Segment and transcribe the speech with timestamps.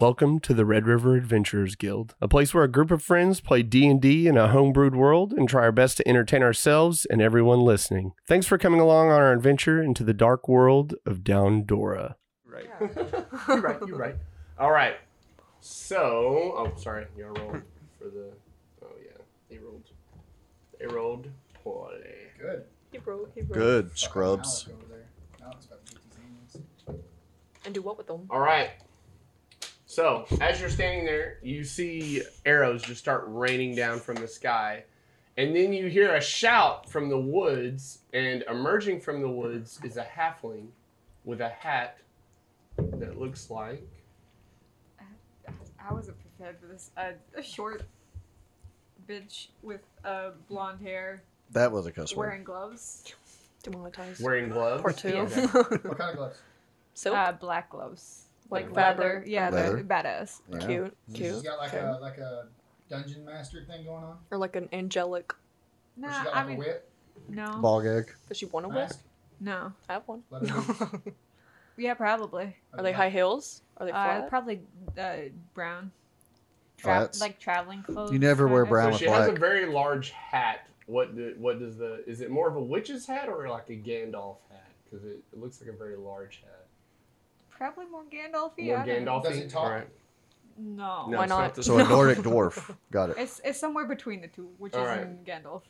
[0.00, 3.62] Welcome to the Red River Adventurers Guild, a place where a group of friends play
[3.62, 8.12] D&D in a homebrewed world and try our best to entertain ourselves and everyone listening.
[8.26, 12.16] Thanks for coming along on our adventure into the dark world of Down Dora.
[12.44, 12.66] Right.
[12.80, 13.78] you're right.
[13.86, 14.16] You're right.
[14.58, 14.96] All right.
[15.60, 17.06] So, oh, sorry.
[17.16, 17.52] You gotta roll
[17.96, 18.32] for the.
[18.84, 19.90] Oh yeah, they rolled.
[20.80, 21.28] They rolled
[21.62, 22.02] poorly.
[22.40, 22.64] Good.
[22.90, 23.52] He wrote, he wrote.
[23.52, 24.66] Good scrubs.
[24.66, 25.06] Alex over there.
[25.46, 27.02] Alex about to get these aliens.
[27.64, 28.26] And do what with them?
[28.28, 28.70] All right.
[29.94, 34.82] So, as you're standing there, you see arrows just start raining down from the sky.
[35.36, 39.96] And then you hear a shout from the woods, and emerging from the woods is
[39.96, 40.66] a halfling
[41.24, 41.98] with a hat
[42.76, 43.88] that looks like.
[45.78, 46.90] I wasn't prepared for this.
[46.96, 47.84] Uh, a short
[49.08, 51.22] bitch with uh, blonde hair,
[51.52, 52.26] That was a cuss word.
[52.26, 53.14] wearing gloves.
[53.62, 54.24] Demonetized.
[54.24, 54.82] Wearing gloves.
[54.84, 55.08] Or two.
[55.18, 55.42] Okay.
[55.52, 56.38] What kind of gloves?
[56.94, 57.16] Silk.
[57.16, 58.23] Uh, black gloves.
[58.50, 59.02] Like Like leather.
[59.02, 59.24] leather.
[59.26, 59.76] Yeah, Leather.
[59.76, 60.40] they're badass.
[60.50, 60.58] Yeah.
[60.66, 60.96] cute.
[61.08, 61.44] She's Cute.
[61.44, 61.84] got like Okay.
[61.84, 62.46] a like a
[62.88, 64.18] dungeon master thing going on.
[64.30, 65.32] Or like an angelic.
[65.32, 65.36] Or
[65.96, 66.90] Nah, she got I mean, a whip,
[67.28, 68.12] no, Ball gag.
[68.28, 68.90] Does she want a whip?
[69.40, 69.72] no.
[69.88, 70.22] I have one.
[70.30, 70.52] leather.
[71.76, 72.54] Yeah, probably.
[72.72, 73.62] Are they high heels?
[73.78, 74.28] Are they Uh, flat?
[74.28, 74.60] probably
[74.96, 75.16] uh,
[75.54, 75.90] brown.
[76.78, 77.20] Flats.
[77.20, 78.12] like traveling clothes.
[78.12, 80.68] You never wear brown So with she has a very large hat.
[80.86, 83.72] What do, what does the is it more of a witch's hat or like a
[83.72, 84.70] Gandalf hat?
[84.84, 86.63] Because it, it looks like a very large hat.
[87.72, 88.66] Probably more Gandalfy.
[88.66, 89.12] More I don't know.
[89.12, 89.22] Gandalf.
[89.24, 89.70] Does it talk?
[89.70, 89.88] Right.
[90.58, 91.06] No.
[91.08, 91.54] No, Why it's not?
[91.54, 91.84] the So a.
[91.88, 92.76] Nordic dwarf.
[92.92, 93.16] Got it.
[93.18, 95.00] It's it's somewhere between the two, which is Alright.
[95.00, 95.62] in Gandalf.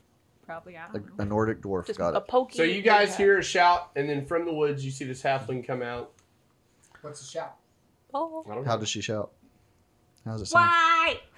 [0.44, 0.76] Probably.
[0.76, 1.28] I A, don't a know.
[1.30, 1.86] Nordic dwarf.
[1.86, 2.26] Just Got a it.
[2.26, 2.56] pokey.
[2.56, 5.64] So you guys hear a shout, and then from the woods you see this halfling
[5.66, 6.10] come out.
[7.00, 7.54] What's the shout?
[8.12, 8.44] Oh.
[8.50, 8.80] I don't How know.
[8.80, 9.30] does she shout?
[10.24, 10.66] How does it sound?
[10.66, 11.20] Why?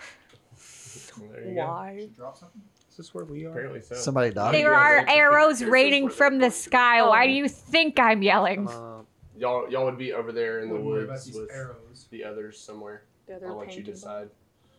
[1.33, 1.67] There you go.
[1.67, 1.97] Why?
[2.01, 2.61] She drop something?
[2.91, 3.51] Is this where we are?
[3.51, 3.95] Apparently so.
[3.95, 4.55] Somebody died.
[4.55, 7.01] There are arrows raining from the sky.
[7.01, 7.09] Oh.
[7.11, 8.69] Why do you think I'm yelling?
[8.69, 9.01] Uh,
[9.39, 12.07] Y'all y'all would be over there in the Wouldn't worry about woods these with arrows.
[12.11, 13.03] the others somewhere.
[13.29, 14.31] Yeah, they're I'll let you painted decide.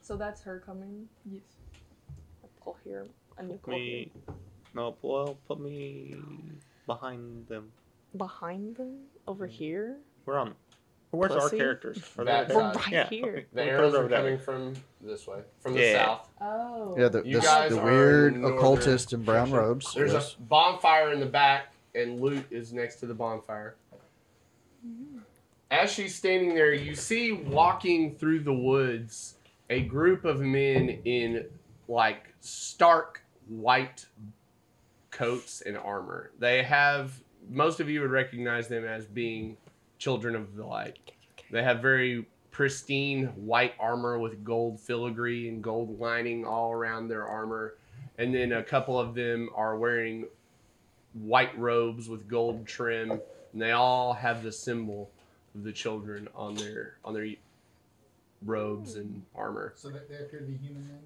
[0.02, 1.08] So that's her coming.
[1.30, 1.42] Yes.
[2.44, 3.06] I'll pull here.
[3.38, 4.12] And you put me.
[4.74, 6.16] No, well, put me
[6.86, 7.72] behind them.
[8.18, 9.98] behind them over here.
[10.26, 10.56] We're on.
[11.12, 11.58] Where's our Pussy?
[11.58, 11.98] characters?
[12.18, 12.58] Are they That there?
[12.58, 12.76] We're side.
[12.76, 13.46] right Yeah, here.
[13.54, 14.20] The We'll arrows put it are over there.
[14.20, 16.06] coming from this way, from the Yeah.
[16.06, 16.30] south.
[16.42, 16.96] Oh.
[16.98, 19.94] Yeah, the, You this, guys the are weird northern occultist in brown robes.
[19.94, 20.36] There's Yes.
[20.38, 23.76] a bonfire in the back, and loot is next to the bonfire.
[25.70, 29.36] As she's standing there, you see walking through the woods
[29.70, 31.46] a group of men in
[31.88, 34.06] like stark white
[35.12, 36.32] coats and armor.
[36.40, 39.58] They have most of you would recognize them as being
[39.98, 40.98] children of the light.
[41.52, 47.26] They have very pristine white armor with gold filigree and gold lining all around their
[47.28, 47.76] armor.
[48.18, 50.26] And then a couple of them are wearing
[51.14, 53.22] white robes with gold trim,
[53.58, 55.10] and they all have the symbol
[55.56, 57.28] of the children on their on their
[58.46, 59.74] robes and armor.
[59.76, 61.00] So that they appear to be human then?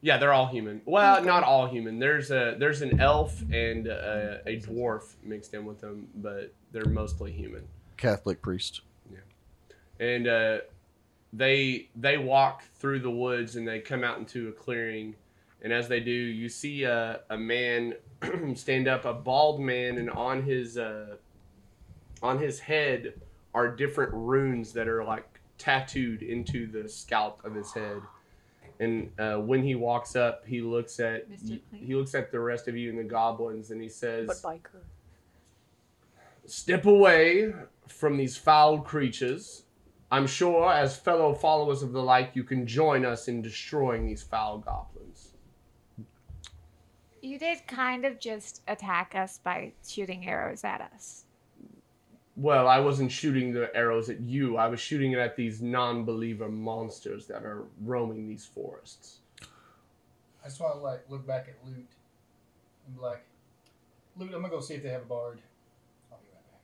[0.00, 0.80] Yeah, they're all human.
[0.86, 1.98] Well, not all human.
[1.98, 6.86] There's a there's an elf and a, a dwarf mixed in with them, but they're
[6.86, 7.68] mostly human.
[7.98, 8.80] Catholic priest.
[9.12, 10.58] Yeah, and uh,
[11.34, 15.16] they they walk through the woods and they come out into a clearing
[15.60, 17.94] and as they do you see a, a man
[18.54, 21.16] stand up a bald man and on his uh,
[22.24, 23.14] on his head
[23.54, 28.00] are different runes that are like tattooed into the scalp of his head
[28.80, 31.26] and uh, when he walks up he looks at
[31.72, 34.80] he looks at the rest of you and the goblins and he says But biker.
[36.46, 37.54] Step away
[37.88, 39.62] from these foul creatures.
[40.10, 44.22] I'm sure, as fellow followers of the light, you can join us in destroying these
[44.22, 45.32] foul goblins.
[47.22, 51.24] You did kind of just attack us by shooting arrows at us.
[52.36, 54.56] Well, I wasn't shooting the arrows at you.
[54.56, 59.18] I was shooting it at these non-believer monsters that are roaming these forests.
[60.44, 61.86] I just want to like look back at loot
[62.86, 63.24] and be like,
[64.18, 64.34] loot.
[64.34, 65.38] I'm gonna go see if they have a bard.
[66.10, 66.60] I'll be right back.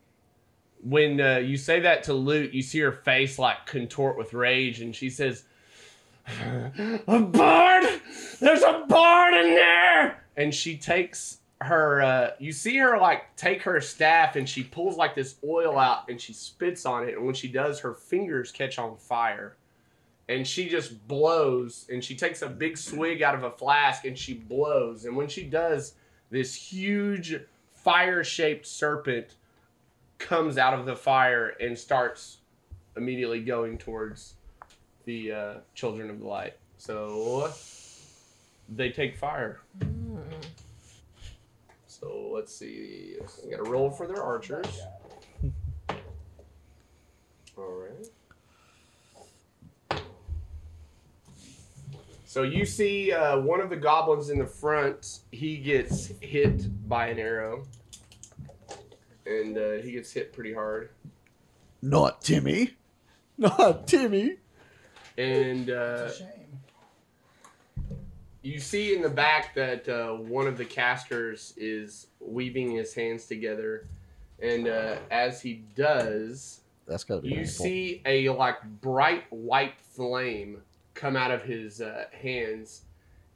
[0.83, 4.81] When uh, you say that to Loot, you see her face like contort with rage,
[4.81, 5.45] and she says,
[6.27, 7.85] "A bard!
[8.41, 12.03] There's a bard in there!" And she takes her.
[12.03, 16.09] Uh, you see her like take her staff, and she pulls like this oil out,
[16.09, 17.17] and she spits on it.
[17.17, 19.57] And when she does, her fingers catch on fire,
[20.29, 21.87] and she just blows.
[21.91, 25.05] And she takes a big swig out of a flask, and she blows.
[25.05, 25.95] And when she does,
[26.31, 27.41] this huge
[27.75, 29.35] fire-shaped serpent
[30.19, 32.39] comes out of the fire and starts
[32.97, 34.35] immediately going towards
[35.07, 36.57] the uh, children of the light.
[36.77, 37.51] So
[38.69, 39.61] they take fire.
[42.01, 43.17] So let's see.
[43.45, 44.81] We got a roll for their archers.
[47.57, 48.07] All right.
[52.25, 55.19] So you see uh, one of the goblins in the front.
[55.33, 57.67] He gets hit by an arrow,
[59.27, 60.91] and uh, he gets hit pretty hard.
[61.83, 62.77] Not Timmy.
[63.39, 64.37] Not Timmy.
[65.19, 66.11] And uh,
[68.43, 73.27] you see in the back that uh, one of the casters is weaving his hands
[73.27, 73.87] together,
[74.43, 77.65] and uh, as he does, That's gotta be you painful.
[77.65, 80.63] see a like bright white flame
[80.95, 82.83] come out of his uh, hands,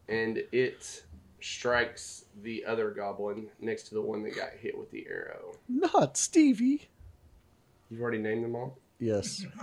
[0.08, 1.02] and it
[1.40, 5.54] strikes the other goblin next to the one that got hit with the arrow.
[5.68, 6.88] Not Stevie.
[7.90, 8.78] You've already named them all.
[8.98, 9.44] Yes.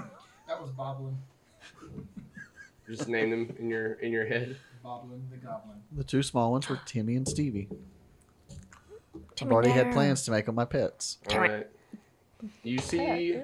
[0.48, 1.14] That was Boblin.
[2.86, 4.58] Just name them in your in your head.
[4.84, 5.78] Boblin the Goblin.
[5.92, 7.68] The two small ones were Timmy and Stevie.
[9.14, 11.18] I've Timmy already had plans to make them my pets.
[11.32, 11.68] All right.
[12.64, 13.38] You see,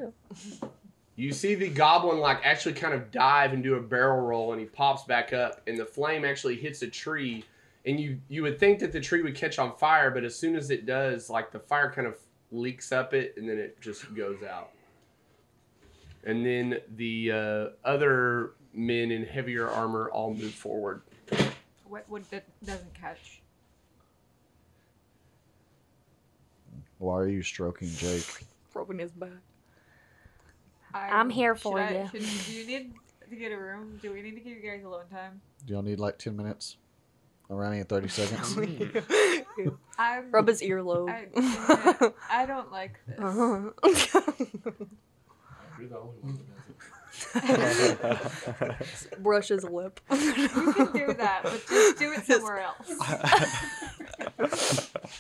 [1.16, 4.60] you see the goblin like actually kind of dive and do a barrel roll, and
[4.60, 7.44] he pops back up, and the flame actually hits a tree,
[7.86, 10.56] and you you would think that the tree would catch on fire, but as soon
[10.56, 12.18] as it does, like the fire kind of
[12.52, 14.72] leaks up it, and then it just goes out.
[16.24, 21.02] And then the uh, other men in heavier armor all move forward.
[21.90, 23.42] What what that doesn't catch?
[27.00, 28.26] Why are you stroking Jake?
[28.74, 29.30] rubbing his back.
[30.94, 32.08] I I'm don't- here should for I- you.
[32.12, 32.94] should- do you need
[33.30, 34.00] to get a room?
[34.02, 35.42] Do we need to give you guys alone time?
[35.66, 36.78] Do y'all need like 10 minutes?
[37.50, 38.58] Around in 30 seconds?
[39.98, 40.32] I'm.
[40.32, 41.10] Rub his earlobe.
[41.10, 43.18] I, I don't like this.
[43.20, 43.72] Uh-huh.
[45.80, 46.57] You're the only one that does it.
[49.20, 50.00] Brush his lip.
[50.12, 52.90] You can do that, but just do it somewhere else.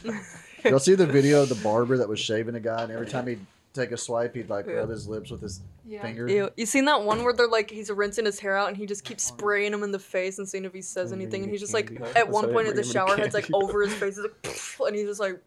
[0.66, 3.28] y'all see the video of the barber that was shaving a guy and every time
[3.28, 3.40] he'd
[3.74, 6.02] take a swipe, he'd like rub his lips with his Yeah.
[6.02, 6.28] finger?
[6.28, 6.50] Ew.
[6.58, 9.04] You seen that one where they're like he's rinsing his hair out and he just
[9.04, 11.62] keeps oh, spraying him in the face and seeing if he says anything and he's
[11.62, 14.18] just like at That's one point in the bring shower head's like over his face
[14.18, 15.40] like and he's just like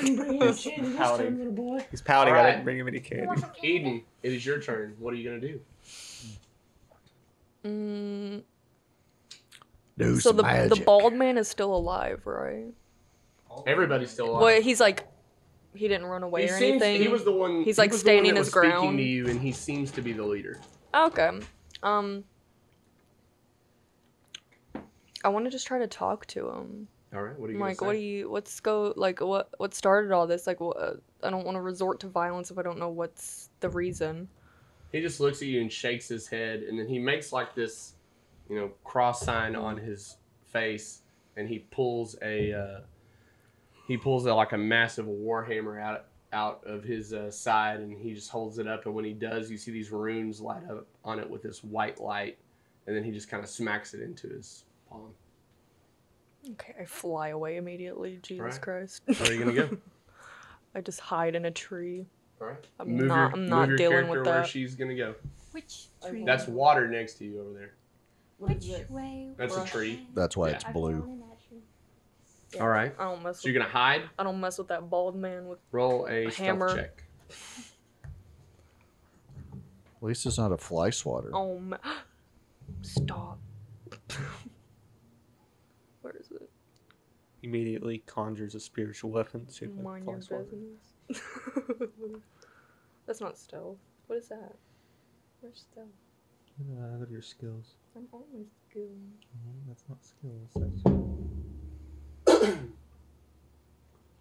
[0.00, 1.84] He's pouting.
[1.90, 2.34] He's pouting.
[2.34, 3.42] I didn't bring him any candy.
[3.62, 4.96] Eden, it is your turn.
[4.98, 5.60] What are you gonna do?
[7.64, 8.42] Mm,
[9.98, 12.66] Do so some the the bald man is still alive right
[13.66, 14.42] Everybody's still alive.
[14.42, 15.06] well he's like
[15.74, 17.62] he didn't run away he or seems, anything He was the one.
[17.64, 18.98] He's, he like, was the one standing that his was speaking ground.
[18.98, 20.60] to you, and he seems to be the leader.
[20.94, 21.30] okay
[21.82, 22.24] um
[25.24, 27.38] I want to just try to talk to him All right.
[27.38, 30.26] What are you like gonna what do you what's go like what what started all
[30.26, 32.90] this like what, uh, i don't want to resort to violence if i don't know
[32.90, 34.28] what's the reason
[34.94, 37.94] He just looks at you and shakes his head, and then he makes like this,
[38.48, 40.18] you know, cross sign on his
[40.52, 41.02] face,
[41.36, 42.80] and he pulls a, uh,
[43.88, 48.14] he pulls a, like a massive warhammer out out of his uh, side, and he
[48.14, 48.86] just holds it up.
[48.86, 52.00] And when he does, you see these runes light up on it with this white
[52.00, 52.38] light,
[52.86, 55.10] and then he just kind of smacks it into his palm.
[56.52, 58.60] okay i fly away immediately jesus Right.
[58.60, 59.76] christ Where are you gonna go?
[60.76, 62.06] i just hide in a tree
[62.40, 62.56] All right.
[62.78, 64.46] I'm not- I'm not dealing character with where that.
[64.46, 65.14] she's gonna go.
[65.52, 66.24] Which tree?
[66.24, 67.74] That's water next to you over there.
[68.38, 69.30] Which way?
[69.36, 70.08] That's a tree.
[70.14, 70.54] That's why Yeah.
[70.56, 71.20] it's blue.
[72.52, 72.60] Yeah.
[72.62, 72.94] All right.
[73.00, 74.02] i don't mess So with you're gonna hide.
[74.18, 76.74] i don't mess with that bald man with Roll a, A stealth hammer.
[76.76, 77.02] check.
[79.52, 81.30] At least it's not a fly swatter.
[81.34, 81.78] oh ma-
[82.82, 83.38] stop
[86.02, 86.48] where is it
[87.42, 89.46] Immediately conjures a spiritual weapon.
[89.82, 90.93] mind your business
[93.06, 94.54] that's not stealth what is that
[95.40, 95.86] where's stealth
[96.60, 97.74] Uh, look at your skills.
[97.96, 98.88] i'm always good
[99.68, 100.50] That's not skills.
[102.26, 102.56] That's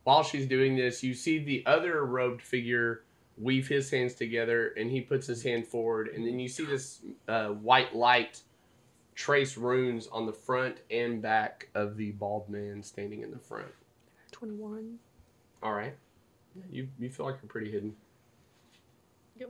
[0.03, 3.03] While she's doing this, you see the other robed figure
[3.37, 6.99] weave his hands together, and he puts his hand forward, and then you see this
[7.27, 8.41] uh, white light
[9.15, 13.67] trace runes on the front and back of the bald man standing in the front.
[14.33, 14.97] 21
[15.61, 15.95] All right.
[16.55, 17.95] Yeah, you you feel like you're pretty hidden.
[19.39, 19.49] Yep.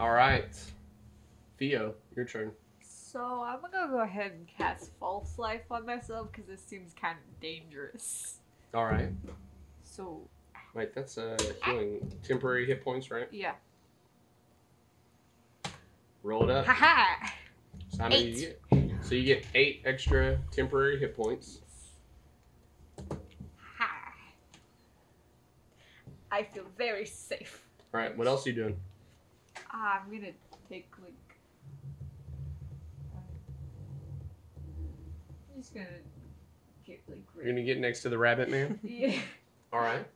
[0.00, 0.58] All right.
[1.58, 2.52] Theo, your turn.
[2.82, 7.18] So I'm gonna go ahead and cast false life on myself because this seems kind
[7.18, 8.38] of dangerous.
[8.74, 9.10] All right.
[9.82, 10.22] So
[10.74, 13.28] Wait, that's uh healing temporary hit points, right?
[13.30, 13.52] yeah.
[16.22, 16.66] Roll it up.
[16.66, 17.26] Haha.
[17.88, 18.90] So how many do you get?
[19.02, 21.61] So you get eight extra temporary hit points.
[26.32, 27.62] I feel very safe.
[27.92, 28.16] All right.
[28.16, 28.76] What else are you doing?
[29.70, 30.32] Ah, I'm gonna
[30.68, 31.12] take like.
[35.54, 35.86] I'm just gonna
[36.86, 37.22] get like.
[37.36, 38.80] You're gonna get next to the rabbit man.
[38.82, 39.20] yeah.
[39.74, 40.06] All right.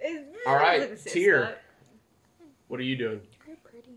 [0.00, 1.56] It's, All right, Tyr.
[2.66, 3.20] What are you doing?
[3.46, 3.90] You're pretty.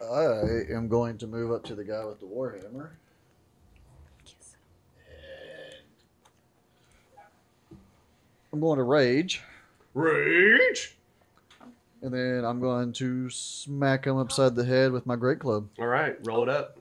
[0.00, 2.90] I am going to move up to the guy with the warhammer.
[8.52, 9.42] I'm going to rage.
[9.96, 10.94] Rage.
[12.02, 15.70] and then I'm going to smack him upside the head with my great club.
[15.78, 16.76] All right, roll it up.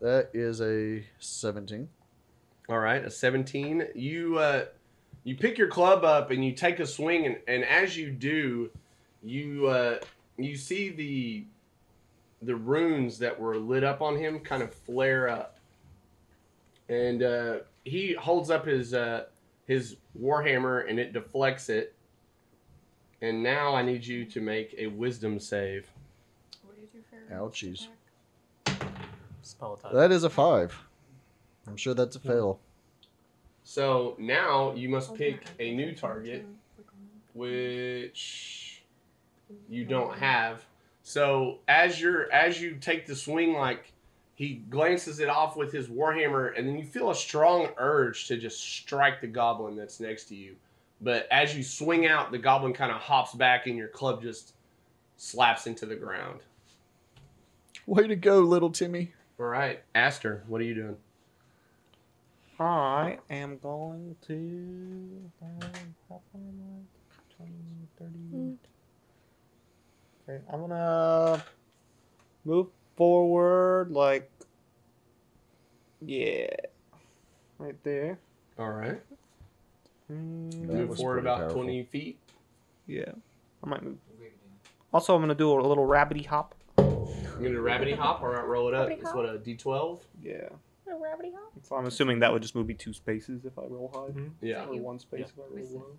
[0.00, 1.86] That is a 17.
[2.70, 3.88] All right, a 17.
[3.94, 4.64] You uh,
[5.24, 8.70] you pick your club up and you take a swing, and, and as you do,
[9.22, 9.98] you uh,
[10.38, 11.44] you see the
[12.40, 15.58] the runes that were lit up on him kind of flare up,
[16.88, 19.24] and uh, he holds up his uh,
[19.66, 21.94] his warhammer and it deflects it.
[23.20, 25.88] And now I need you to make a wisdom save.
[26.64, 27.86] What is your favorite Ouchies.
[29.42, 29.92] Spell attack.
[29.92, 30.76] That is a 5.
[31.68, 32.58] I'm sure that's a fail.
[33.64, 36.44] So now you must pick a new target.
[37.34, 38.82] which
[39.68, 40.64] you don't have.
[41.02, 43.91] So as you're as you take the swing, like
[44.42, 48.36] he glances it off with his warhammer, and then you feel a strong urge to
[48.36, 50.56] just strike the goblin that's next to you.
[51.00, 54.54] But as you swing out, the goblin kind of hops back, and your club just
[55.16, 56.40] slaps into the ground.
[57.86, 59.12] Way to go, little Timmy.
[59.38, 60.96] All right, Aster, what are you doing?
[62.58, 65.30] I am going to.
[65.40, 65.60] um,
[66.08, 66.82] how far am
[67.38, 67.44] I?
[68.00, 68.58] 20, 30.
[70.28, 71.44] Okay, I'm gonna
[72.44, 74.30] move forward like.
[76.04, 76.48] Yeah.
[77.58, 78.18] Right there.
[78.58, 79.00] All right,
[80.10, 81.62] Mm, move forward about powerful.
[81.62, 82.18] twenty feet.
[82.86, 83.12] yeah.
[83.64, 83.98] I might move.
[84.92, 86.54] Also, I'm gonna do a little rabbity hop.
[86.78, 86.84] I'm
[87.36, 88.20] gonna do rabbity hop.
[88.20, 88.88] All right, roll it up.
[88.88, 89.16] Rabbity It's hop.
[89.16, 90.00] what a d12.
[90.22, 90.48] Yeah.
[90.86, 91.52] A rabbity hop.
[91.62, 94.12] So I'm assuming that would just move me two spaces if I roll high.
[94.12, 94.30] Mhm.
[94.42, 94.66] Yeah.
[94.66, 95.26] Or one space Yeah.
[95.26, 95.78] if I roll Listen.
[95.78, 95.96] low.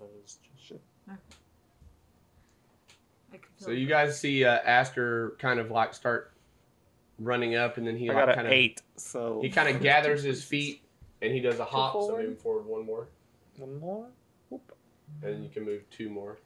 [0.00, 0.80] Those- Shit.
[1.08, 1.20] I can
[3.56, 6.32] So you guys see uh, Aster kind of like start
[7.18, 9.82] running up, and then he I like got kind of eight, so he kind of
[9.82, 10.82] gathers his feet
[11.22, 11.94] and he does a hop.
[11.94, 12.28] So forward.
[12.28, 13.08] move forward one more,
[13.56, 14.06] one more.
[14.50, 14.76] Whoop.
[15.22, 16.38] and you can move two more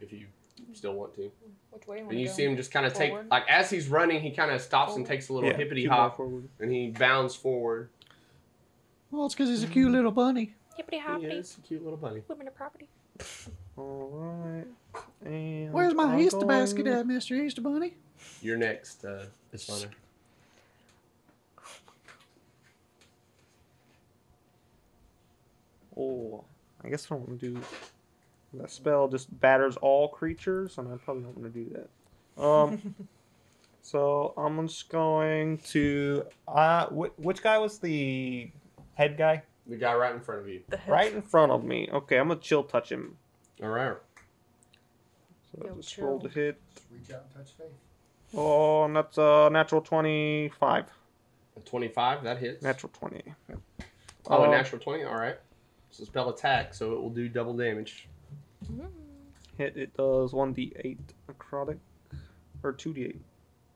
[0.00, 0.26] if you
[0.72, 1.30] still want to.
[1.70, 2.00] Which way?
[2.00, 4.60] And you see him just kind of take like as he's running, he kind of
[4.60, 6.48] stops and takes a little Yeah, hippity hop, forward.
[6.60, 7.90] and he bounds forward.
[9.10, 10.54] Well, it's because he's a cute little bunny.
[10.76, 12.22] Hippity He is a cute little bunny.
[12.28, 12.88] Women are property.
[13.76, 14.66] All right.
[15.24, 17.32] And Where's my I'm Easter basket at, Mr.
[17.40, 17.94] Easter Bunny?
[18.42, 19.24] You're next, uh,
[19.54, 19.88] Islana.
[25.96, 26.44] Oh,
[26.84, 27.60] I guess I don't want to do
[28.54, 29.08] that spell.
[29.08, 31.70] Just batters all creatures, and I probably don't want to do
[32.36, 32.42] that.
[32.42, 32.94] Um.
[33.82, 36.24] so I'm just going to.
[36.46, 38.50] Uh, wh- which guy was the
[38.94, 39.42] head guy?
[39.66, 40.62] The guy right in front of you.
[40.68, 40.92] The head.
[40.92, 41.88] Right in front of me.
[41.92, 43.16] Okay, I'm gonna chill touch him.
[43.62, 43.96] All right.
[45.56, 46.60] So Yo, just roll to hit.
[46.74, 47.66] Just reach out and touch faith.
[48.34, 50.84] Oh, and that's a natural twenty-five.
[51.56, 52.62] A 25, that hits.
[52.62, 53.22] Natural twenty.
[53.48, 53.58] Yep.
[54.28, 55.04] Oh, a Uh, natural 20.
[55.04, 55.36] All right.
[55.90, 58.06] It's a spell attack, so it will do double damage.
[58.70, 58.86] Mm.
[59.56, 61.78] Hit it does one d eight necrotic,
[62.62, 63.22] or two d eight.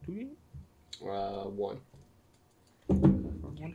[0.05, 1.09] Two d eight.
[1.09, 1.81] Uh, one.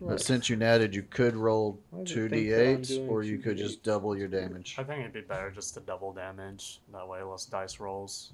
[0.02, 3.10] But since you natted, you could roll Why did it two think that I'm d8s,
[3.10, 3.60] or you could 2d8s?
[3.60, 4.76] just double your damage.
[4.78, 6.80] I think it'd be better just to double damage.
[6.94, 8.32] That way, less dice rolls.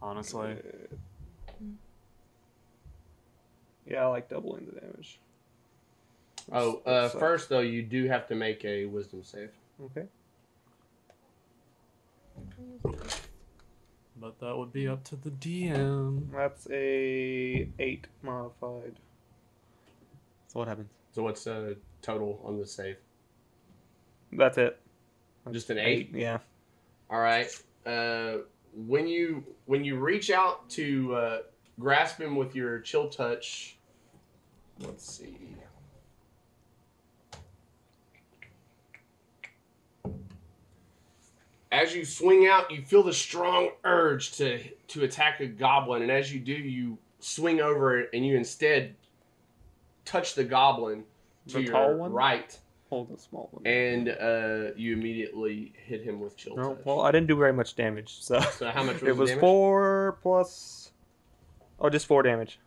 [0.00, 0.56] Honestly.
[3.86, 5.20] Yeah, I like doubling the damage.
[6.52, 9.50] Oh, uh, So- first though, you do have to make a wisdom save.
[9.84, 10.06] Okay.
[14.18, 16.30] But that would be up to the DM.
[16.32, 18.96] That's a eight modified.
[20.56, 20.90] So what happens?
[21.12, 22.96] So what's uh total on the save?
[24.32, 24.80] That's it.
[25.52, 26.12] Just an eight.
[26.14, 26.38] Yeah.
[27.10, 27.46] All right.
[27.84, 28.38] Uh,
[28.74, 31.38] when you when you reach out to uh,
[31.78, 33.76] grasp him with your chill touch,
[34.80, 35.36] let's see.
[41.70, 44.58] As you swing out, you feel the strong urge to
[44.88, 48.94] to attack a goblin, and as you do, you swing over it, and you instead
[50.06, 51.04] touch the goblin
[51.48, 52.12] to The your one?
[52.12, 52.58] right,
[52.88, 53.66] Hold the small one.
[53.66, 56.84] and uh, you immediately hit him with chill no, touch.
[56.86, 58.40] well, I didn't do very much damage, so.
[58.40, 59.40] So how much was it the was damage?
[59.40, 60.92] four plus.
[61.80, 62.58] Oh, just four damage.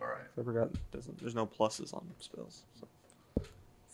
[0.00, 0.24] All right.
[0.38, 0.70] I forgot.
[0.90, 2.62] Doesn't there's no pluses on spells.
[2.80, 2.88] So.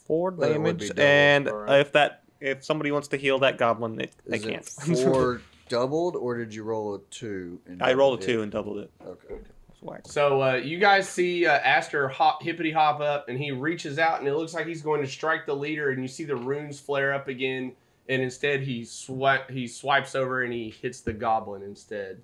[0.07, 1.81] Four Well, damage, be and alright.
[1.81, 4.67] if that if somebody wants to heal that goblin, they, they Is can't.
[4.89, 7.61] it four doubled, or did you roll a two?
[7.67, 8.43] And I rolled a two it?
[8.45, 8.91] and doubled it.
[9.07, 9.35] Okay.
[9.83, 10.03] That's.
[10.05, 14.21] So uh, you guys see uh, Aster hop, hippity hop up, and he reaches out,
[14.21, 16.79] and it looks like he's going to strike the leader, and you see the runes
[16.81, 17.73] flare up again,
[18.09, 22.21] and instead he swi- he swipes over and he hits the goblin instead.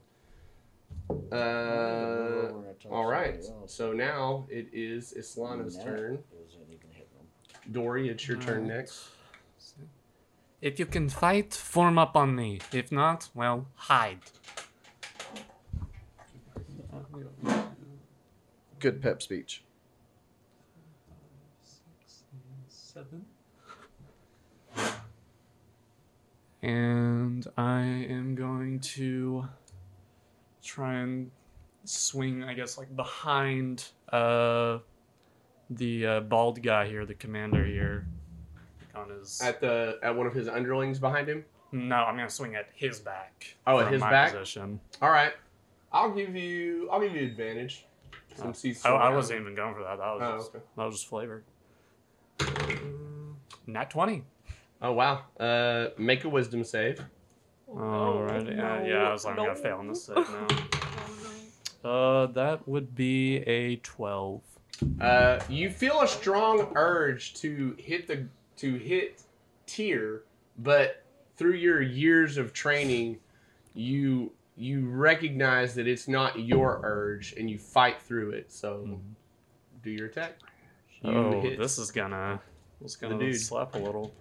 [1.33, 2.53] Uh,
[2.91, 3.45] all right.
[3.67, 6.19] So now it is Islana's That turn.
[6.47, 7.73] isn't even hitting them.
[7.73, 9.09] Dory, it's your turn next.
[10.61, 12.61] If you can fight, form up on me.
[12.73, 14.19] If not, well, hide.
[18.81, 19.63] Good pep speech.
[22.69, 23.25] Seven.
[26.63, 29.49] And I am going to
[30.63, 31.31] try and
[31.85, 34.79] swing, I guess, like behind uh,
[35.71, 38.07] the uh, bald guy here, the commander here.
[38.95, 39.41] On his.
[39.41, 41.45] At the at one of his underlings behind him.
[41.73, 43.57] no, I'm gonna swing at his back.
[43.67, 44.33] Oh, at from his my back?
[44.33, 44.81] Position.
[45.01, 45.33] All right.
[45.93, 46.89] I'll give you.
[46.91, 47.87] I'll give you advantage.
[48.41, 48.85] Since he's.
[48.85, 49.99] I, I wasn't even going for that.
[49.99, 50.65] That was Oh, just, okay.
[50.77, 51.43] that was just flavor.
[52.39, 53.35] Mm,
[53.67, 54.25] Nat twenty.
[54.81, 55.23] Oh wow.
[55.39, 57.01] Uh, make a wisdom save.
[57.71, 58.57] Alrighty.
[58.57, 60.47] yeah, yeah, I was like, I'm gonna fail on this save now.
[60.51, 60.65] Oh,
[61.85, 64.41] Uh, that would be a twelve.
[65.01, 68.27] Uh, you feel a strong urge to hit the
[68.57, 69.23] to hit
[69.67, 70.23] tier,
[70.59, 71.05] but
[71.37, 73.19] through your years of training,
[73.75, 78.53] you you recognize that it's not your urge, and you fight through it.
[78.53, 79.01] So,
[79.83, 80.35] do your attack.
[81.03, 82.41] You oh, hit this is gonna,
[82.81, 83.41] this is gonna dude.
[83.41, 84.13] slap a little.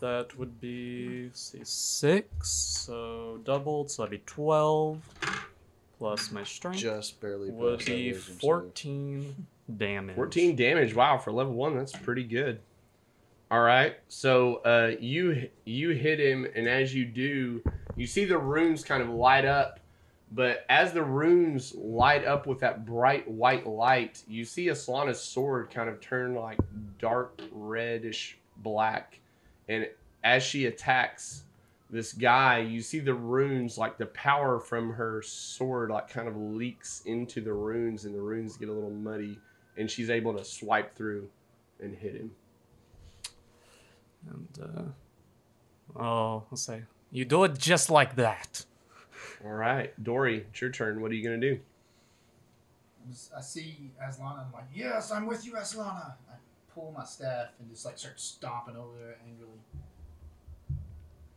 [0.00, 5.00] That would be let's see six, so doubled, so that'd be twelve,
[5.98, 7.50] plus my strength Just barely.
[7.50, 8.40] would passed be wisdom save.
[8.40, 10.16] fourteen damage.
[10.16, 10.94] 14 damage.
[10.94, 12.60] Wow, for level one, that's pretty good.
[13.50, 17.62] All right, so uh, you you hit him, and as you do,
[17.96, 19.80] you see the runes kind of light up.
[20.34, 25.70] But as the runes light up with that bright white light, you see Aslana's sword
[25.70, 26.58] kind of turn like
[26.98, 29.18] dark reddish black,
[29.68, 29.86] and
[30.24, 31.42] as she attacks
[31.90, 36.36] this guy, you see the runes like the power from her sword like kind of
[36.36, 39.38] leaks into the runes, and the runes get a little muddy
[39.76, 41.28] and she's able to swipe through
[41.80, 42.30] and hit him.
[44.30, 44.58] And
[45.98, 48.64] uh, oh, let's say you do it just like that.
[49.44, 51.00] All right, Dory, it's your turn.
[51.00, 51.60] What are you gonna do?
[53.36, 54.46] I see Aslana.
[54.46, 56.14] I'm like, yes, I'm with you, Aslana.
[56.30, 56.34] I
[56.72, 59.58] pull my staff and just like start stomping over there angrily.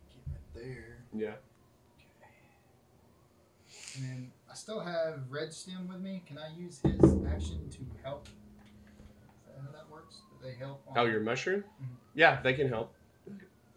[0.08, 0.98] Get right there.
[1.12, 1.34] Yeah.
[1.98, 2.30] Okay.
[3.96, 6.22] And then I still have Red Stem with me.
[6.26, 8.28] Can I use his action to help?
[8.28, 10.20] Is that how that works?
[10.30, 10.82] Do they help?
[10.88, 10.96] On...
[10.96, 11.64] Oh, your mushroom?
[11.82, 11.96] Mhm.
[12.14, 12.94] Yeah, they can help.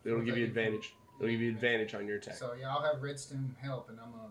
[0.06, 0.94] It'll give you advantage.
[1.20, 2.36] It'll give you advantage on your attack.
[2.36, 4.30] So yeah, I'll have Redstone help, and I'm gonna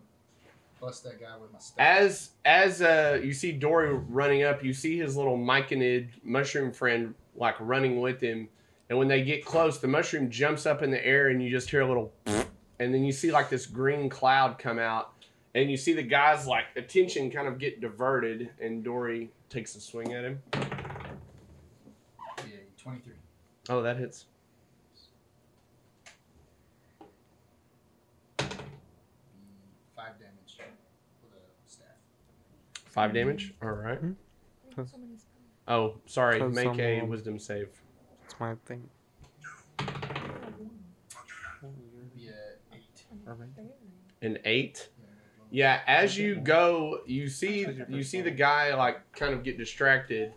[0.81, 1.79] bust that guy with my staff.
[1.79, 7.15] As as uh, you see Dory running up, you see his little myconid mushroom friend
[7.37, 8.49] like running with him,
[8.89, 11.69] and when they get close, the mushroom jumps up in the air, and you just
[11.69, 15.13] hear a little, and then you see like this green cloud come out,
[15.55, 19.81] and you see the guy's like attention kind of get diverted, and Dory takes a
[19.81, 20.43] swing at him.
[20.55, 20.65] Yeah,
[22.83, 23.13] 23.
[23.71, 24.25] Oh, that hits.
[29.95, 30.59] Five damage
[31.23, 31.89] with a staff.
[32.99, 33.17] Five mm-hmm.
[33.17, 33.55] damage.
[33.63, 34.01] All right.
[34.77, 34.93] That's,
[35.69, 36.41] Oh, sorry.
[36.41, 37.69] Cause Make a someone- wisdom save.
[38.23, 38.91] that's my thing.
[42.17, 43.05] Be a eight.
[44.21, 44.89] An eight.
[45.53, 50.35] Yeah, as you go, you see you see the guy like kind of get distracted.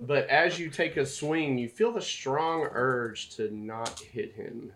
[0.00, 4.74] But as you take a swing, you feel the strong urge to not hit him.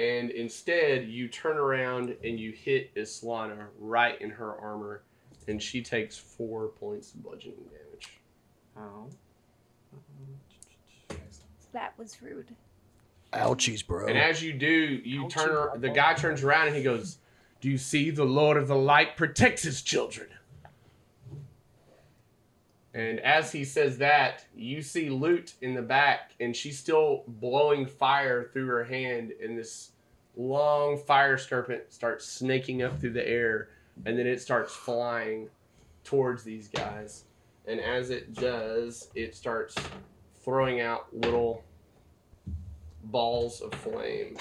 [0.00, 5.02] And instead, you turn around and you hit Islana right in her armor,
[5.46, 8.08] and she takes four points of bludgeoning damage.
[8.78, 9.08] Oh.
[11.72, 12.54] That was rude.
[13.34, 14.06] Ouchies, bro.
[14.06, 14.66] And as you do,
[15.04, 15.50] you turn.
[15.50, 17.18] ar- The guy turns around and he goes,
[17.60, 20.28] "Do you see the Lord of the Light protects his children?"
[22.92, 27.86] And as he says that, you see Loot in the back, and she's still blowing
[27.86, 29.92] fire through her hand, and this
[30.36, 33.68] long fire serpent starts snaking up through the air,
[34.04, 35.48] and then it starts flying
[36.02, 37.24] towards these guys.
[37.66, 39.76] And as it does, it starts
[40.42, 41.62] throwing out little
[43.04, 44.36] balls of flame.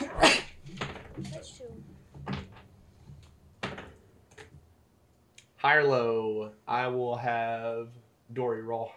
[5.58, 7.90] High or low, I will have
[8.34, 8.92] Dory roll.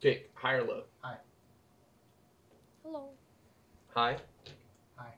[0.00, 0.82] Kick, high or low?
[1.02, 1.16] Hi.
[2.82, 3.08] Hello.
[3.94, 4.16] High?
[4.96, 5.14] High.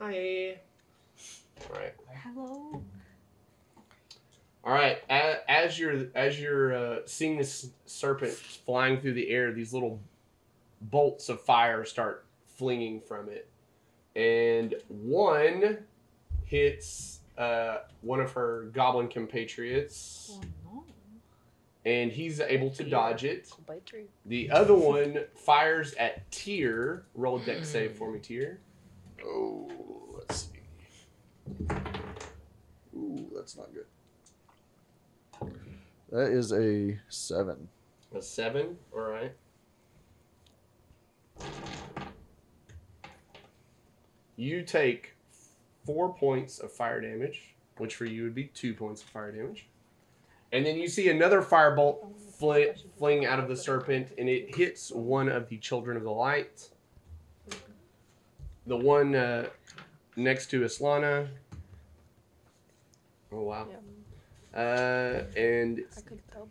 [0.00, 0.58] Hi.
[1.68, 1.94] Alright.
[2.22, 2.82] Hello.
[4.64, 4.98] All right.
[5.08, 10.00] As, as you're as you're uh, seeing this serpent flying through the air, these little
[10.80, 12.24] bolts of fire start
[12.56, 13.48] flinging from it,
[14.16, 15.78] and one
[16.44, 20.40] hits uh, one of her goblin compatriots, no.
[21.84, 23.48] And he's able to dodge it.
[23.52, 24.06] I'll bite you.
[24.26, 27.06] The other one fires at Tyr.
[27.14, 27.72] Roll a dex hmm.
[27.72, 28.60] save for me, Tyr.
[29.24, 29.70] Oh,
[30.16, 31.74] let's see.
[32.94, 33.86] Ooh, that's not good.
[36.10, 37.68] That is a seven.
[38.14, 38.76] A seven.
[38.92, 39.32] All right.
[44.36, 45.14] You take
[45.84, 49.68] four points of fire damage, which for you would be two points of fire damage.
[50.52, 51.98] And then you see another firebolt
[52.38, 56.10] fl- fling out of the serpent, and it hits one of the children of the
[56.10, 56.68] light.
[58.66, 59.46] The one uh,
[60.16, 61.28] next to Islana.
[63.32, 63.68] Oh wow.
[64.54, 66.48] Uh, and I could tell.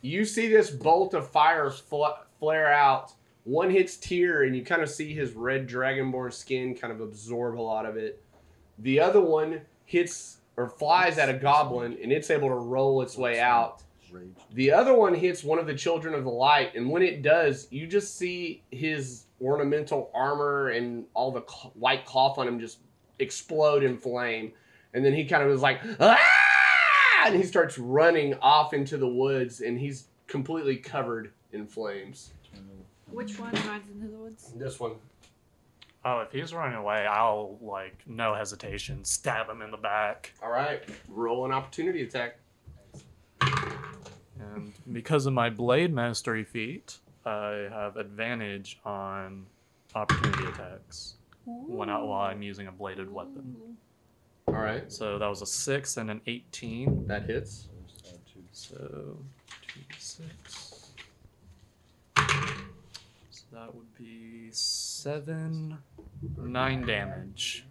[0.00, 2.04] you see this bolt of fire fl-
[2.38, 3.12] flare out.
[3.44, 7.58] One hits Tyr, and you kind of see his red dragonborn skin kind of absorb
[7.58, 8.22] a lot of it.
[8.78, 13.16] The other one hits or flies at a goblin, and it's able to roll its
[13.16, 13.80] way out.
[14.54, 17.68] The other one hits one of the children of the light, and when it does,
[17.70, 22.78] you just see his ornamental armor and all the cl- white cloth on him just
[23.20, 24.52] explode in flame.
[24.94, 26.18] And then he kind of is like, ah!
[27.26, 32.32] And he starts running off into the woods, and he's completely covered in flames.
[33.12, 34.52] Which one runs into the woods?
[34.56, 34.94] This one.
[36.04, 40.32] Oh, if he's running away, I'll like no hesitation stab him in the back.
[40.42, 42.38] All right, roll an opportunity attack.
[43.40, 49.46] And because of my blade mastery feat, I have advantage on
[49.94, 53.56] opportunity attacks when I, while I'm using a bladed weapon.
[54.46, 57.06] All right, So that was a six and an eighteen.
[57.06, 57.68] that hits.
[58.52, 59.18] So
[59.66, 60.92] two six.
[62.16, 64.48] So that would be
[64.98, 65.78] seven,
[66.36, 67.64] nine damage.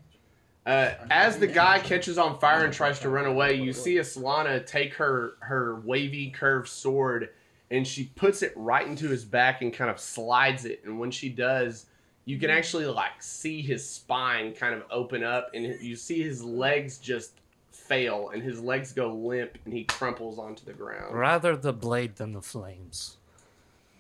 [0.66, 4.66] Uh, as the guy catches on fire and tries to run away, you see Aslana
[4.66, 7.30] take her her wavy curved sword
[7.70, 10.82] and she puts it right into his back and kind of slides it.
[10.86, 11.86] And when she does,
[12.26, 16.44] you can actually like see his spine kind of open up and you see his
[16.44, 17.32] legs just
[17.72, 21.14] fail and his legs go limp and he crumples onto the ground.
[21.14, 23.18] Rather the blade than the flames.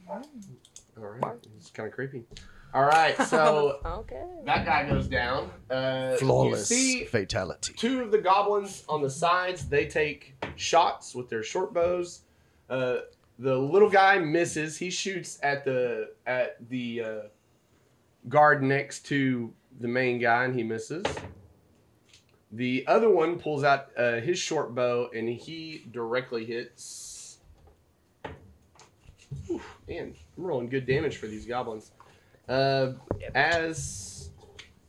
[0.09, 0.21] All
[0.97, 2.23] right, it's kind of creepy.
[2.73, 4.23] All right, so Okay.
[4.45, 5.49] that guy goes down.
[5.69, 7.73] Uh, Flawless You see fatality.
[7.73, 12.21] two of the goblins on the sides they take shots with their short bows
[12.69, 12.97] uh,
[13.39, 17.19] the little guy misses he shoots at the at the uh,
[18.27, 21.05] guard next to the main guy and he misses
[22.51, 27.37] the other one pulls out uh, his short bow and he directly hits
[29.45, 31.91] Whew, man i'm rolling good damage for these goblins
[32.47, 32.93] uh,
[33.35, 34.29] as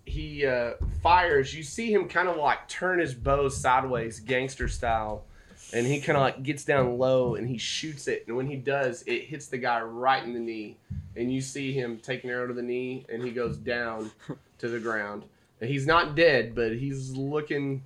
[0.04, 5.24] he uh, fires, you see him kind of like turn his bow sideways, gangster style,
[5.72, 8.24] and he kind of like gets down low and he shoots it.
[8.26, 10.78] And when he does, it hits the guy right in the knee,
[11.16, 14.10] and you see him take an arrow to the knee, and he goes down
[14.58, 15.24] to the ground.
[15.60, 17.84] And he's not dead, but he's looking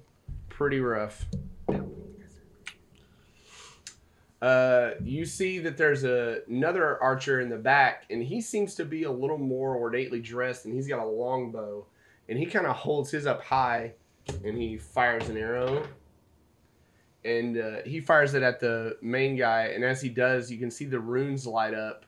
[0.48, 1.24] pretty rough.
[4.42, 8.85] Uh, you see that there's a, another archer in the back, and he seems to
[8.85, 11.87] be a little more ornately dressed, and he's got a long bow,
[12.28, 13.92] and he kind of holds his up high,
[14.44, 15.87] and he fires an arrow,
[17.24, 20.72] and uh, he fires it at the main guy, and as he does, you can
[20.72, 22.05] see the runes light up,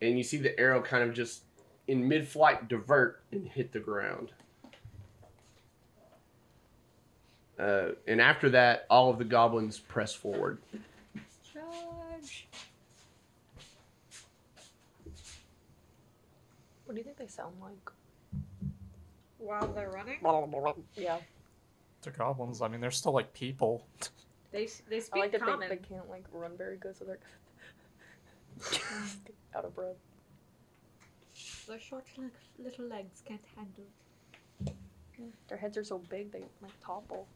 [0.00, 1.42] and you see the arrow kind of just
[1.88, 4.30] in mid-flight divert and hit the ground.
[7.58, 10.58] Uh, and after that, all of the goblins press forward.
[16.92, 17.90] What do you think they sound like?
[19.38, 20.18] While they're running,
[20.94, 21.16] Yeah.
[22.02, 23.86] They're goblins, I mean, they're still like people.
[24.50, 25.70] they s- they I speak like to common.
[25.70, 27.18] think they can't like run very good, so they're
[29.56, 29.96] out of breath.
[31.66, 32.28] Their short li-
[32.62, 33.86] little legs can't handle.
[35.48, 37.26] Their heads are so big they like topple.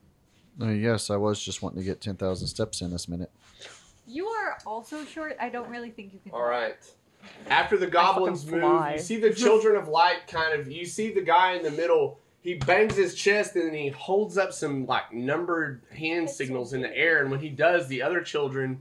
[0.60, 3.30] Uh, yes, I was just wanting to get 10,000 steps in this minute.
[4.06, 5.34] You are also short.
[5.40, 6.32] I don't really think you can.
[6.32, 6.76] All right.
[7.48, 8.94] After the goblins move, fly.
[8.94, 10.70] you see the children of light kind of.
[10.70, 12.18] You see the guy in the middle.
[12.40, 16.80] He bangs his chest and then he holds up some like numbered hand signals in
[16.80, 17.22] the air.
[17.22, 18.80] And when he does, the other children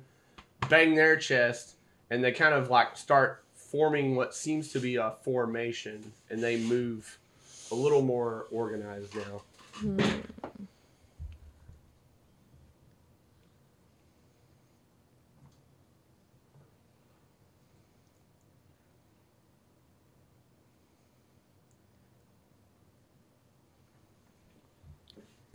[0.70, 1.76] bang their chest
[2.10, 6.12] and they kind of like start forming what seems to be a formation.
[6.30, 7.18] And they move
[7.72, 9.42] a little more organized now.
[9.74, 10.00] Hmm.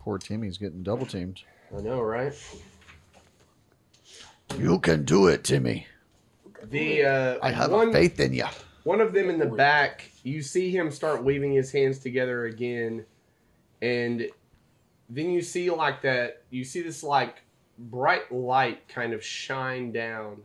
[0.01, 1.43] Poor Timmy's getting double teamed.
[1.77, 2.33] I know, right?
[4.57, 5.85] You can do it, Timmy.
[6.63, 8.45] The uh, I have one, faith in you.
[8.83, 13.05] One of them in the back, you see him start weaving his hands together again,
[13.83, 14.27] and
[15.07, 16.41] then you see like that.
[16.49, 17.43] You see this like
[17.77, 20.41] bright light kind of shine down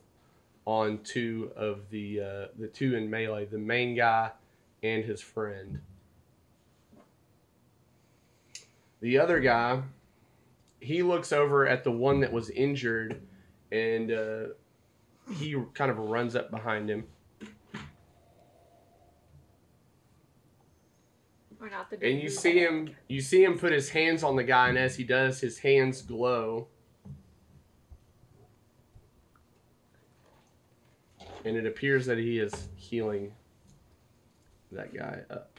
[0.66, 4.32] on two of the uh, the two in melee, the main guy
[4.82, 5.80] and his friend.
[9.00, 9.82] The other guy,
[10.80, 13.20] he looks over at the one that was injured,
[13.70, 14.44] and uh,
[15.34, 17.04] he kind of runs up behind him.
[21.60, 24.44] Or not the And you see him you see him put his hands on the
[24.44, 26.68] guy and as he does his hands glow.
[31.44, 33.32] And it appears that he is healing
[34.72, 35.58] that guy up.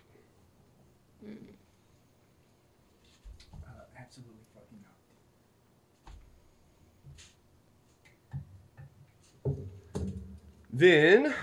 [3.54, 3.69] Uh,
[4.00, 4.97] absolutely fucking not.
[10.78, 11.34] Then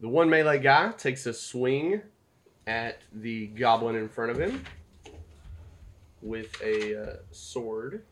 [0.00, 2.02] the one melee guy takes a swing
[2.66, 4.64] at the goblin in front of him
[6.20, 8.02] with a uh, sword.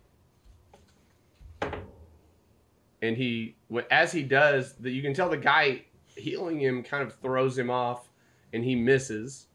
[3.03, 3.57] And he,
[3.91, 5.83] as he does, that you can tell the guy
[6.15, 8.09] healing him kind of throws him off,
[8.53, 9.49] and he misses.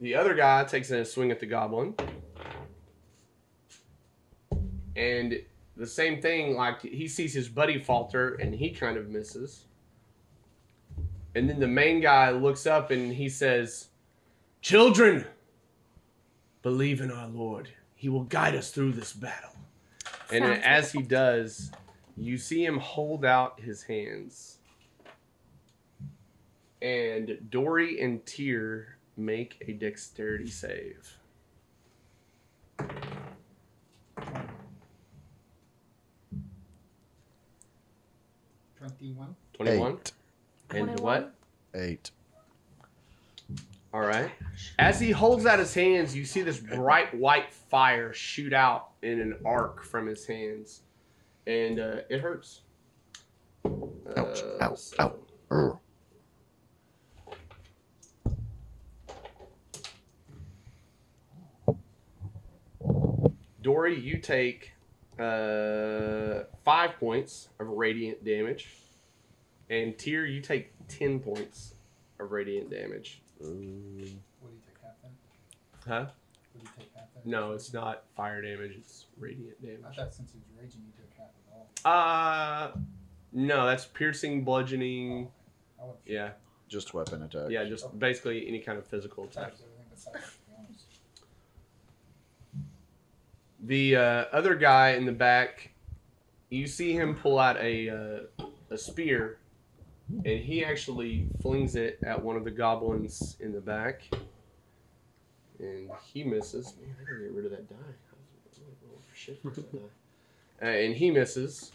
[0.00, 1.94] The other guy takes a swing at the goblin,
[4.94, 5.38] and
[5.76, 6.56] the same thing.
[6.56, 9.66] Like he sees his buddy falter, and he kind of misses.
[11.36, 13.88] And then the main guy looks up and he says,
[14.62, 15.26] Children,
[16.62, 17.68] believe in our Lord.
[17.94, 19.50] He will guide us through this battle.
[20.32, 21.72] And Sounds as he does,
[22.16, 24.56] you see him hold out his hands.
[26.80, 31.18] And Dory and Tear make a dexterity save.
[38.90, 39.34] Twenty-one.
[39.54, 39.92] 21.
[39.92, 40.12] Eight.
[40.74, 41.34] And what?
[41.74, 42.10] Eight.
[43.94, 44.30] All right.
[44.78, 49.20] As he holds out his hands, you see this bright white fire shoot out in
[49.20, 50.82] an arc from his hands,
[51.46, 52.60] and uh, it hurts.
[53.64, 55.14] Ouch, Uh, ow, so- ow.
[55.50, 55.78] Urgh.
[63.62, 64.72] Dory, you take
[65.18, 68.68] uh, five points of radiant damage,
[69.70, 71.74] and Tyr, you take ten points
[72.20, 73.22] of radiant damage.
[73.40, 74.18] Would he
[74.66, 75.10] take half then?
[75.86, 76.06] Huh?
[76.54, 77.22] Would he take half then?
[77.30, 79.84] No, it's not fire damage; it's radiant damage.
[79.90, 81.92] I thought since he was raging, you took half of all.
[81.92, 82.72] Uh,
[83.32, 85.28] no, that's piercing, bludgeoning.
[85.80, 86.30] I would Yeah,
[86.68, 87.50] Just weapon attack.
[87.50, 89.48] yeah, just basically any kind of physical attack.
[89.50, 90.36] Times everything besides
[93.64, 95.70] the uh, other guy in the back,
[96.50, 99.38] you see him pull out a uh, a spear,
[100.08, 104.02] and he actually flings it at one of the goblins in the back,
[105.58, 106.74] and he misses.
[106.80, 109.36] Man, I gotta get rid of that die.
[110.62, 111.72] Uh, and he misses,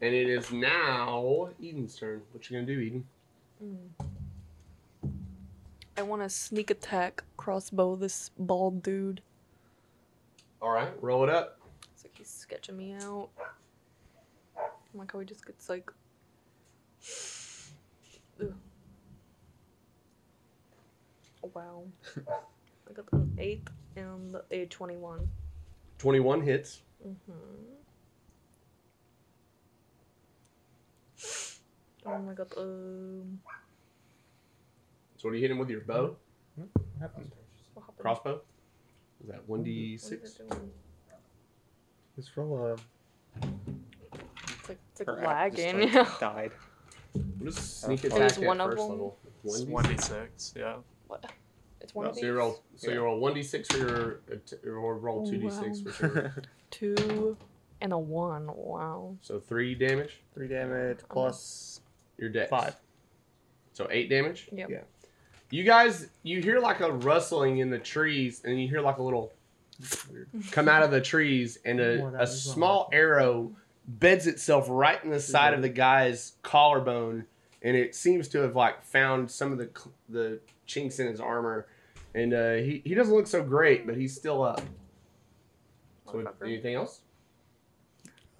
[0.00, 2.22] and it is now Eden's turn.
[2.32, 3.04] What you gonna do, Eden?
[5.98, 9.20] I want to sneak attack crossbow this bald dude.
[10.62, 11.58] All right, roll it up.
[11.92, 13.30] It's like he's sketching me out.
[14.56, 14.62] I
[14.94, 15.90] like how he just gets like.
[18.40, 18.54] Ugh.
[21.44, 21.82] Oh, wow.
[22.88, 25.28] I got an 8 and a 21.
[25.98, 26.82] Twenty-one hits.
[27.04, 27.32] Mm-hmm.
[32.06, 32.52] Oh my god.
[32.56, 33.40] Um,
[35.16, 36.16] So what are you hitting with your bow?
[37.00, 37.32] Happened.
[37.74, 37.98] what happened?
[37.98, 38.40] Crossbow?
[39.22, 40.40] Is that one d What is six?
[40.40, 40.70] it doing?
[42.16, 42.72] Just uh, a.
[42.72, 45.80] It's like, it's like her app lagging.
[45.82, 46.00] just, Yeah.
[46.02, 46.50] like, died.
[47.38, 48.90] What is sneak Oh, attack at one of first them?
[48.90, 49.18] level?
[49.44, 50.10] It's 1d6?
[50.10, 50.76] 1d6, yeah.
[51.08, 51.24] What?
[51.80, 52.24] It's one of So these.
[52.24, 52.94] you roll, so Yeah.
[52.96, 55.92] you roll one d six for your, att- or roll two d six oh, wow.
[55.92, 56.34] sure.
[56.70, 57.36] Two
[57.80, 58.46] and a one.
[58.54, 59.16] Wow.
[59.20, 60.22] so three damage.
[60.32, 61.80] Three damage plus
[62.18, 62.48] Your dex.
[62.48, 62.76] five.
[63.74, 64.48] So eight damage.
[64.52, 64.70] Yep.
[64.70, 64.78] Yeah.
[65.52, 69.02] You guys, you hear like a rustling in the trees, and you hear like a
[69.02, 69.30] little
[70.50, 73.52] come out of the trees, and a, that a was small arrow
[73.86, 77.26] beds itself right in the side of the guy's collarbone,
[77.60, 79.68] and it seems to have like found some of the
[80.08, 81.66] the chinks in his armor,
[82.14, 84.62] and uh, he he doesn't look so great, but he's still up.
[86.10, 87.00] So anything else?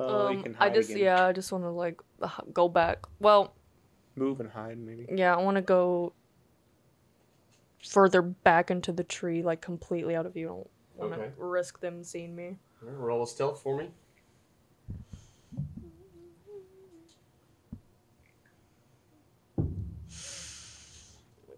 [0.01, 1.03] Oh, um, can I just again.
[1.03, 2.01] yeah, I just want to like
[2.55, 3.05] go back.
[3.21, 3.53] Well,
[4.17, 5.07] Move and hide, maybe.
[5.15, 6.15] yeah, I want to go
[7.87, 10.49] further back into the tree, like completely out of view.
[10.49, 11.33] I don't want to Okay.
[11.39, 12.57] risk them seeing me.
[12.83, 13.91] All right, roll a stealth for me.
[19.59, 19.65] Oh
[21.49, 21.55] my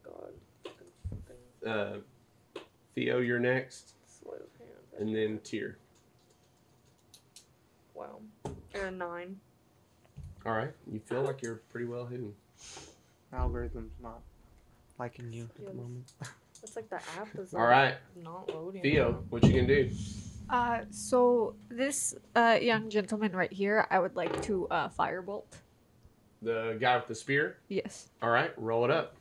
[1.63, 1.67] god.
[1.67, 2.61] Uh,
[2.95, 4.71] Theo, you're next, Sleight of hand.
[4.99, 5.79] and then Tyr.
[7.95, 8.21] Wow.
[8.75, 9.41] And a nine.
[10.47, 12.35] All right, you feel like you're pretty well hidden.
[13.33, 14.21] Algorithm's not
[14.99, 16.13] liking you at the moment.
[16.63, 18.83] It's like the app is All like, right, not loading.
[18.83, 19.91] Theo, what you gonna do?
[20.49, 25.45] Uh, so this uh young gentleman right here, I would like to uh firebolt.
[26.43, 27.59] The guy with the spear.
[27.69, 28.09] Yes.
[28.23, 29.17] All right, roll it up.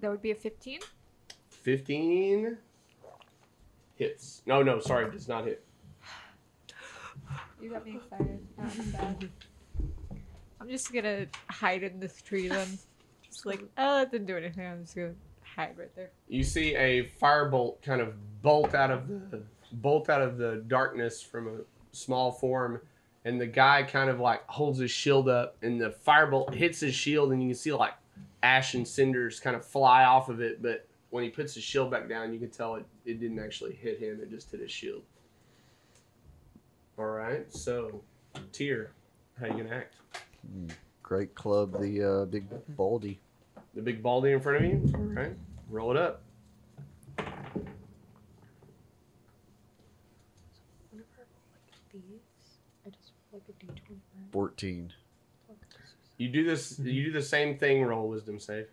[0.00, 0.78] That would be a 15.
[1.50, 2.56] Fifteen
[3.96, 4.42] hits.
[4.46, 5.64] No, no, sorry, does not hit.
[7.60, 8.38] You got me excited.
[8.56, 9.28] Not bad.
[10.60, 12.66] I'm just gonna hide in this tree then.
[13.30, 14.66] Just like, oh, it didn't do anything.
[14.66, 16.10] I'm just gonna hide right there.
[16.28, 19.42] You see a firebolt kind of bolt out of the
[19.72, 21.58] bolt out of the darkness from a
[21.92, 22.80] small form,
[23.26, 26.94] and the guy kind of like holds his shield up, and the firebolt hits his
[26.94, 27.92] shield, and you can see like
[28.42, 30.62] ash and cinders kind of fly off of it.
[30.62, 33.74] But when he puts his shield back down, you can tell it, it didn't actually
[33.74, 35.02] hit him; it just hit his shield.
[36.98, 38.02] All right, so
[38.52, 38.92] Tyr,
[39.38, 39.96] how you gonna act?
[41.02, 42.46] Great club, the uh, big
[42.76, 43.20] baldy.
[43.74, 44.92] The big baldy in front of you.
[44.94, 45.32] All right,
[45.70, 46.22] roll it up.
[50.90, 52.02] Whenever I roll like these,
[52.86, 53.96] I just roll like a d20.
[54.32, 54.92] 14.
[56.18, 56.78] You do this.
[56.78, 57.84] You do the same thing.
[57.84, 58.66] Roll wisdom save.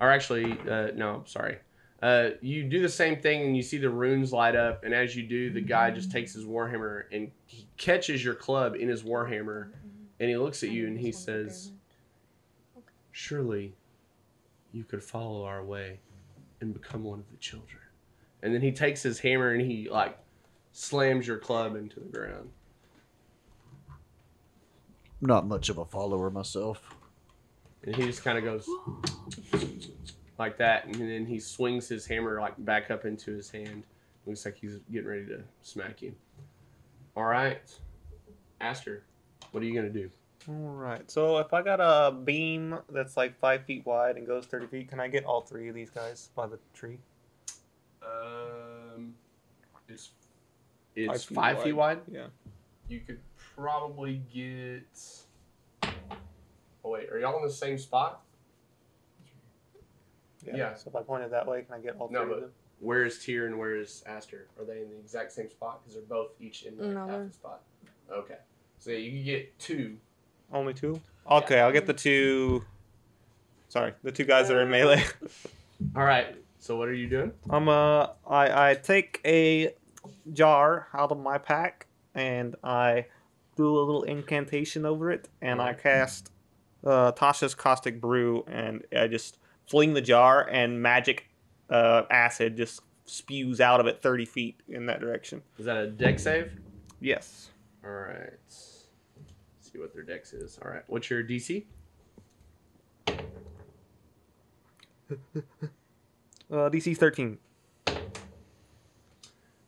[0.00, 1.58] Or actually, uh, no, sorry.
[2.02, 4.84] Uh, you do the same thing, and you see the runes light up.
[4.84, 8.74] And as you do, the guy just takes his warhammer and he catches your club
[8.74, 9.68] in his warhammer,
[10.20, 11.72] and he looks at you and he says,
[13.10, 13.74] "Surely,
[14.70, 15.98] you could follow our way
[16.60, 17.80] and become one of the children."
[18.42, 20.16] And then he takes his hammer and he like
[20.72, 22.50] slams your club into the ground.
[25.20, 26.96] Not much of a follower myself.
[27.82, 28.68] and he just kind of goes
[30.38, 33.84] like that, and then he swings his hammer like back up into his hand.
[34.26, 36.14] Looks like he's getting ready to smack you.
[37.16, 37.60] All right,
[38.60, 39.02] Aster,
[39.52, 40.10] what are you gonna do?
[40.48, 41.08] All right.
[41.10, 44.88] So if I got a beam that's like five feet wide and goes thirty feet,
[44.88, 46.98] can I get all three of these guys by the tree?
[48.02, 49.14] Um,
[49.88, 50.10] it's
[50.96, 52.00] it's Five feet five feet wide.
[52.10, 52.26] Yeah.
[52.88, 53.20] You could
[53.54, 54.82] probably get.
[56.82, 58.22] Oh wait, are y'all in the same spot?
[60.44, 60.56] Yeah.
[60.56, 60.74] Yeah.
[60.74, 62.50] So if I pointed that way, can I get all three No, of but them?
[62.80, 64.46] where is Tyr and where is Aster?
[64.58, 65.80] Are they in the exact same spot?
[65.82, 67.60] Because they're both each in like No, half the spot.
[68.10, 68.38] Okay,
[68.80, 69.96] so you can get two.
[70.52, 71.00] Only two.
[71.30, 72.64] Okay, I'll get the two.
[73.68, 75.04] Sorry, the two guys that are in melee.
[75.96, 76.34] All right.
[76.58, 77.32] So what are you doing?
[77.48, 79.72] I'm uh, I I take a
[80.32, 83.06] jar out of my pack and I
[83.56, 86.32] do a little incantation over it, and I cast
[86.84, 89.38] uh, Tasha's caustic brew, and I just
[89.68, 91.28] fling the jar, and magic
[91.68, 95.42] uh, acid just spews out of it 30 feet in that direction.
[95.58, 96.52] Is that a dex save?
[97.00, 97.50] Yes.
[97.84, 98.30] All right.
[99.80, 100.58] See what their dex is.
[100.64, 100.82] All right.
[100.86, 101.64] What's your DC?
[106.52, 107.38] Uh, DC 13.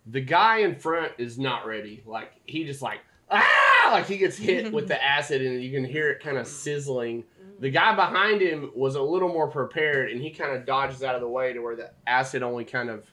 [0.06, 2.02] The guy in front is not ready.
[2.04, 2.98] Like he just like
[3.30, 6.46] ah, like he gets hit with the acid, and you can hear it kind of
[6.48, 7.22] sizzling.
[7.60, 11.14] The guy behind him was a little more prepared, and he kind of dodges out
[11.14, 13.06] of the way to where the acid only kind of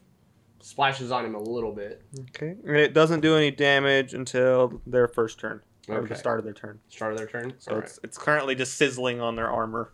[0.61, 2.01] splashes on him a little bit.
[2.31, 2.55] Okay.
[2.65, 5.61] And it doesn't do any damage until their first turn.
[5.89, 6.09] Or Okay.
[6.09, 6.79] the start of their turn.
[6.89, 7.53] Start of their turn.
[7.59, 9.91] So All it's, it's currently just sizzling on their armor.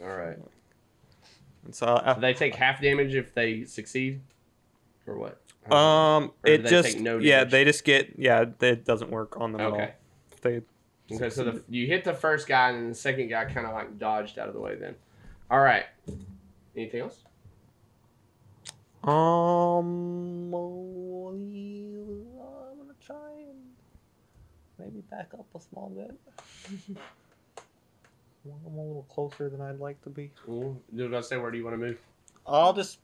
[0.00, 0.38] All right.
[1.64, 4.20] And so uh, Do they take half damage if they succeed,
[5.06, 5.40] or what?
[5.70, 9.60] Um, Or it just no yeah, they just get yeah, it doesn't work on them
[9.60, 9.74] at all.
[9.74, 9.92] Okay.
[10.40, 10.62] They
[11.10, 13.72] Okay, so the, you hit the first guy, and then the second guy kind of
[13.72, 14.76] like dodged out of the way.
[14.76, 14.94] Then,
[15.50, 15.86] all right.
[16.76, 17.20] Anything else?
[19.04, 20.58] um, I'm
[22.78, 23.37] gonna try and
[24.78, 26.96] maybe back up a small bit.
[28.46, 30.30] I'm a little closer than I'd like to be.
[30.46, 31.98] Well, did I say where do you want to move?
[32.46, 32.98] I'll just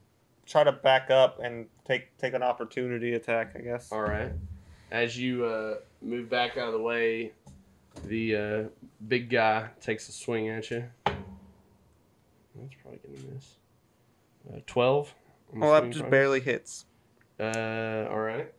[0.47, 3.93] try to back up and take take an opportunity attack, I guess.
[3.93, 4.33] All right.
[4.91, 7.33] As you uh, move back out of the way,
[8.05, 8.63] the uh,
[9.09, 10.85] big guy takes a swing at you.
[11.05, 13.55] That's probably gonna miss.
[14.51, 15.13] Uh, Twelve.
[15.53, 16.11] on the Well, that just price.
[16.11, 16.87] barely hits.
[17.39, 18.51] Uh, all right.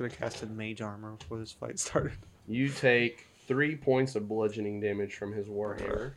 [0.00, 2.16] Should have casted mage armor before this fight started.
[2.48, 6.12] You take three points of bludgeoning damage from his warhammer.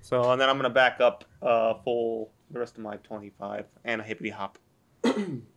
[0.00, 4.00] So and then I'm gonna back up uh full the rest of my 25 and
[4.00, 4.56] a hippity hop.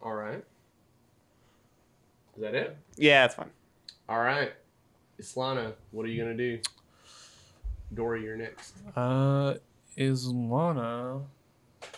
[0.01, 0.43] All right.
[2.35, 2.77] Is that it?
[2.97, 3.49] Yeah, that's fine.
[4.09, 4.51] All right.
[5.21, 6.59] Islana, what are you gonna do?
[7.93, 8.73] Dory, you're next.
[8.93, 9.53] Uh,
[9.95, 11.21] is Lana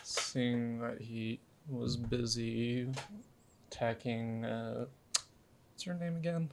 [0.04, 2.88] seeing that he was busy
[3.72, 4.46] attacking?
[4.46, 4.86] Uh,
[5.82, 6.48] what's her name again?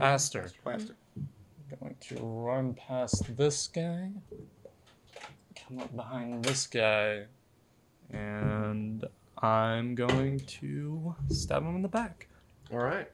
[0.00, 0.50] Aster.
[0.64, 0.94] Blaster.
[1.78, 4.10] Going to run past this guy,
[5.54, 7.24] come up behind this guy,
[8.10, 9.04] and
[9.42, 12.26] I'm going to stab him in the back.
[12.72, 13.06] All right.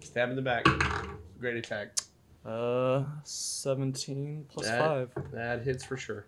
[0.00, 0.64] Stab in the back.
[1.40, 1.96] Great attack.
[2.44, 5.32] Uh, 17 plus That- 5.
[5.32, 6.24] That hits for sure.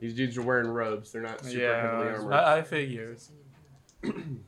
[0.00, 1.12] These dudes are wearing robes.
[1.12, 2.32] They're not super heavily armored.
[2.32, 3.20] I, I figured.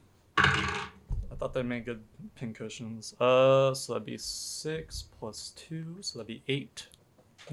[1.40, 2.02] Thought they made good
[2.34, 3.14] pincushions.
[3.18, 6.86] Uh, so that'd be 6 plus 2, so that'd be 8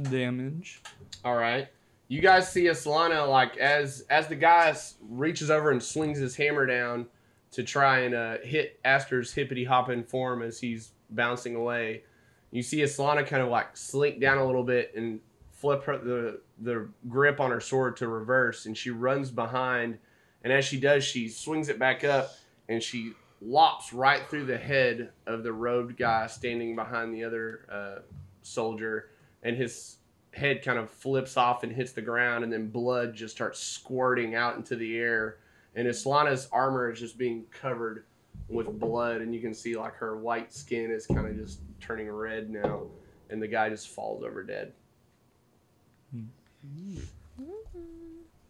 [0.03, 0.81] damage.
[1.23, 1.69] All right.
[2.09, 6.65] You guys see Islana like as as the guy reaches over and swings his hammer
[6.65, 7.05] down
[7.51, 12.03] to try and uh, hit Aster's hippity hopping form as he's bouncing away.
[12.51, 15.21] You see Islana kind of like slink down a little bit and
[15.53, 19.97] flip her the the grip on her sword to reverse, and she runs behind.
[20.43, 22.31] And as she does, she swings it back up
[22.69, 27.65] and she lops right through the head of the robed guy standing behind the other
[27.71, 28.01] uh,
[28.41, 29.09] soldier,
[29.43, 29.97] and his
[30.33, 34.35] head kind of flips off and hits the ground, and then blood just starts squirting
[34.35, 35.37] out into the air.
[35.75, 38.05] And Islana's armor is just being covered
[38.49, 42.09] with blood, and you can see like her white skin is kind of just turning
[42.09, 42.83] red now,
[43.29, 44.73] and the guy just falls over dead.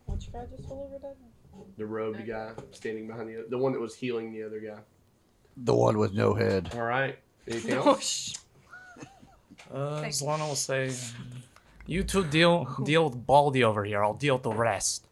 [0.06, 1.16] Which guy just fell over dead?
[1.78, 4.80] The robed guy standing behind the the one that was healing the other guy.
[5.58, 6.72] The one with no head.
[6.76, 7.18] All right.
[7.48, 8.04] Anything else?
[8.04, 8.36] sh-
[9.74, 10.94] Uh, Thank Zlana will say,
[11.86, 15.06] You two deal deal with Baldy over here, I'll deal with the rest.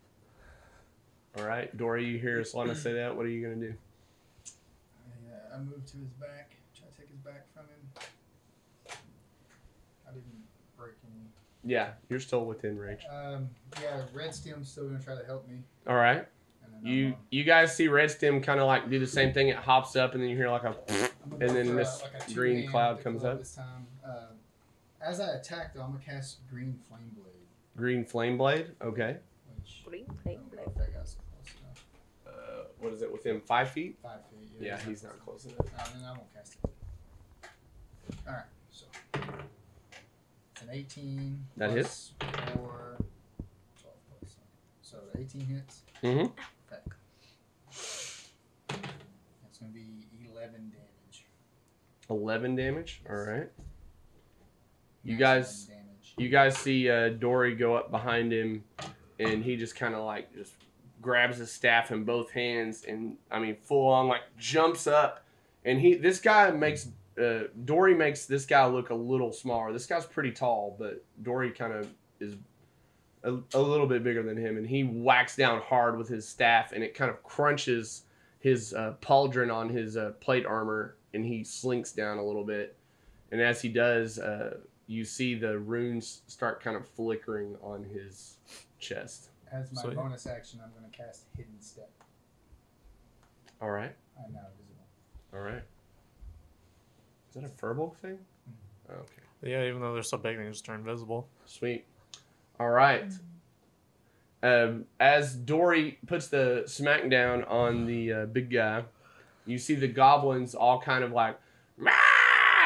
[1.38, 3.16] All right, Dory, you hear Islana say that?
[3.18, 3.74] What are you gonna do?
[3.74, 8.96] I, uh, I moved to his back, try to take his back from him.
[10.08, 10.24] I didn't
[10.78, 11.26] break any.
[11.66, 13.02] Yeah, you're still within range.
[13.12, 13.50] Um,
[13.82, 15.58] yeah, Red Stem's still gonna try to help me.
[15.88, 16.26] All right.
[16.86, 19.07] And then You I'm, uh, you guys see Red Stem kind of like do the
[19.07, 19.49] same thing.
[19.49, 22.33] It hops up, and then you hear like a I'm gonna and then this like
[22.33, 23.39] green cloud comes up.
[23.39, 24.27] This time, uh,
[25.01, 27.25] as I attack, though, I'm gonna cast Green Flame Blade.
[27.75, 28.67] green flame blade.
[28.81, 29.17] Okay.
[29.57, 31.86] Which Green flame don't know if that guy's close enough.
[32.27, 33.97] Uh, what is it within five feet?
[34.01, 34.49] Five feet.
[34.59, 35.59] Yeah, yeah he's not close enough.
[35.59, 36.69] Uh, then I won't cast it.
[38.27, 38.86] All right, so
[40.53, 41.45] it's an 18.
[41.57, 42.11] That plus hits.
[42.53, 42.97] Four,
[43.81, 44.36] 12 plus.
[44.81, 45.81] So 18 hits.
[46.03, 46.27] Mm-hmm.
[52.10, 53.01] 11 damage.
[53.10, 53.49] All right.
[55.03, 55.70] You guys,
[56.18, 58.64] you guys see uh, Dory go up behind him,
[59.20, 60.53] and he just kind of like just
[61.01, 65.24] grabs his staff in both hands, and I mean full on like jumps up,
[65.64, 66.88] and he this guy makes
[67.22, 69.72] uh, Dory makes this guy look a little smaller.
[69.72, 71.88] This guy's pretty tall, but Dory kind of
[72.20, 72.36] is
[73.24, 76.72] a, a, little bit bigger than him, and he whacks down hard with his staff,
[76.72, 78.03] and it kind of crunches
[78.39, 82.76] his uh, pauldron on his uh, plate armor, and he slinks down a little bit,
[83.32, 84.20] and as he does.
[84.20, 84.57] Uh,
[84.88, 88.38] you see the runes start kind of flickering on his
[88.78, 89.30] chest.
[89.51, 91.89] As my So- bonus action, I'm gonna cast Hidden Step.
[93.59, 94.86] All right, I'm now invisible.
[95.34, 95.63] all right.
[97.30, 98.20] Is that a Furbolg thing?
[98.88, 101.28] Okay, Yeah, even though they're so big, they just turn invisible.
[101.47, 101.86] sweet.
[102.59, 103.11] All right.
[104.43, 108.84] Um, as Dory puts the smack down on the uh, big guy,
[109.46, 111.39] you see the goblins all kind of like,
[111.78, 111.91] "Rah!"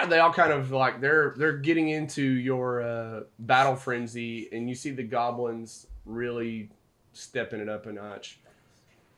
[0.07, 4.75] they all kind of like they're they're getting into your uh, battle frenzy, and you
[4.75, 6.69] see the goblins really
[7.13, 8.39] stepping it up a notch.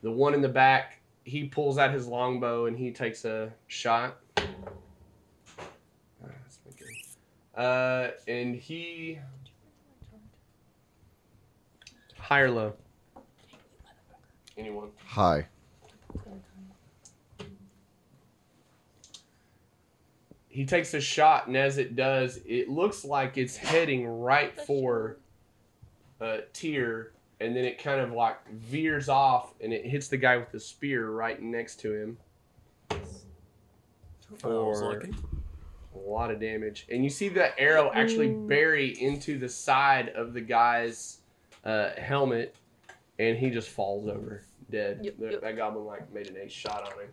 [0.02, 4.18] The one in the back, he pulls out his longbow and he takes a shot.
[4.38, 4.44] Ah,
[6.24, 7.62] that's not good.
[7.62, 9.20] Uh, and he
[12.18, 12.74] high or low.
[14.58, 14.90] Anyone?
[15.06, 15.48] Hi.
[20.52, 25.18] He takes a shot, and as it does, it looks like it's heading right for
[26.20, 30.38] uh, Tyr, and then it kind of like veers off, and it hits the guy
[30.38, 32.18] with the spear right next to him
[34.38, 35.04] for
[35.96, 36.86] a lot of damage.
[36.92, 41.20] And you see the arrow actually bury into the side of the guy's
[41.66, 42.56] uh, helmet,
[43.20, 45.00] and he just falls over dead.
[45.04, 45.42] Yep, That- yep.
[45.42, 47.10] That goblin like made an ace shot on him.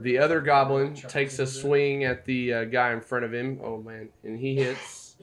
[0.00, 1.60] The other goblin Chuck takes a it over there.
[1.62, 3.60] swing at the uh, guy in front of him.
[3.62, 5.16] Oh man, and he hits.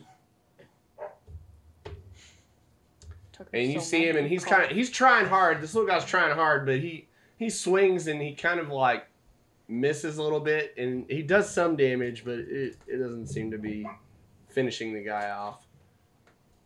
[3.53, 5.61] And you so see him, and he's kind of he's trying hard.
[5.61, 7.07] This little guy's trying hard, but he
[7.37, 9.07] he swings and he kind of like
[9.67, 13.57] misses a little bit, and he does some damage, but it it doesn't seem to
[13.57, 13.87] be
[14.49, 15.65] finishing the guy off.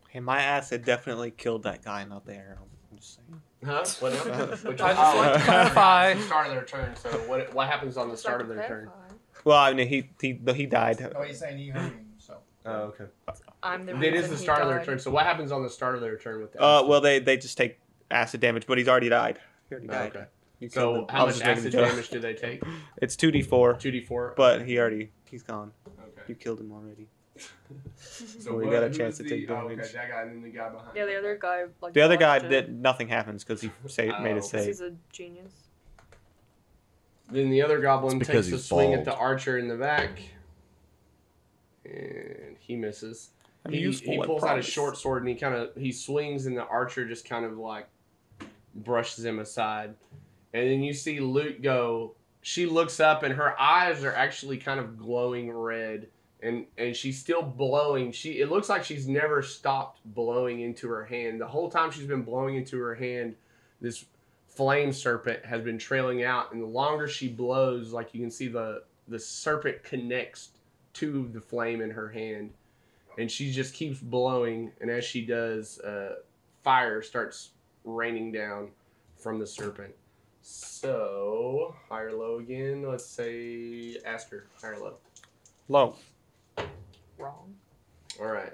[0.08, 2.58] Hey, my acid definitely killed that guy out there.
[2.90, 3.42] I'm just saying.
[3.64, 3.84] Huh?
[4.00, 4.12] What?
[4.64, 6.14] Which I just oh, like to clarify.
[6.14, 6.94] the start of their turn.
[6.96, 8.90] So what what happens on the start of their turn?
[9.44, 11.12] Well, I mean, he he he died.
[11.16, 12.38] Oh, he's saying you hurt him, so.
[12.64, 13.04] Oh, okay.
[13.62, 14.86] I'm the It is the start of their died.
[14.86, 14.98] turn.
[14.98, 16.62] So what happens on the start of their turn with that?
[16.62, 17.78] Uh, well, they they just take
[18.10, 19.38] acid damage, but he's already died.
[19.68, 20.24] He already Oh, okay.
[20.58, 21.06] You So him.
[21.08, 22.62] How much just making a acid damage do they take?
[23.02, 24.34] It's two d four, Two d four.
[24.36, 25.72] but he already he's gone.
[25.88, 26.22] Okay.
[26.28, 27.08] You killed him already.
[27.98, 29.92] So we what- got a chance to the- take oh, okay, damage.
[29.92, 30.90] that guy and then the guy behind.
[30.94, 31.92] Yeah, the other guy like.
[31.92, 34.40] The other guy dodged did nothing happens because he sa- made a oh.
[34.40, 34.66] save.
[34.66, 35.52] He's a genius.
[37.30, 40.20] Then the other goblin takes a he's swing at the archer in the back,
[41.84, 43.30] and he misses.
[43.64, 46.46] I'm He, useful he pulls out a short sword and he kind of he swings,
[46.46, 47.88] and the archer just kind of like
[48.74, 49.94] brushes him aside.
[50.54, 52.14] And then you see Luke go.
[52.42, 56.06] She looks up, and her eyes are actually kind of glowing red,
[56.46, 58.12] and and she's still blowing.
[58.12, 61.40] She it looks like she's never stopped blowing into her hand.
[61.40, 63.34] The whole time she's been blowing into her hand,
[63.80, 64.04] this
[64.48, 68.48] flame serpent has been trailing out, and the longer she blows, like you can see
[68.48, 70.50] the the serpent connects
[70.94, 72.52] to the flame in her hand,
[73.18, 74.72] and she just keeps blowing.
[74.80, 76.16] And as she does, uh,
[76.62, 77.50] fire starts
[77.84, 78.70] raining down
[79.16, 79.94] from the serpent.
[80.42, 82.84] So higher low again.
[82.88, 84.94] Let's say Aster high or low.
[85.68, 85.96] Low.
[87.18, 87.54] Wrong.
[88.20, 88.52] All right.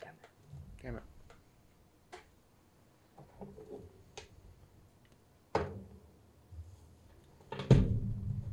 [0.00, 0.28] Damn it.
[0.82, 1.02] Damn it.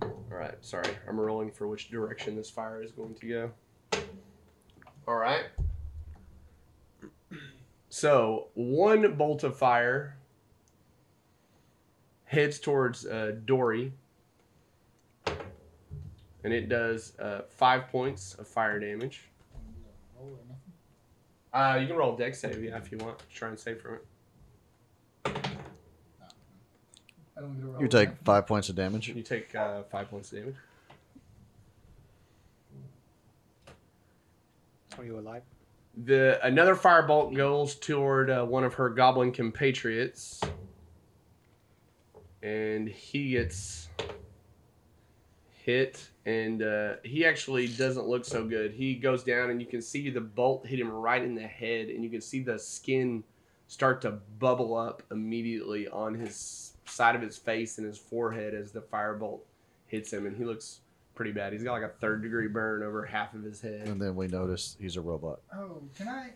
[0.01, 0.55] All right.
[0.61, 3.51] Sorry, I'm rolling for which direction this fire is going to go.
[5.07, 5.45] All right.
[7.89, 10.17] So one bolt of fire
[12.25, 13.93] heads towards uh, Dory,
[16.45, 19.23] and it does uh, five points of fire damage.
[20.15, 20.37] Roll?
[21.51, 23.17] Uh, you can roll a dex save, yeah, if you want.
[23.33, 24.05] Try and save from it.
[25.25, 25.31] I
[27.41, 27.81] don't get a roll.
[27.81, 29.07] You take five points of damage.
[29.07, 30.55] You take uh, five points of damage.
[34.99, 35.41] Are you alive?
[36.05, 40.41] The another firebolt goes toward uh, one of her goblin compatriots,
[42.43, 43.89] and he gets
[45.65, 48.71] hit, and uh, he actually doesn't look so good.
[48.71, 51.89] He goes down, and you can see the bolt hit him right in the head,
[51.89, 53.23] and you can see the skin
[53.67, 58.71] start to bubble up immediately on his side of his face and his forehead as
[58.71, 59.39] the firebolt
[59.87, 60.81] hits him, and he looks
[61.15, 61.51] pretty bad.
[61.51, 63.87] He's got like a third degree burn over half of his head.
[63.87, 65.39] And then we notice he's a robot.
[65.51, 66.29] Oh, can I?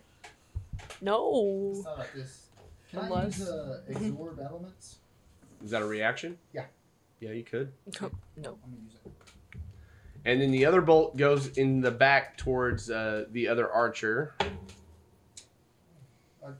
[1.01, 1.73] No.
[1.75, 2.47] It's not like this.
[2.89, 4.95] Can Unless- I use uh, absorb elements?
[5.63, 6.37] Is that a reaction?
[6.51, 6.65] Yeah.
[7.19, 7.71] Yeah, you could.
[8.01, 8.01] No.
[8.63, 9.11] I'm gonna use it.
[10.25, 14.35] And then the other bolt goes in the back towards uh, the other archer.
[16.43, 16.51] Uh,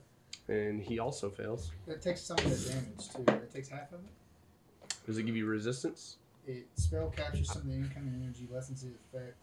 [0.48, 1.70] And he also fails.
[1.86, 3.24] It takes some of the damage too.
[3.42, 4.94] It takes half of it.
[5.06, 6.16] Does it give you resistance?
[6.46, 9.36] It spell captures some of the incoming energy, lessens its effect.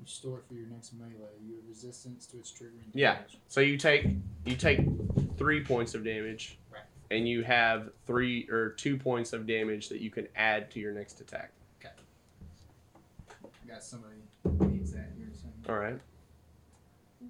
[0.00, 1.10] You store it for your next melee.
[1.46, 2.92] You have resistance to its triggering.
[2.92, 2.94] Damage.
[2.94, 3.18] Yeah.
[3.48, 4.06] So you take
[4.44, 4.80] you take
[5.38, 6.82] three points of damage, Right.
[7.10, 10.92] And you have three or two points of damage that you can add to your
[10.92, 11.50] next attack.
[11.80, 11.92] Okay.
[13.68, 15.08] Got somebody who needs that.
[15.18, 15.28] You're.
[15.74, 15.98] All right.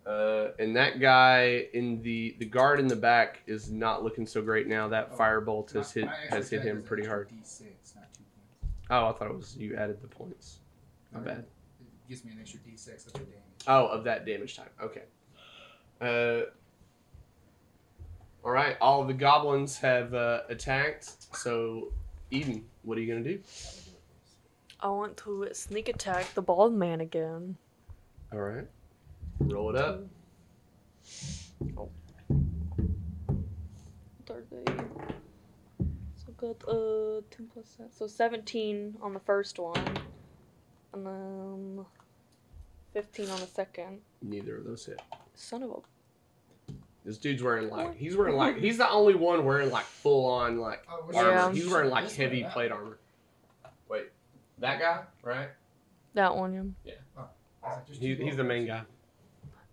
[0.06, 4.42] Uh, and that guy in the the guard in the back is not looking so
[4.42, 4.88] great now.
[4.88, 7.28] That Oh, firebolt has hit My- my extra has hit him pretty hard.
[7.28, 8.20] D6, not two.
[8.90, 10.58] Oh, I thought it was you added the points.
[11.12, 11.38] My bad.
[11.38, 13.40] It gives me an extra D6 of the damage.
[13.68, 14.72] Oh, of that damage type.
[14.82, 15.04] Okay.
[16.00, 16.50] Uh,
[18.44, 18.76] all right.
[18.80, 21.34] All of the goblins have uh, attacked.
[21.34, 21.92] So,
[22.30, 23.40] Eden, what are you gonna do?
[24.80, 27.56] I want to sneak attack the bald man again.
[28.32, 28.66] All right.
[29.40, 30.02] Roll it up.
[31.78, 31.88] Oh.
[34.26, 34.64] Thursday.
[36.16, 39.98] So got uh two plus seven, so seventeen on the first one,
[40.92, 41.84] and then
[42.92, 44.00] fifteen on the second.
[44.22, 45.00] Neither of those hit.
[45.34, 45.93] Son of a.
[47.04, 50.58] This dude's wearing like he's wearing like he's the only one wearing like full on
[50.58, 51.30] like Oh, armor.
[51.30, 51.52] Yeah.
[51.52, 52.98] He's wearing like This one or heavy plate armor.
[53.88, 54.04] Wait,
[54.58, 55.48] that guy, right?
[56.14, 56.92] That one, yeah.
[57.16, 58.82] I was like, there's He, he's the main guy.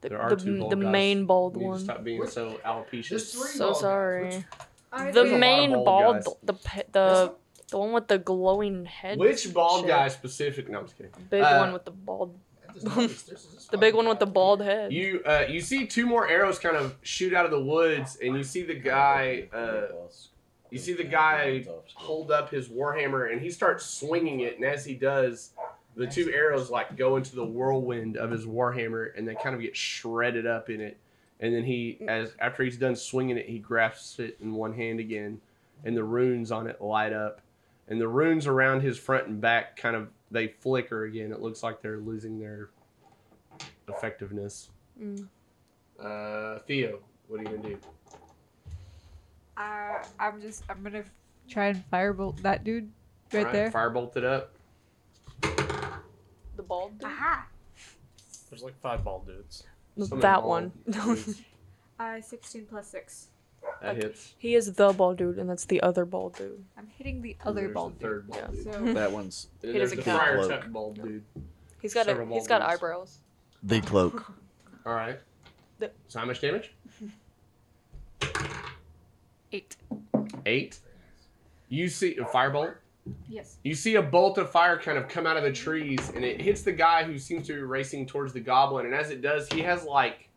[0.01, 0.91] The, There are the, two bald the guys.
[0.91, 1.79] main bald You need to one.
[1.79, 3.19] stop being Which- so alopecia.
[3.19, 4.25] So sorry.
[4.25, 4.43] Which-
[4.91, 6.53] The There's a lot of main bald bald, the
[6.91, 7.35] the one?
[7.69, 9.17] The one with the glowing head.
[9.17, 9.87] Which bald shit.
[9.87, 10.67] guy specific?
[10.69, 11.13] No, I'm just kidding.
[11.13, 12.37] The big Uh, one with the bald.
[12.71, 14.93] I just noticed there's this The big one with the bald head.
[14.93, 18.35] You uh, you see two more arrows kind of shoot out of the woods, and
[18.35, 19.49] you see the guy.
[19.53, 19.87] Uh,
[20.69, 21.65] you see the guy
[21.95, 24.55] hold up his warhammer, and he starts swinging it.
[24.55, 25.51] And as he does,
[25.95, 29.61] the two arrows like go into the whirlwind of his warhammer, and they kind of
[29.61, 30.97] get shredded up in it.
[31.41, 34.99] And then he, as after he's done swinging it, he grasps it in one hand
[34.99, 35.41] again,
[35.83, 37.41] and the runes on it light up,
[37.87, 41.31] and the runes around his front and back kind of they flicker again.
[41.31, 42.69] It looks like they're losing their
[43.87, 44.69] effectiveness.
[45.01, 45.27] Mm.
[45.99, 47.77] Uh, Theo, what are you gonna do?
[49.57, 51.11] Uh, I'm just I'm gonna f-
[51.47, 52.91] try and firebolt that dude
[53.33, 53.71] right Alright, there.
[53.71, 54.53] Firebolt it up.
[55.41, 57.07] The bald dude?
[57.07, 57.47] Aha!
[58.49, 59.63] There's like five bald dudes.
[59.99, 60.71] Some that one.
[60.99, 61.41] all dudes.
[61.99, 63.27] Uh, 16 plus six.
[63.81, 64.35] That hits.
[64.37, 66.63] he is the bald dude, and that's the other bald dude.
[66.77, 68.47] I'm hitting the other there's bald the third bald Yeah.
[68.47, 68.63] dude.
[68.65, 68.73] dude.
[68.87, 70.21] So That one's And He there's doesn't the count.
[70.21, 70.49] Friar Cloak.
[70.61, 71.23] Tuck bald dude.
[71.81, 72.73] He's got a Several he's bald got dudes.
[72.73, 73.17] eyebrows.
[73.63, 74.33] the cloak.
[74.85, 75.19] All right.
[75.79, 76.73] The- So how much damage?
[79.51, 79.75] eight.
[80.45, 80.79] Eight.
[81.69, 82.75] You see a firebolt.
[83.27, 83.57] Yes.
[83.63, 86.39] You see a bolt of fire kind of come out of the trees, and it
[86.39, 88.85] hits the guy who seems to be racing towards the goblin.
[88.85, 90.29] And as it does, he has like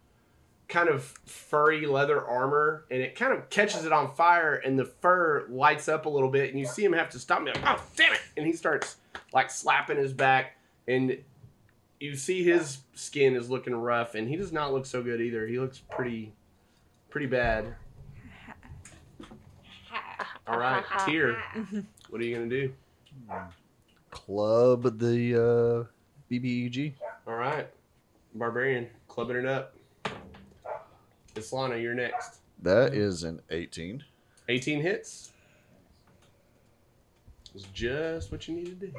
[0.69, 4.85] kind of furry leather armor, and it kind of catches it on fire, and the
[4.85, 7.63] fur lights up a little bit, and you see him have to stop me like,
[7.65, 8.97] "Oh, damn it!" And he starts
[9.33, 10.57] like slapping his back,
[10.89, 11.19] and
[12.01, 15.47] you see his skin is looking rough, and he does not look so good either.
[15.47, 16.33] He looks pretty,
[17.11, 17.75] pretty bad.
[20.47, 21.43] All right, Tyr,
[22.11, 22.73] what are you gonna do?
[24.11, 25.85] Club the uh,
[26.31, 26.95] BBEG.
[27.27, 27.69] All right,
[28.35, 29.74] barbarian, clubbing it up.
[31.35, 32.39] Islana, you're next.
[32.63, 34.03] That is an 18.
[34.49, 35.33] 18 hits.
[37.55, 38.95] It's just what you needed to hit.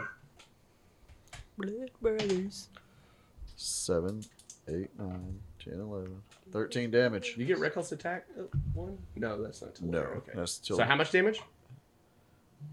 [1.57, 2.69] Blood brothers.
[3.55, 4.23] 7,
[4.67, 6.21] 8, 9, 10, 11.
[6.51, 7.35] 13 damage.
[7.37, 8.25] You get reckless attack
[8.73, 8.97] one?
[9.15, 10.15] No, that's not till No, later.
[10.17, 10.31] Okay.
[10.35, 11.41] that's till So how much damage?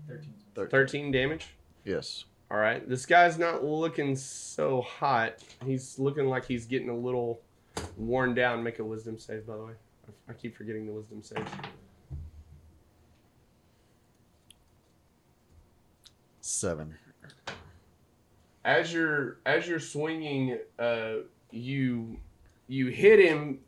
[0.08, 0.68] 13.
[0.68, 1.54] 13 damage.
[1.84, 2.24] Yes.
[2.50, 2.86] All right.
[2.88, 5.38] This guy's not looking so hot.
[5.64, 7.40] He's looking like he's getting a little
[7.96, 8.62] worn down.
[8.62, 9.72] Make a wisdom save, by the way.
[10.28, 11.46] I- keep forgetting the wisdom save.
[16.40, 16.96] Seven.
[18.64, 21.14] as you're as you're swinging uh
[21.50, 22.16] you
[22.68, 23.58] you hit him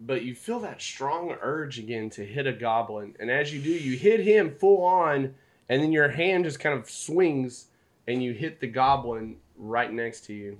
[0.00, 3.70] but you feel that strong urge again to hit a goblin and as you do
[3.70, 5.34] you hit him full on
[5.68, 7.66] and then your hand just kind of swings
[8.06, 10.58] and you hit the goblin right next to you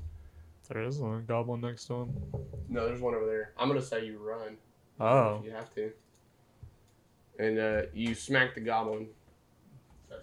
[0.69, 2.15] There is a goblin next to him.
[2.69, 4.57] no there's one over there i'm gonna say you run
[5.01, 5.39] Oh.
[5.39, 5.93] if you have to
[7.39, 9.09] and uh you smack the goblin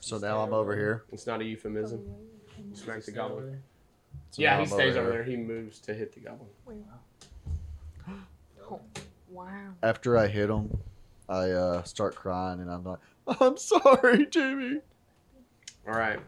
[0.01, 1.03] So now I'm over here.
[1.11, 2.01] it's not a euphemism
[2.69, 3.61] you smack the goblin
[4.31, 5.11] So yeah now he I'm stays over here.
[5.11, 6.49] there he moves to hit the goblin
[8.69, 8.79] Oh,
[9.29, 9.49] wow.
[9.83, 10.75] After I hit him,
[11.29, 12.97] I uh, start crying and I'm like,
[13.39, 14.79] I'm sorry, Jimmy.
[15.87, 16.19] All right.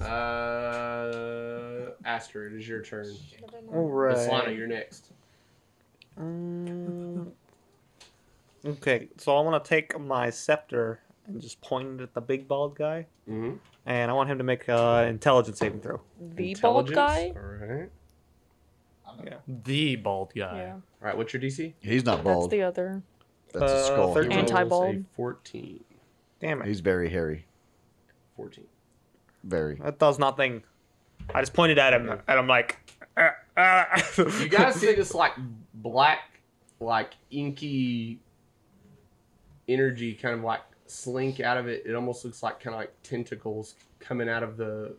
[0.00, 3.06] Uh, Aster, it is your turn.
[3.72, 4.56] All Islana, right.
[4.56, 5.12] you're next.
[6.20, 7.30] Mm,
[8.66, 12.48] okay, so I want to take my scepter and just point it at the big
[12.48, 13.56] bald guy, Mm-hmm.
[13.86, 16.00] and I want him to make an intelligence saving throw.
[16.34, 17.32] The bald guy?
[17.36, 17.90] All right.
[19.24, 19.34] Yeah.
[19.64, 20.56] The bald guy.
[20.58, 20.72] Yeah.
[20.72, 21.16] All right.
[21.16, 21.74] What's your DC?
[21.80, 22.26] He's not bald.
[22.26, 22.50] That's bald.
[22.50, 23.02] the other.
[23.52, 24.14] That's Uh, a skull.
[24.14, 24.32] thirteen.
[24.38, 25.04] Anti-bald.
[25.16, 25.84] 14.
[26.40, 27.46] Damn it, He's very hairy.
[28.36, 28.64] 14.
[29.48, 29.76] Very.
[29.76, 30.62] that does nothing.
[31.34, 32.78] I just pointed at him, and I'm like,
[33.16, 34.02] "Ah, ah."
[34.40, 35.32] You guys see this like
[35.74, 36.40] black,
[36.80, 38.20] like inky
[39.68, 41.82] energy kind of like slink out of it.
[41.86, 44.94] It almost looks like kind of like tentacles coming out of the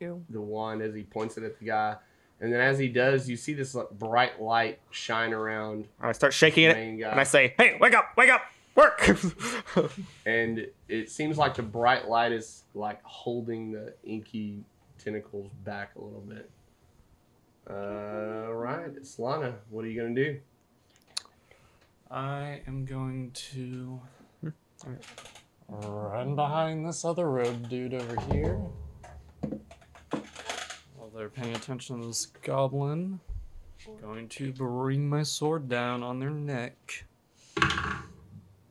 [0.00, 0.22] Ew.
[0.28, 1.96] the wand as he points it at the guy.
[2.40, 6.34] And then as he does, you see this like, bright light shine around I start
[6.34, 7.10] shaking it, guy.
[7.10, 8.42] and I say, "Hey, wake up, wake up,
[8.74, 9.08] work!"
[10.26, 14.64] and it seems like the bright light is like holding the inky
[14.98, 16.50] tentacles back a little bit.
[17.68, 19.54] Uh, right, it's Lana.
[19.70, 20.40] What are you gonna do?
[22.10, 24.00] I am going to
[25.68, 28.60] run behind this other rogue dude over here.
[30.96, 33.20] While they're paying attention to this goblin,
[34.00, 37.04] going to bring my sword down on their neck.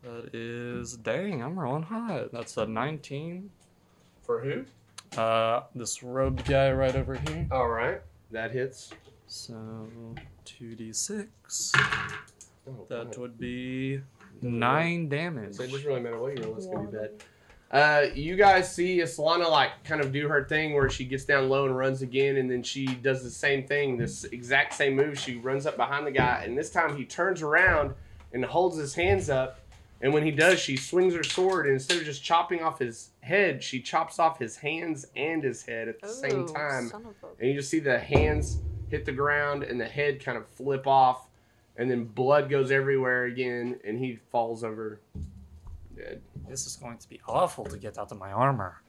[0.03, 2.31] That is, dang, I'm rolling hot.
[2.33, 3.49] That's a 19.
[4.21, 4.65] For who?
[5.19, 7.47] Uh, this robed guy right over here.
[7.51, 8.01] All right,
[8.31, 8.91] that hits.
[9.27, 9.87] So,
[10.45, 11.27] 2d6.
[12.67, 13.21] Oh, That oh.
[13.21, 14.01] would be
[14.41, 15.55] 9 damage.
[15.55, 16.57] So it doesn't really matter what you roll.
[16.57, 17.23] It's gonna be bad.
[17.71, 21.49] Uh, you guys see Solana like kind of do her thing where she gets down
[21.49, 25.17] low and runs again, and then she does the same thing, this exact same move.
[25.17, 27.95] She runs up behind the guy, and this time he turns around
[28.31, 29.59] and holds his hands up.
[30.03, 33.11] And when he does, she swings her sword, and instead of just chopping off his
[33.21, 36.89] head, she chops off his hands and his head at the same Ooh, time.
[36.89, 38.57] son of a- And you just see the hands
[38.89, 41.29] hit the ground and the head kind of flip off,
[41.77, 44.99] and then blood goes everywhere again, and he falls over
[45.95, 46.21] dead.
[46.49, 48.81] This is going to be awful to get out of my armor.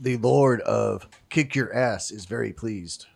[0.00, 3.06] The Lord of Kick Your Ass is very pleased.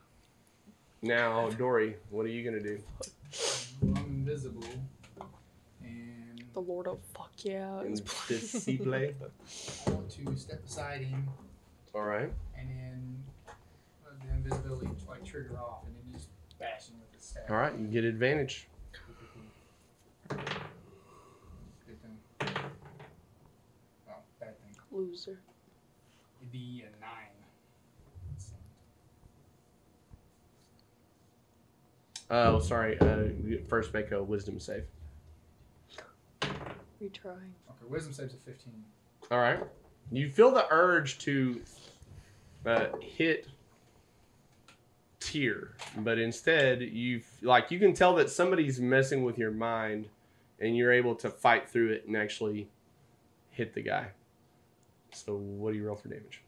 [1.02, 2.80] Now, Dory, what are you gonna do?
[3.82, 4.62] I'm invisible.
[6.54, 7.80] And The Lord of fuck yeah.
[7.82, 8.94] is Invisible.
[8.94, 11.28] I want to step beside him
[11.94, 12.30] All right.
[12.58, 13.22] and then
[14.04, 16.28] let the invisibility like trigger off and then just
[16.58, 17.50] bash him with the staff.
[17.50, 17.72] All right.
[17.78, 18.68] You get advantage.
[20.28, 20.38] Good
[22.02, 22.18] thing.
[24.08, 24.76] Oh, bad thing.
[24.92, 25.40] Loser.
[26.40, 27.34] It'd be a nine.
[28.30, 28.54] Let's see.
[32.30, 32.98] Oh, sorry.
[33.00, 34.84] Uh, first make a wisdom save.
[37.08, 37.52] Retrying.
[37.70, 38.72] Okay, wisdom saves a 15.
[39.30, 39.60] All right.
[40.10, 41.60] You feel the urge to
[42.66, 43.48] uh, hit
[45.20, 50.08] Tyr, but instead you like you can tell that somebody's messing with your mind,
[50.60, 52.68] and you're able to fight through it and actually
[53.50, 54.08] hit the guy.
[55.12, 56.42] So what do you roll for damage,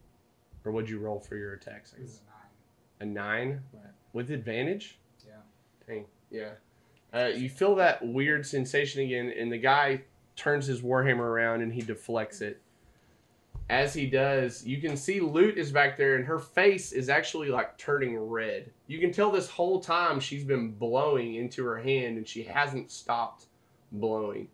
[0.64, 1.94] or what'd you roll for your attacks?
[1.96, 2.20] I guess?
[3.00, 3.10] a nine.
[3.12, 3.14] A
[3.46, 3.92] nine Right.
[4.12, 4.98] with advantage.
[5.26, 5.32] Yeah.
[5.86, 6.04] Dang.
[6.30, 6.50] Yeah.
[7.14, 10.02] Uh, you feel that weird sensation again, and the guy
[10.36, 12.60] turns his warhammer around and he deflects it.
[13.68, 17.48] As he does, you can see Loot is back there, and her face is actually
[17.48, 18.70] like turning red.
[18.86, 22.92] You can tell this whole time she's been blowing into her hand, and she hasn't
[22.92, 23.46] stopped
[23.90, 24.46] blowing.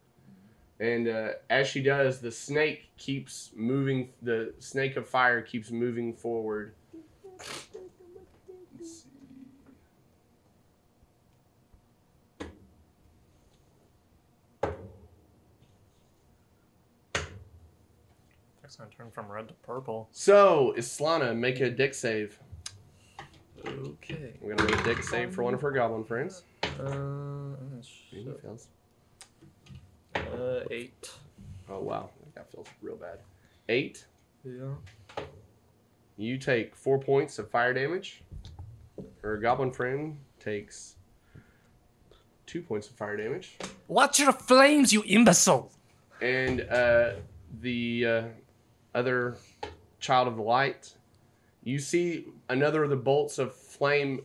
[0.80, 4.09] And uh, as she does, the snake keeps moving.
[4.22, 6.74] The snake of fire keeps moving forward.
[18.73, 20.09] That's gonna turn from red to purple.
[20.12, 22.39] So, Islana, make a dex save.
[23.66, 24.33] Okay.
[24.41, 26.45] We're gonna make a dex save for one of her goblin friends.
[26.81, 28.41] Uh, And he shit.
[28.41, 28.68] fails.
[30.16, 31.11] uh eight.
[31.68, 33.18] Oh wow, that feels real bad.
[33.68, 34.07] Eight.
[34.43, 34.70] Yeah.
[36.16, 38.23] You take four points of fire damage.
[39.20, 40.95] Her goblin friend takes
[42.47, 43.59] two points of fire damage,
[43.89, 45.70] Watch your flames, you imbecile!
[46.23, 47.12] and uh,
[47.61, 48.23] the uh,
[48.95, 49.36] other
[50.01, 50.95] child of the light.
[51.64, 54.22] You see another of the bolts of flame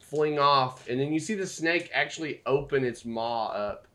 [0.00, 3.86] fling off, and then you see the snake actually open its maw up,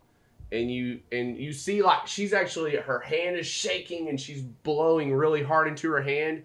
[0.51, 5.13] and you and you see like she's actually her hand is shaking and she's blowing
[5.13, 6.43] really hard into her hand,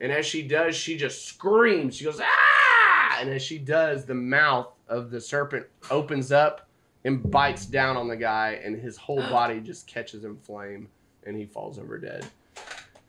[0.00, 1.96] and as she does, she just screams.
[1.96, 6.68] She goes ah, and as she does, the mouth of the serpent opens up
[7.04, 10.88] and bites down on the guy, and his whole body just catches in flame,
[11.26, 12.26] and he falls over dead.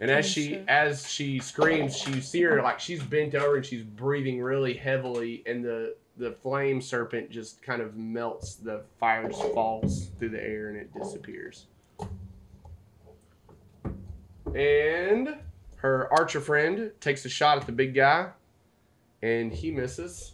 [0.01, 0.71] And as she Gotcha.
[0.71, 5.43] as she screams, you see her like she's bent over and she's breathing really heavily,
[5.45, 8.55] and the the flame serpent just kind of melts.
[8.55, 11.67] The fire just falls through the air and it disappears.
[14.55, 15.35] And
[15.77, 18.29] her archer friend takes a shot at the big guy,
[19.21, 20.33] and he misses.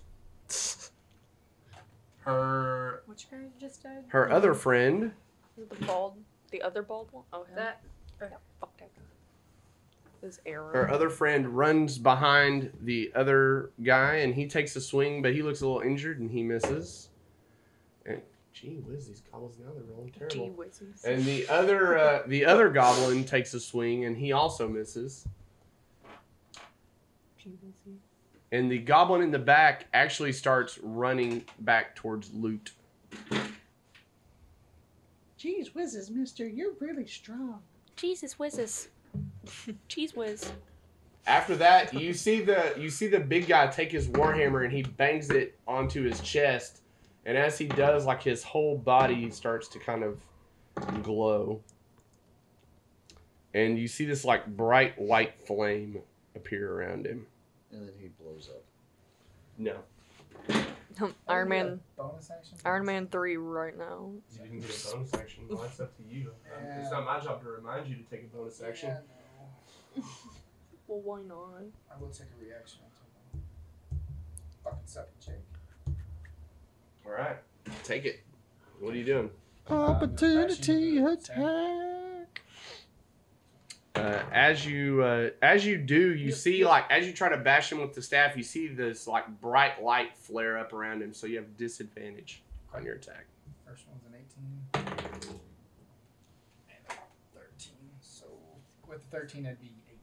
[2.20, 4.04] Her Which guy just died?
[4.08, 5.12] her other friend
[5.58, 6.16] The bald.
[6.52, 7.24] The other bald one?
[7.34, 7.56] Oh, him.
[7.56, 7.82] That.
[8.22, 8.38] Yeah, fuck that guy.
[10.26, 10.74] His arrow.
[10.74, 15.44] her other friend runs behind the other guy and he takes a swing, but he
[15.44, 17.10] looks a little injured and he misses.
[18.08, 18.22] And
[18.52, 20.34] gee whiz, these goblins now they're rolling terrible.
[20.34, 20.56] Gee terrible.
[20.56, 21.04] whizzes.
[21.04, 25.28] And the other uh, the other goblin takes a swing and he also misses.
[27.38, 28.02] Gee whizzes.
[28.52, 32.72] And the goblin in the back actually starts running back towards loot.
[35.38, 37.60] Jeez whizzes, mister, you're really strong.
[37.96, 38.88] Jesus whizzes.
[39.88, 40.52] Cheese whiz.
[41.28, 44.84] After that, you see the you see the big guy take his warhammer and he
[44.84, 46.82] bangs it onto his chest,
[47.26, 50.20] and as he does, like his whole body starts to kind of
[51.02, 51.62] glow,
[53.54, 56.00] and you see this like bright white flame
[56.36, 57.26] appear around him.
[57.72, 58.64] And then he blows up.
[59.58, 59.78] No,
[61.28, 61.80] Iron Man.
[61.98, 62.58] Bonus action?
[62.66, 64.12] Iron Man three right now.
[64.32, 65.44] you didn't get a bonus action.
[65.50, 66.32] Well, that's up to you.
[66.64, 66.82] Yeah.
[66.82, 68.90] It's not my job to remind you to take a bonus action.
[68.90, 69.00] Yeah,
[69.98, 70.04] no.
[70.88, 71.64] Well, why not?
[71.92, 72.82] I will take a reaction.
[74.64, 75.42] Fucking sucking chick.
[77.06, 77.38] All right,
[77.84, 78.20] take it.
[78.80, 79.32] What are you doing?
[79.68, 81.38] Opportunity Um, attack.
[84.06, 87.72] Uh, as you uh, as you do, you see like as you try to bash
[87.72, 91.26] him with the staff, you see this like bright light flare up around him, so
[91.26, 93.26] you have disadvantage on your attack.
[93.68, 94.14] First one's an
[94.76, 95.40] 18.
[96.70, 96.94] And a
[97.40, 97.72] 13.
[98.00, 98.26] So
[98.88, 99.98] with the 13, that'd be 18.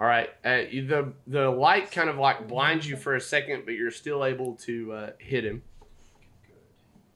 [0.00, 3.62] All right, uh, you- the the light kind of like blinds you for a second,
[3.64, 5.62] but you're still able to uh, hit him.
[6.48, 6.56] Good.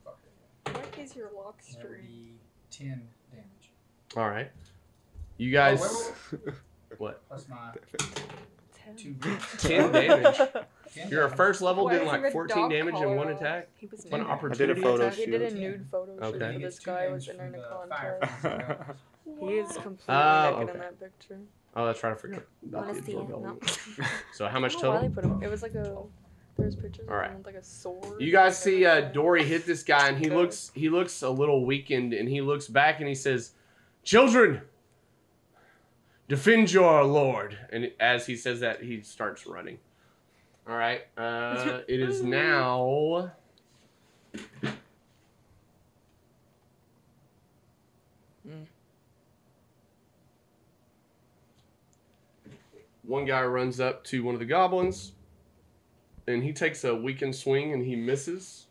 [0.04, 0.18] Fuck
[0.66, 0.72] it.
[0.76, 2.02] What is your lock That would streak?
[2.06, 2.34] be
[2.70, 3.02] 10
[3.32, 3.72] damage.
[4.16, 4.48] All right,
[5.36, 5.80] you guys.
[5.82, 6.38] Oh,
[6.98, 7.26] What?
[7.28, 7.72] Plus my
[8.72, 8.96] Ten.
[9.58, 10.40] Ten damage.
[11.08, 13.68] You're a first level Why doing like 14 damage in one attack.
[13.76, 14.30] He was One nude.
[14.30, 15.18] opportunity photo attack.
[15.18, 16.58] He did a nude photo shoot Okay.
[16.58, 17.58] this guy was in a the
[17.88, 18.40] fire contest.
[18.40, 20.72] from the He is completely Oh, naked okay.
[20.72, 21.38] in that picture.
[21.74, 22.12] Oh, that's right.
[22.12, 23.28] I forgot about Wanna the see it?
[23.28, 23.58] No.
[24.34, 25.10] So how much don't why total?
[25.10, 25.42] put him.
[25.42, 25.96] It was like a.
[26.56, 28.20] There's pictures All of him with like a sword.
[28.20, 29.00] You guys like see uh.
[29.00, 32.68] Dory hit this guy, and he looks he looks a little weakened, and he looks
[32.68, 33.52] back and he says,
[34.04, 34.60] "Children,
[36.28, 39.78] defend your lord." And as he says that, he starts running.
[40.66, 43.32] All right, uh, it is now.
[53.02, 55.12] One guy runs up to one of the goblins,
[56.26, 58.66] and he takes a weakened swing and he misses.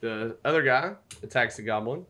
[0.00, 2.06] The other guy attacks the goblin.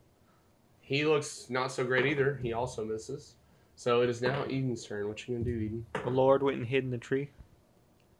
[0.92, 2.38] He looks not so great either.
[2.42, 3.36] He also misses.
[3.76, 5.08] So it is now Eden's turn.
[5.08, 5.86] What you gonna do, Eden?
[6.04, 7.30] The Lord went and hid in the tree.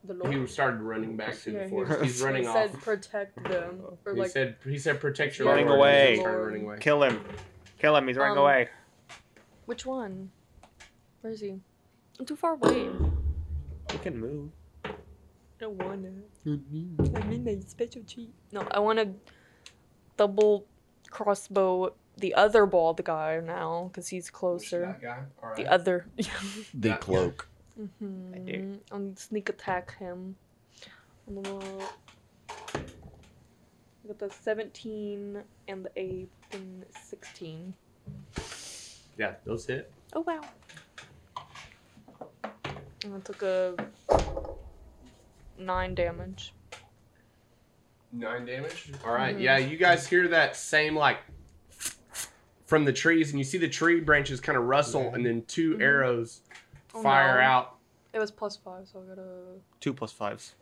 [0.04, 0.32] The Lord.
[0.34, 2.00] He started running back to Yeah, the forest.
[2.00, 2.62] was- He's running he off.
[2.68, 3.82] He said protect them.
[4.06, 6.18] Or He like, said he said protect your Running lord," away.
[6.24, 6.78] running away.
[6.80, 7.22] Kill him.
[7.78, 8.08] Kill him.
[8.08, 8.70] He's running Um, away.
[9.66, 10.30] which one?
[11.20, 11.60] Where is he?
[12.18, 12.90] I'm too far away.
[13.90, 14.50] He can move.
[14.86, 14.92] I
[15.58, 16.10] don't wanna.
[16.46, 18.32] I mean, a special cheat.
[18.50, 19.12] No, I want to
[20.16, 20.64] double
[21.10, 24.80] crossbow the other bald guy now because he's closer.
[24.86, 25.18] that guy?
[25.42, 25.56] All right.
[25.56, 26.06] The other.
[26.74, 26.96] The Yeah.
[26.96, 27.48] cloak.
[27.76, 28.78] hmm I do.
[28.90, 30.36] And sneak attack him.
[31.26, 31.82] And then we'll.
[34.02, 37.74] we got the 17 and the 8 and 16.
[39.18, 39.90] Yeah, those hit.
[40.14, 40.40] Oh wow.
[43.04, 43.74] And I took a
[45.58, 46.52] 9 damage.
[48.12, 48.92] Nine damage.
[49.06, 49.34] All right.
[49.36, 49.40] Mhm.
[49.40, 51.18] Yeah, you guys hear that same like
[52.72, 55.74] from the trees, and you see the tree branches kind of rustle, and then 2
[55.76, 55.82] Mhm.
[55.82, 56.40] arrows
[56.94, 57.42] Oh, fire no.
[57.42, 57.76] out.
[58.14, 59.58] It was plus 5, so I got a.
[59.80, 60.54] Two plus fives.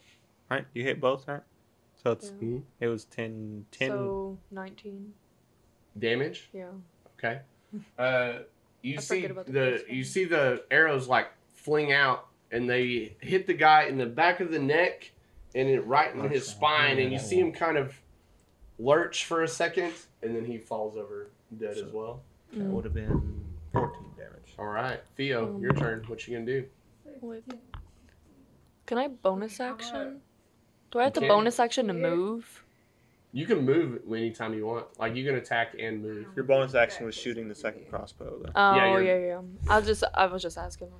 [0.50, 0.66] Right?
[0.74, 1.42] You hit both, right?
[2.02, 2.48] So it's Yeah.
[2.48, 2.62] Mhm.
[2.80, 5.14] it was 10, 10 So 19.
[5.96, 6.50] damage.
[6.52, 6.72] Yeah.
[7.16, 7.42] Okay.
[7.96, 8.40] Uh,
[8.82, 10.04] you I see forget about the the first you one.
[10.04, 14.50] see the arrows like fling out, and they hit the guy in the back of
[14.50, 15.12] the neck,
[15.54, 18.02] and it right in his spine, and you see him kind of
[18.80, 19.92] lurch for a second,
[20.24, 22.22] and then he falls over dead as well.
[22.52, 22.70] That Mm.
[22.70, 24.54] would have been 14 damage.
[24.58, 26.04] All right, Theo, Um, your turn.
[26.06, 26.68] What you gonna do?
[27.20, 27.44] Wait.
[28.86, 30.20] Can I bonus action?
[30.90, 31.28] Do I have to can.
[31.28, 32.64] bonus action to move?
[33.32, 34.98] You can move anytime you want.
[34.98, 36.26] Like you can attack and move.
[36.34, 38.40] Your bonus action was shooting the second crossbow.
[38.42, 38.52] Though.
[38.56, 40.90] Oh yeah, you're- yeah, I was just, I was just asking.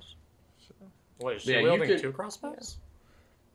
[1.19, 2.77] Wait, is she Yeah, you wielding could- two crossbows?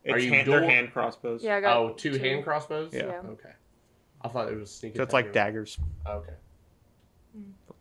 [0.09, 1.43] Are It's you hand, they're dual- hand crossbows.
[1.43, 1.77] Yeah, I got.
[1.79, 2.93] Oh, two hand crossbows.
[2.93, 3.07] Yeah.
[3.07, 3.21] Yeah.
[3.31, 3.53] Okay.
[4.21, 4.95] I thought it was sneak.
[4.97, 5.79] So it's like or- daggers.
[6.07, 6.35] Okay.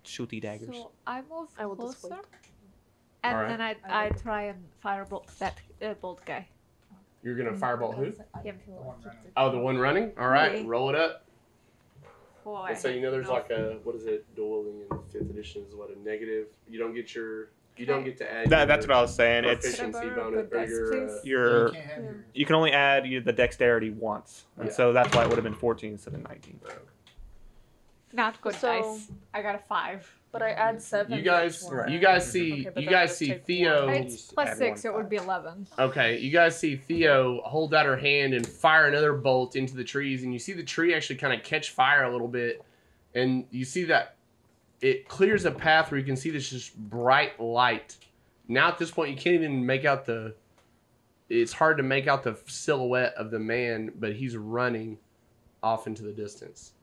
[0.06, 0.70] Shooty daggers.
[0.76, 2.20] So I move I will just closer,
[3.24, 3.50] and Alright.
[3.50, 6.48] then I I try and firebolt that uh, bolt guy.
[7.24, 8.04] You're gonna firebolt who?
[8.04, 8.60] Him.
[8.68, 9.32] The one running.
[9.36, 10.12] Oh, the one running.
[10.20, 10.64] All right, Yeah.
[10.66, 11.24] roll it up.
[12.44, 13.34] Boy, so you know there's no.
[13.34, 14.24] like a what is it?
[14.36, 16.48] Dueling in fifth edition is what a negative.
[16.70, 17.50] You don't get your.
[17.78, 18.50] You don't get to add.
[18.52, 19.44] That, your that's what I was saying.
[19.46, 20.86] It's Proficiency Can I borrow bonus good or dice, your.
[20.86, 21.26] Uh, please?
[21.26, 22.26] your You can't your.
[22.36, 24.74] you can only add you- the dexterity once, and Yeah.
[24.74, 26.60] so that's why it would have been 14 instead of 19.
[28.16, 29.12] Not good So- dice.
[29.34, 30.10] I got a five.
[30.32, 31.18] But I add seven.
[31.18, 31.90] you guys, each one.
[31.90, 33.88] you guys see, Okay, you guys see Theo.
[33.88, 34.22] It's
[34.58, 35.66] six, one it would be eleven.
[35.80, 39.84] Okay, you guys see Theo hold out her hand and fire another bolt into the
[39.86, 42.66] trees, and you see the tree actually kind of catch fire a little bit,
[43.14, 44.18] and you see that
[44.82, 47.96] it clears a path where you can see this just bright light.
[48.50, 50.36] Now at this point, you can't even make out the.
[51.30, 54.98] It's hard to make out the silhouette of the man, but he's running
[55.64, 56.74] off into the distance.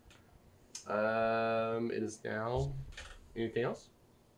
[0.88, 2.72] Um, it is now.
[3.36, 3.88] Anything else?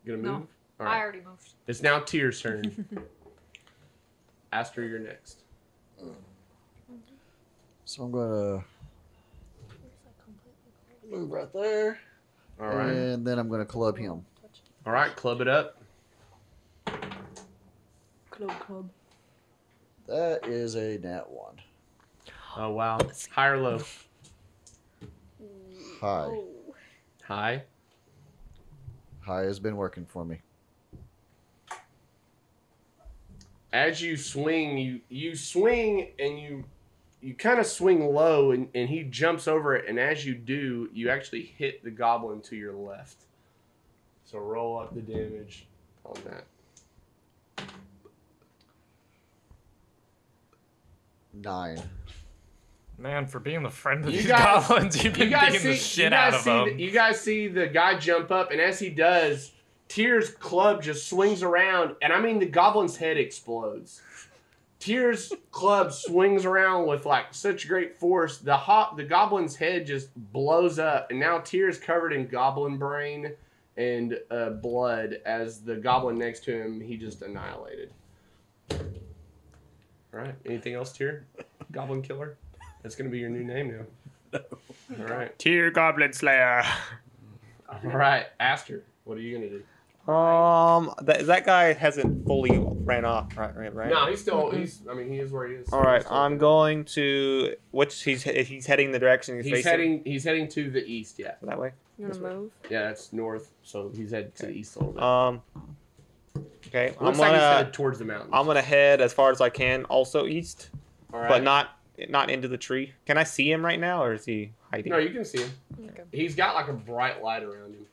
[0.05, 0.23] Gonna move?
[0.25, 0.47] No.
[0.79, 1.53] All I already moved.
[1.67, 2.85] It's now Tyr's turn.
[4.51, 5.41] Aster, you're next.
[7.85, 8.63] So I'm gonna
[11.09, 11.99] move right there,
[12.59, 12.87] All right.
[12.89, 14.25] and then I'm gonna club him.
[14.85, 15.81] All right, club it up.
[18.31, 18.89] Club, club.
[20.07, 21.55] That is a nat one.
[22.57, 22.97] Oh wow.
[23.31, 23.79] High or low?
[25.99, 26.27] High.
[26.29, 26.45] Oh.
[27.23, 27.63] Hi.
[29.21, 30.41] High has been working for me.
[33.75, 36.63] as you swing, you you swing and you
[37.19, 39.89] you kind of swing low, and, and he jumps over it.
[39.89, 43.25] And as you do, you actually hit the goblin to your left.
[44.23, 45.67] So roll up the damage
[46.05, 47.67] on that.
[51.33, 51.81] Nine.
[52.97, 55.61] Man, for being the friend of You these guys- goblins, you've been you guys beating
[55.61, 56.65] see, the shit out of them.
[56.77, 59.51] The, you guys see the guy jump up, and as he does,
[59.89, 64.01] Tyr's club just swings around, and I mean the goblin's head explodes.
[64.79, 68.37] Tyr's club swings around with like such great force.
[68.37, 73.33] The hot, the goblin's head just blows up, and now Tyr's covered in goblin brain
[73.77, 75.17] and uh, blood.
[75.25, 77.91] As the goblin next to him, he just annihilated.
[78.71, 78.79] All
[80.13, 80.35] right.
[80.45, 81.25] Anything else, Tyr?
[81.71, 82.37] Goblin killer.
[82.85, 83.87] That's gonna be your new name
[84.31, 84.39] now.
[84.99, 85.39] All right.
[85.39, 86.61] Tyr Goblin Slayer.
[87.67, 90.13] All right, Aster, what are you gonna do?
[90.13, 93.55] Um, that that guy hasn't fully ran off, right?
[93.57, 93.73] Right?
[93.73, 93.89] right?
[93.89, 94.51] No, he's still.
[94.51, 94.81] He's.
[94.87, 95.73] I mean, he is where he is.
[95.73, 99.71] All right, still- I'm going to which he's he's heading the direction he's, He's facing.
[99.71, 100.01] heading.
[100.05, 101.17] He's heading to the east.
[101.17, 101.33] Yeah.
[101.41, 101.71] that way.
[101.97, 102.51] You wanna move?
[102.69, 103.49] Yeah, that's north.
[103.63, 105.01] So he's headed to the east a little bit.
[105.01, 105.41] Um.
[106.67, 108.29] Okay, I'm Looks like he's gonna headed towards the mountains.
[108.31, 110.69] I'm gonna head as far as I can, also east,
[111.11, 111.29] All right.
[111.29, 111.79] but not
[112.09, 112.93] not into the tree.
[113.05, 114.91] Can I see him right now, or is he hiding?
[114.91, 115.51] No, you can see him.
[115.89, 116.03] Okay.
[116.11, 117.85] He's got like a bright light around him.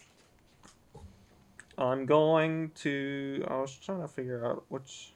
[1.79, 3.45] I'm going to.
[3.49, 5.13] I was trying to figure out which.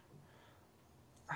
[1.28, 1.34] Uh,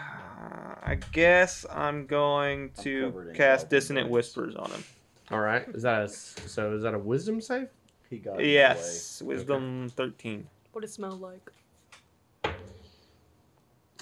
[0.83, 4.13] I guess I'm going to covered in cast Dissonant brains.
[4.15, 4.85] Whispers on him.
[5.31, 5.67] All right.
[5.69, 6.09] Is that a?
[6.09, 7.69] So is that a wisdom save?
[8.09, 10.47] He got Yes, Wisdom 13.
[10.73, 11.53] What does it smell like?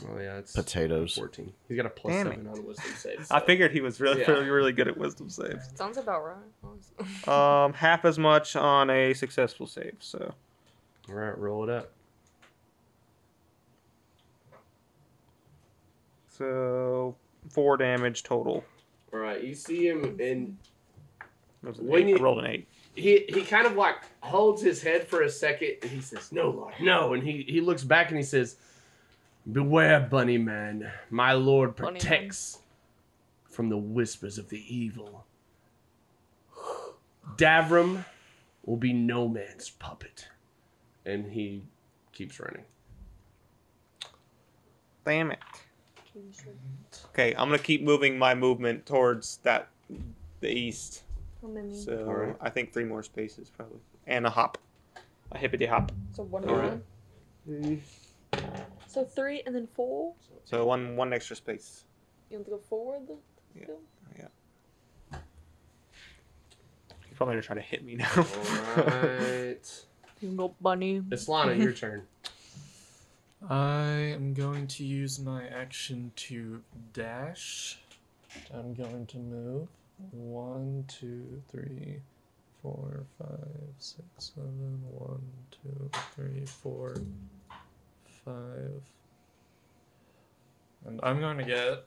[0.06, 1.14] Oh yeah, it's Potatoes.
[1.16, 1.52] fourteen.
[1.66, 3.26] He's got a plus Damn seven on wisdom save.
[3.30, 4.30] I figured he was really, Yeah.
[4.30, 5.70] really, really good at Wisdom saves.
[5.76, 6.36] Sounds about right.
[6.62, 7.32] honestly.
[7.32, 9.96] Um, half as much on a successful save.
[9.98, 10.34] So
[11.08, 11.90] All right, roll it up.
[16.28, 17.16] so
[17.50, 18.64] four damage total.
[19.12, 20.56] All right, you see him and
[21.62, 22.08] That was an When eight.
[22.10, 22.68] you- I rolled an eight.
[22.94, 26.50] he he kind of like holds his head for a second and he says, "No,
[26.50, 28.56] Lord, no." And he he looks back and he says,
[29.50, 30.90] "Beware, Bunny Man.
[31.10, 32.00] My Lord Bunny Man.
[32.00, 32.58] protects
[33.44, 35.26] from the whispers of the evil.
[37.36, 38.04] Davram
[38.64, 40.28] will be no man's puppet."
[41.04, 41.64] And he
[42.12, 42.64] keeps running.
[45.04, 45.38] Damn it.
[47.06, 49.68] Okay, I'm gonna keep moving my movement towards that
[50.40, 51.04] the east.
[51.72, 52.36] So Alright.
[52.40, 54.58] I think three more spaces probably, and a hop,
[55.30, 55.92] a hippity hop.
[56.12, 56.80] So one All more.
[58.32, 58.42] Right.
[58.86, 60.14] So three and then four.
[60.44, 61.84] So one one extra space.
[62.30, 63.02] You want to go forward?
[63.54, 63.62] Yeah.
[63.64, 63.80] still?
[67.06, 68.10] He's probably gonna try to hit me now.
[68.16, 68.24] All
[68.84, 69.84] right.
[70.20, 71.00] You little bunny.
[71.00, 72.02] Islana, your turn.
[73.48, 73.84] I
[74.16, 76.60] am going to use my action to
[76.92, 77.78] dash.
[78.52, 79.68] I'm going to move.
[80.10, 82.00] One, two, three,
[82.62, 83.48] four, five,
[83.78, 84.82] six, seven.
[84.90, 86.96] One, two, three, four,
[88.28, 88.82] five.
[90.86, 91.84] And I'm going to get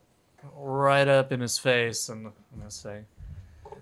[0.56, 3.02] right up in his face and I'm going to say,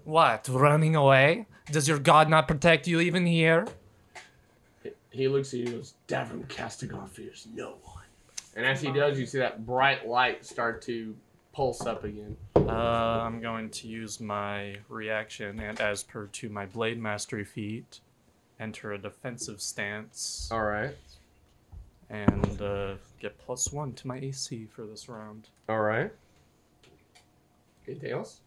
[0.04, 1.46] What, running away?
[1.72, 3.68] Does your god not protect you even here?
[5.12, 8.04] He looks at you and goes, Davram Castigar fears no one.
[8.56, 11.16] And as he does, you see that bright light start to
[11.52, 12.36] pulse up again.
[12.56, 18.02] Uh, I'm going to use my reaction, and as per to my Blade Mastery feat,
[18.60, 20.96] enter a defensive stance All right.
[22.10, 25.50] And uh, get plus one to my AC for this round.
[25.68, 26.12] All right.
[27.88, 28.42] Anything else?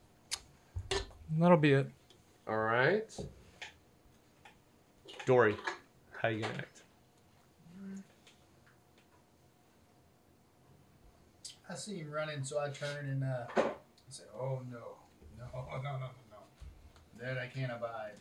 [1.39, 1.91] That'll be it.
[2.49, 3.05] All right.
[5.25, 5.57] Dory,
[6.21, 6.83] how you gonna act?
[11.71, 13.71] I see him running, so I turn and uh, I
[14.11, 14.99] say, "Oh no,
[15.39, 16.39] no, no, no, no, no!
[17.19, 18.13] That I can't abide."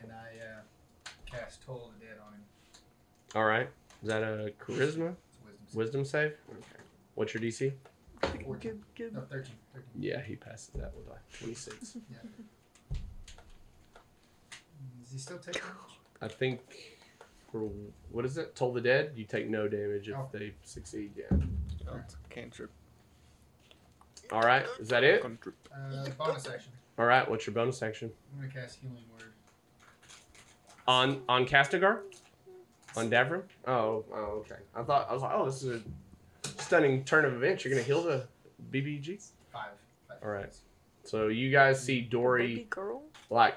[0.00, 2.44] And I uh, cast Toll the Dead on him.
[3.34, 3.68] All right.
[4.06, 5.16] Is that a charisma
[5.64, 5.74] It's wisdom.
[5.74, 5.74] save.
[5.74, 6.30] wisdom save?
[6.48, 6.60] Okay.
[7.16, 7.72] What's your DC?
[8.44, 8.80] 14.
[9.12, 9.52] No, 13.
[9.74, 9.84] 13.
[9.98, 11.74] Yeah, he passes that with a 26.
[15.00, 15.60] Does he still take?
[16.22, 16.60] I think
[17.50, 17.68] for
[18.12, 18.54] what is it?
[18.54, 19.10] Toll the dead.
[19.16, 20.28] You take no damage if Oh.
[20.32, 21.10] they succeed.
[21.16, 21.36] Yeah.
[22.30, 22.70] Cantrip.
[24.30, 24.66] All right.
[24.78, 25.24] Is that it?
[25.24, 25.30] Uh,
[26.16, 26.70] bonus action.
[26.96, 27.28] All right.
[27.28, 28.12] What's your bonus action?
[28.34, 29.32] I'm gonna cast Healing Word.
[30.86, 32.02] On on Castigar?
[32.96, 33.42] On Davram?
[33.66, 34.56] Oh, oh, okay.
[34.74, 37.64] I thought I was like, oh, this is a stunning turn of events.
[37.64, 38.26] You're gonna heal the
[38.72, 39.22] BBG.
[39.52, 39.70] Five.
[40.08, 40.42] Five All right.
[40.42, 40.60] points.
[41.04, 43.02] So you guys see Baby Dory girl.
[43.30, 43.54] like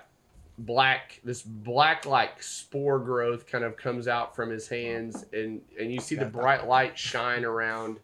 [0.60, 5.92] black this black like spore growth kind of comes out from his hands and and
[5.92, 7.98] you see the bright light shine around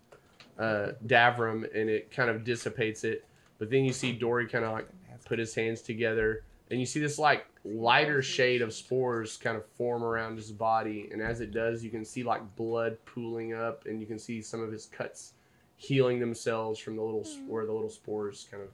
[0.58, 3.26] uh davram and it kind of dissipates it
[3.60, 4.88] but then you see dory kind of like
[5.26, 9.66] put his hands together and you see this like lighter shade of spores kind of
[9.66, 13.86] form around his body and as it does you can see like blood pooling up
[13.88, 15.34] and you can see some of his cuts
[15.78, 18.70] healing themselves from the little s- where the little spores kind of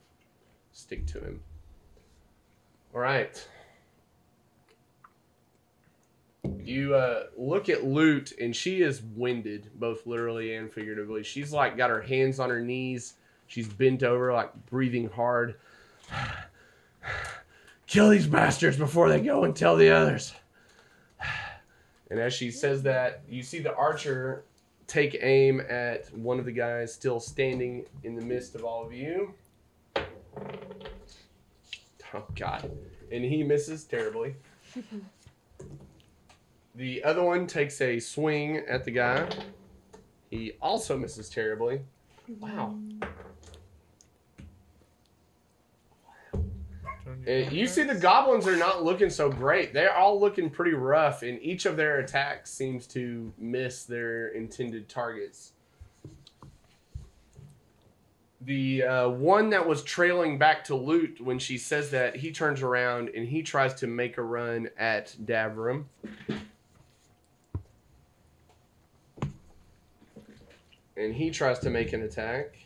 [0.74, 1.39] stick to him
[2.94, 3.48] all right
[6.64, 11.24] you uh, look at Lute, and she is winded, both literally and figuratively.
[11.24, 13.16] She's like got her hands on her knees.
[13.48, 15.56] She's bent over, like breathing hard.
[17.92, 20.34] Kill these bastards before they go and tell the others.
[22.10, 24.46] And as she says that, you see the archer
[24.88, 28.94] take aim at one of the guys still standing in the midst of all of
[28.94, 29.34] you.
[29.98, 30.04] Oh,
[32.34, 32.72] God.
[33.12, 34.36] And he misses terribly.
[36.74, 39.28] The other one takes a swing at the guy.
[40.30, 41.82] He also misses terribly.
[42.39, 42.76] Wow.
[42.78, 43.04] Mm-hmm.
[47.28, 49.74] Uh, you see the goblins are not looking so great.
[49.74, 54.89] They're all looking pretty rough, and each of their attacks seems to miss their intended
[54.89, 55.53] targets.
[58.43, 62.63] The uh, one that was trailing back to Lute when she says that, he turns
[62.63, 65.86] around and he tries to make a run at Davram.
[71.01, 72.57] and he tries to make an attack.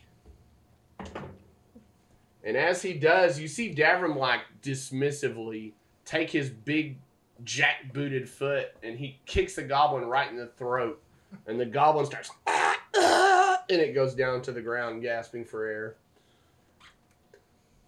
[2.46, 5.74] And as he does, you see Davram like dismissively
[6.06, 6.98] take his big
[7.44, 11.02] jack booted foot and he kicks the goblin right in the throat.
[11.48, 15.96] And the goblin starts and it goes down to the ground gasping for air.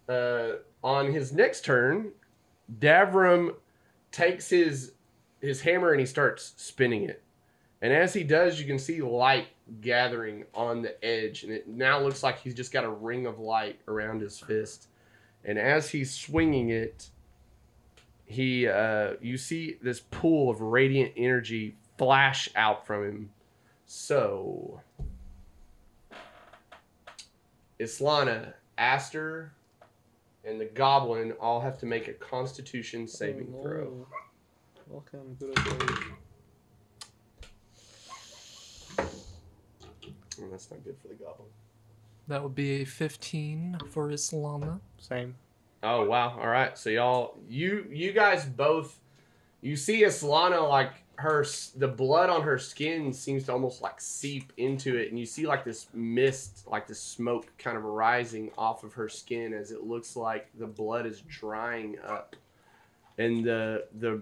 [0.08, 2.10] Uh, on his next turn,
[2.80, 3.54] Davram
[4.10, 4.92] takes his
[5.40, 7.22] his hammer and he starts spinning it.
[7.80, 9.48] And as he does, you can see light
[9.80, 13.38] gathering on the edge, and it now looks like he's just got a ring of
[13.38, 14.88] light around his fist.
[15.44, 17.08] And as he's swinging it,
[18.26, 23.30] he uh, you see this pool of radiant energy flash out from him.
[23.86, 24.80] So,
[27.80, 29.52] Islana, Aster,
[30.44, 34.06] and the Goblin all have to make a Constitution saving Oh, throw.
[34.88, 35.56] Welcome, good
[40.40, 40.52] old.
[40.52, 41.48] That's not good for the Goblin.
[42.28, 44.80] That would be a 15 for Islana.
[44.98, 45.34] Same.
[45.82, 46.36] Oh wow!
[46.38, 48.98] All right, so y'all, you you guys both,
[49.60, 51.44] you see Islana like her
[51.76, 55.46] the blood on her skin seems to almost like seep into it, and you see
[55.46, 59.84] like this mist, like this smoke, kind of rising off of her skin as it
[59.84, 62.34] looks like the blood is drying up,
[63.18, 64.20] and the the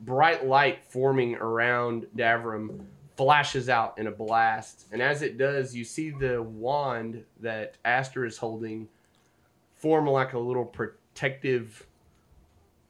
[0.00, 2.80] bright light forming around Davram
[3.16, 8.24] flashes out in a blast, and as it does, you see the wand that Aster
[8.24, 8.88] is holding
[9.76, 11.86] form like a little protective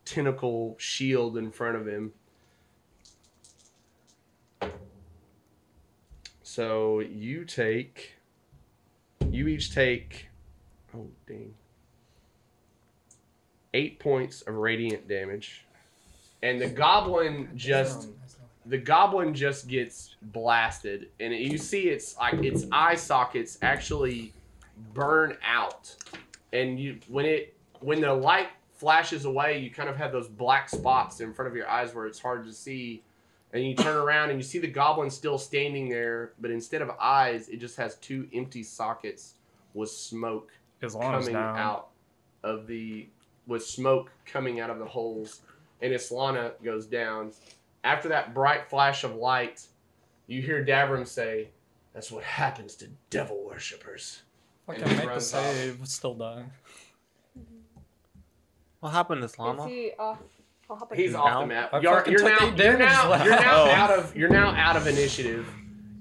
[0.04, 2.12] tentacle shield in front of him.
[6.42, 8.14] So you take,
[9.28, 10.28] you each take,
[10.96, 11.52] oh dang,
[13.74, 15.64] eight points of radiant damage,
[16.42, 18.08] and the goblin just,
[18.66, 24.32] the goblin just gets blasted, and you see it's like its eye sockets actually
[24.92, 25.94] burn out.
[26.52, 30.68] And you when it when the light flashes away you kind of have those black
[30.68, 33.02] spots in front of your eyes where it's hard to see.
[33.52, 36.90] And you turn around and you see the goblin still standing there but instead of
[37.00, 39.34] eyes it just has two empty sockets
[39.74, 40.50] with smoke
[40.80, 41.90] coming out
[42.42, 43.06] of the
[43.46, 45.42] with smoke coming out of the holes.
[45.82, 47.32] And Islana goes down
[47.84, 49.66] after that bright flash of light
[50.26, 51.48] you hear Davram say
[51.92, 54.22] that's what happens to devil worshippers
[54.64, 55.44] If I And can he make the runs off.
[55.54, 56.50] save, still dying.
[58.80, 59.68] What happened to Islana?
[59.68, 60.18] he off?
[60.68, 60.98] I'll hop in.
[60.98, 61.70] He's off the map.
[61.72, 63.70] I You're, fucking you're took now, eight you're now, last you're now Oh.
[63.70, 65.46] out of you're now out of initiative.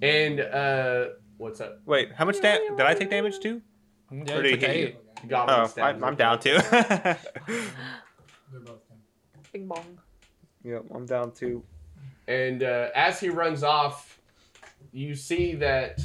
[0.01, 1.05] And uh,
[1.38, 1.80] what's up?
[1.85, 3.61] Wait, how much da- did I take damage too?
[4.11, 4.85] Yeah, Or you did took he hit you?
[4.88, 5.30] eight.
[5.30, 6.15] Goblin Oh, I, stabs I'm him.
[6.15, 6.57] down too.
[6.72, 7.18] They're
[8.65, 8.80] both.
[9.53, 9.97] Bing bong.
[10.64, 11.64] yep, I'm down too.
[12.28, 14.20] And uh, as he runs off,
[14.91, 16.02] you see that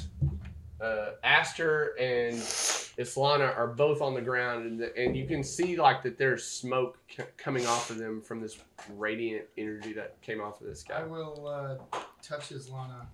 [0.81, 5.77] uh, Aster and Islana are both on the ground, and, the, and you can see
[5.77, 8.59] like that there's smoke c- coming off of them from this
[8.97, 11.01] radiant energy that came off of this guy.
[11.01, 13.07] I will uh, touch Islana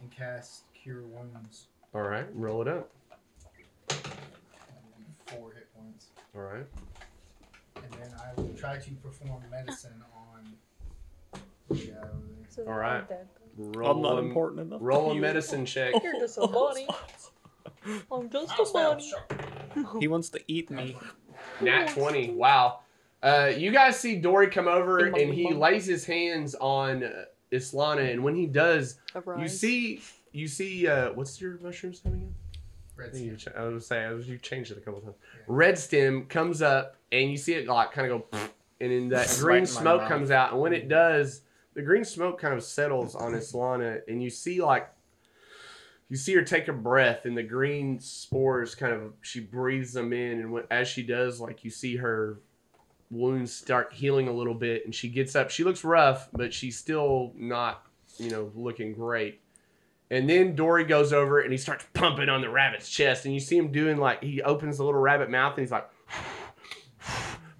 [0.00, 1.66] and cast Cure Wounds.
[1.94, 2.90] All right, roll it up.
[3.08, 3.18] That
[3.96, 6.06] will be four hit points.
[6.36, 6.66] All right.
[7.76, 10.52] And then I will try to perform medicine on
[11.68, 12.08] the guy
[12.58, 12.74] over there.
[12.74, 13.04] All right.
[13.58, 14.80] I'm Roll not a- important enough.
[14.82, 15.94] Roll a medicine check.
[16.02, 16.86] You're just a bunny.
[18.12, 19.12] I'm just a bunny.
[20.00, 20.96] He wants to eat me.
[21.60, 22.30] Nat 20.
[22.32, 22.80] Wow.
[23.22, 28.12] Uh, you guys see Dory come over and he lays his hands on uh, Islana,
[28.12, 28.98] and when he does,
[29.38, 30.00] you see,
[30.32, 32.34] you see, uh, what's your mushroom's name again?
[32.96, 33.52] Red I think you skin.
[33.52, 35.14] ch- I was say I was you changed it a couple times.
[35.46, 38.38] Red stem comes up and you see it like kind of go,
[38.80, 41.40] and then that green in smoke comes out, and when it does,
[41.74, 44.88] the green smoke kind of settles on Islana, and you see like
[46.08, 50.12] you see her take a breath, and the green spores kind of she breathes them
[50.12, 52.40] in, and when, as she does, like you see her
[53.10, 55.50] wounds start healing a little bit, and she gets up.
[55.50, 57.86] She looks rough, but she's still not
[58.18, 59.40] you know looking great.
[60.10, 63.40] And then Dory goes over and he starts pumping on the rabbit's chest, and you
[63.40, 65.88] see him doing like he opens the little rabbit mouth and he's like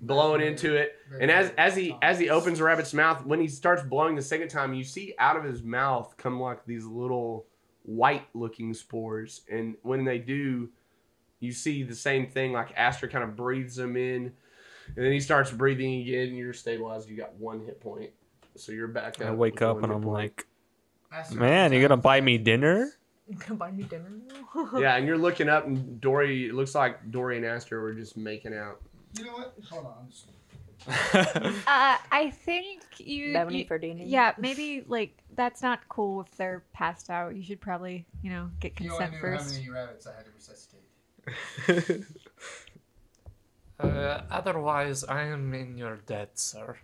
[0.01, 0.97] blowing into it.
[1.21, 4.23] And as as he as he opens the rabbit's mouth, when he starts blowing the
[4.23, 7.47] second time, you see out of his mouth come like these little
[7.83, 9.43] white looking spores.
[9.51, 10.69] And when they do,
[11.41, 12.53] you see the same thing.
[12.53, 14.33] Like Aster kind of breathes them in,
[14.97, 16.29] and then he starts breathing again.
[16.29, 17.09] And you're stabilized.
[17.09, 18.11] You got one hit point,
[18.57, 19.21] so you're back.
[19.21, 19.29] up.
[19.29, 20.13] I wake up and I'm point.
[20.13, 20.47] like,
[21.33, 22.93] man, you comes gonna buy me dinner?
[23.29, 24.11] You gonna buy me dinner?
[24.79, 26.47] Yeah, and you're looking up, and Dory.
[26.47, 28.81] It looks like Dory and Aster were just making out.
[29.17, 29.55] You know what?
[29.71, 29.95] Hold on.
[30.01, 30.09] I'm
[31.67, 33.33] Uh, I think you.
[33.35, 37.35] Bevany you- for yeah, maybe like that's not cool if they're passed out.
[37.37, 39.51] You should probably, you know, get You only consent knew first.
[39.51, 42.07] how many rabbits I had to resuscitate.
[43.81, 46.79] Uh, otherwise, I am in your debt, sir.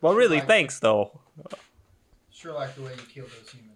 [0.00, 1.20] well, really, Like- thanks though.
[2.32, 3.71] Sure, like the way you killed those humans.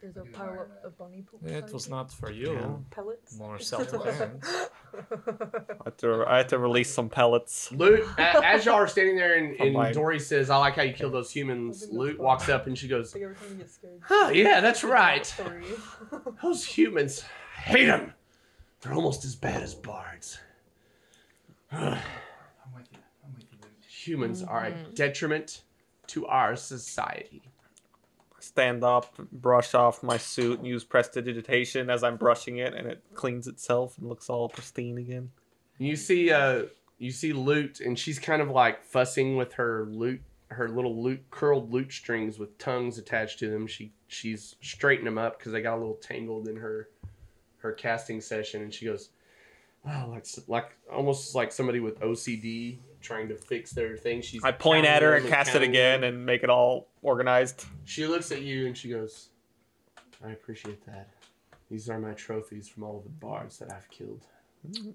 [0.00, 1.44] There's a pile iron of, of bunny poop.
[1.44, 2.84] It was not for you.
[2.90, 3.36] pellets.
[3.36, 4.46] More self-defense.
[4.94, 7.72] I have to, I have to release some pellets.
[7.72, 10.82] Lute, a- as y'all are standing there, and, and like- Dory says, "I like how
[10.82, 13.70] you killed those humans." Lute walks up and she goes, Like every time you get
[13.70, 14.00] scared.
[14.08, 15.34] "Oh yeah, that's right.
[16.42, 17.24] Those humans,
[17.56, 18.14] hate them.
[18.80, 20.38] They're almost as bad as bards.
[21.72, 21.98] I'm
[22.72, 22.98] with you.
[23.24, 23.72] I'm with you, Lute.
[23.88, 24.94] humans are a mm-hmm.
[24.94, 25.62] detriment
[26.08, 27.42] to our society."
[28.58, 33.04] Stand up, brush off my suit, and use prestidigitation as I'm brushing it, and it
[33.14, 35.30] cleans itself and looks all pristine again.
[35.78, 36.64] You see, uh,
[36.98, 41.22] you see Lute, and she's kind of like fussing with her loot, her little loot
[41.30, 43.68] curled lute strings with tongues attached to them.
[43.68, 46.88] She she's straightening them up because they got a little tangled in her
[47.58, 49.10] her casting session, and she goes,
[49.84, 54.52] "Wow, like like almost like somebody with OCD trying to fix their thing." She's I
[54.52, 57.64] point at her and and cast it again and make it all organized.
[57.84, 59.28] She looks at you and she goes,
[60.24, 61.08] "I appreciate that.
[61.70, 64.24] These are my trophies from all of the bards that I've killed."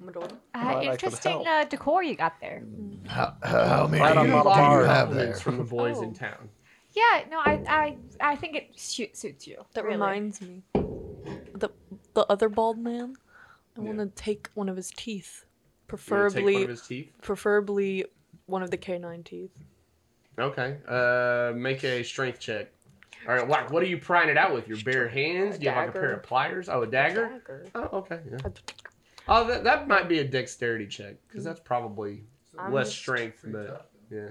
[0.02, 0.28] Madonna.
[0.28, 1.48] Glad Uh, could interesting help.
[1.48, 2.62] uh, decor you got there.
[3.08, 4.86] How, how many Glad I'm do not a you bard.
[4.88, 5.34] have there?
[5.34, 6.04] Compliments from the boys Oh.
[6.04, 6.50] in town.
[6.92, 9.64] Yeah, no, I, I, I think it su- suits you.
[9.74, 9.96] That really.
[9.96, 10.64] reminds me.
[11.56, 11.70] The
[12.14, 13.16] the other bald man.
[13.78, 13.88] I Yeah.
[13.88, 15.53] want to take one of his teeth, You wanna take
[15.98, 17.12] preferably one of his teeth.
[17.22, 18.06] preferably
[18.46, 19.52] one of the canine teeth.
[20.40, 20.78] Okay.
[20.88, 22.70] Uh, make a strength check.
[23.28, 23.48] All right.
[23.48, 24.68] What, what are you prying it out with?
[24.68, 25.58] Your bare hands?
[25.58, 26.68] Do you have like a pair of pliers?
[26.70, 27.30] Oh, a dagger.
[27.30, 27.66] Dagger.
[27.76, 28.20] Oh, okay.
[28.30, 28.38] Yeah.
[29.28, 32.24] Oh, that, that might be a dexterity check because that's probably
[32.58, 33.82] I'm less strength, but tough.
[34.12, 34.30] yeah.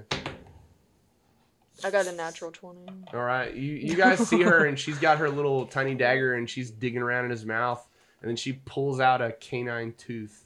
[1.85, 2.87] I got a natural twenty.
[3.15, 3.55] All right.
[3.55, 7.01] You you guys see her and she's got her little tiny dagger and she's digging
[7.01, 7.89] around in his mouth
[8.21, 10.45] and then she pulls out a canine tooth.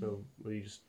[0.00, 0.80] So what do you just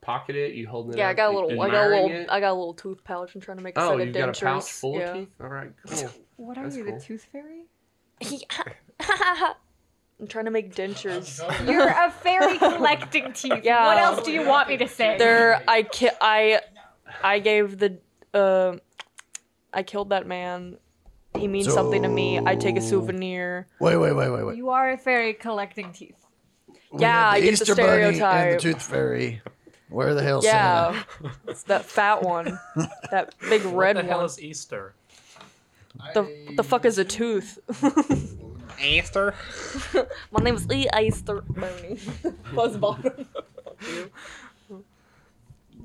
[0.00, 0.54] pocket it?
[0.54, 0.98] You holding it?
[0.98, 1.60] Yeah, I up, got a little.
[1.62, 2.10] I got a little.
[2.10, 2.26] it?
[2.30, 3.34] I got a little tooth pouch.
[3.34, 5.10] I'm trying to make a Oh, set you've got a pouch full yeah.
[5.10, 5.28] of teeth.
[5.40, 6.10] All right, cool.
[6.36, 6.94] What are That's you, cool.
[6.98, 7.64] the tooth fairy?
[10.20, 11.38] I'm trying to make dentures.
[11.70, 13.60] You're a fairy collecting teeth.
[13.64, 13.84] Yeah.
[13.86, 15.18] What else do you want me to say?
[15.18, 16.60] There, I ki- I,
[17.22, 17.98] I gave the,
[18.32, 18.76] uh,
[19.72, 20.78] I killed that man.
[21.36, 22.38] He means something to me.
[22.38, 23.66] I take a souvenir.
[23.80, 24.56] Wait, wait, wait, wait, wait.
[24.56, 26.23] You are a fairy collecting teeth.
[26.94, 28.58] We Yeah, got I the get the Easter Bunny and the.
[28.60, 29.42] Tooth Fairy.
[29.88, 30.40] Where the hell?
[30.44, 31.02] Yeah,
[31.48, 32.58] it's that fat one,
[33.10, 34.94] that big red What red the hell is Easter?
[36.14, 37.58] The the fuck is a tooth?
[38.80, 39.34] Easter.
[40.30, 40.86] My name is E.
[41.00, 41.98] Easter Bunny.
[42.54, 43.26] Buzz bottom.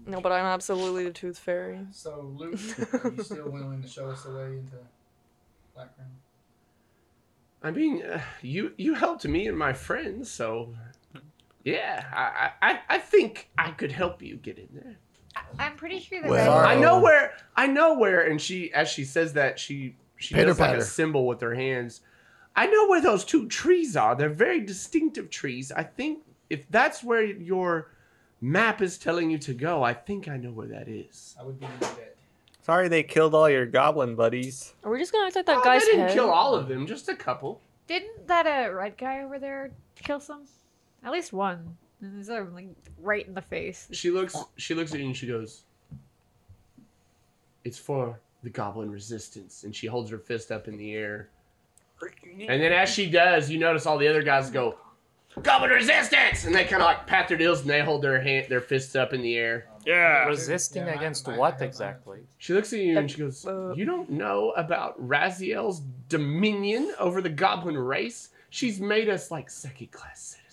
[0.06, 1.80] No, but I'm absolutely the tooth fairy.
[1.92, 2.54] So, Lute,
[2.94, 4.78] are you still willing to show us the way into
[5.76, 6.10] Black Crown?
[7.62, 10.74] I mean, uh, you you helped me and my friends, so
[11.64, 14.98] yeah, I, I I think I could help you get in there.
[15.58, 19.04] I'm pretty sure the Well, I know where I know where, and she as she
[19.06, 20.80] says that she she Pitter does like patter.
[20.80, 22.02] a symbol with her hands.
[22.56, 24.16] I know where those two trees are.
[24.16, 25.72] They're very distinctive trees.
[25.72, 26.20] I think
[26.50, 27.92] if that's where your
[28.42, 29.84] map is telling you to go.
[29.84, 31.36] I think I know where that is.
[31.40, 32.16] I would be in debt.
[32.62, 34.74] Sorry they killed all your goblin buddies.
[34.84, 36.14] Are we just gonna act like that Oh, guy's they didn't head?
[36.14, 37.62] kill all of them, just a couple.
[37.88, 39.72] Didn't that uh, red guy over there
[40.04, 40.44] kill some?
[41.04, 41.78] At least one.
[42.02, 42.68] And there's other like
[43.02, 43.88] right in the face.
[43.92, 45.64] She looks she looks at you and she goes,
[47.64, 49.64] It's for the goblin resistance.
[49.64, 51.30] And she holds her fist up in the air.
[52.48, 54.78] And then as she does, you notice all the other guys go,
[55.44, 56.46] Goblin resistance!
[56.46, 59.14] And they kinda like pat their deals and they hold their hand their fists up
[59.14, 59.68] in the air.
[59.86, 60.26] Yeah.
[60.26, 62.20] Resisting Yeah, against I- I what have my exactly?
[62.40, 67.22] She looks at you and she goes, Uh, You don't know about Raziel's dominion over
[67.22, 68.30] the goblin race?
[68.50, 70.49] She's made us like second class citizens.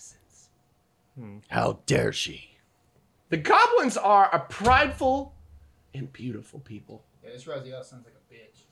[1.48, 2.58] How dare she?
[3.28, 5.34] The goblins are a prideful
[5.94, 7.02] and beautiful people.
[7.24, 8.62] Yeah, this Raziel sounds like a bitch.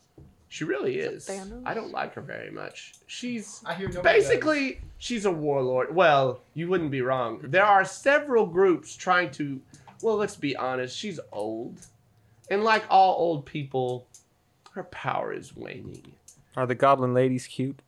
[0.49, 1.29] She really Is is.
[1.29, 1.63] it Thanos?
[1.67, 2.95] I don't like her very much.
[3.07, 5.93] She's I hear nobody basically she's a warlord.
[5.95, 7.41] Well, you wouldn't be wrong.
[7.43, 9.61] There are several groups trying to.
[10.03, 10.97] Well, let's be honest.
[10.97, 11.81] She's old,
[12.51, 14.07] and like all old people,
[14.73, 16.13] her power is waning.
[16.57, 17.81] Are the goblin ladies cute?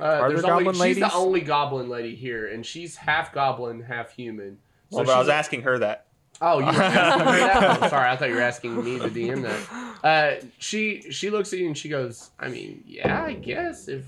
[0.00, 3.32] Uh, Are there's there only, goblin she's the only goblin lady here, and she's half
[3.32, 4.58] goblin, half human.
[4.90, 6.06] So well, but I was she's- asking her that.
[6.42, 7.78] Oh, you were asking her that?
[7.82, 10.40] Oh, sorry, I thought you were asking me to DM that.
[10.42, 14.06] Uh, she she looks at you and she goes, I mean, yeah, I guess if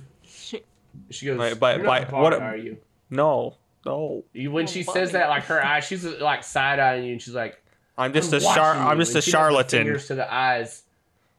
[1.11, 2.79] she goes, Wait, but- "You're not but bard, what- are you?
[3.11, 4.25] No, no.
[4.33, 4.51] you?
[4.51, 5.01] When Oh, she funny.
[5.01, 7.63] says that, like her eyes, she's like side eyeing you, and she's like,
[7.99, 8.75] I'm just "I'm a char.
[8.77, 9.81] I'm just and a she charlatan.
[9.85, 10.85] Fingers to the eyes.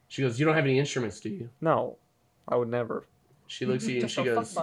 [0.10, 1.50] She goes, you don't have any instruments, do you?
[1.60, 1.98] No,
[2.48, 3.06] I would never.
[3.48, 4.58] She looks at you and she goes.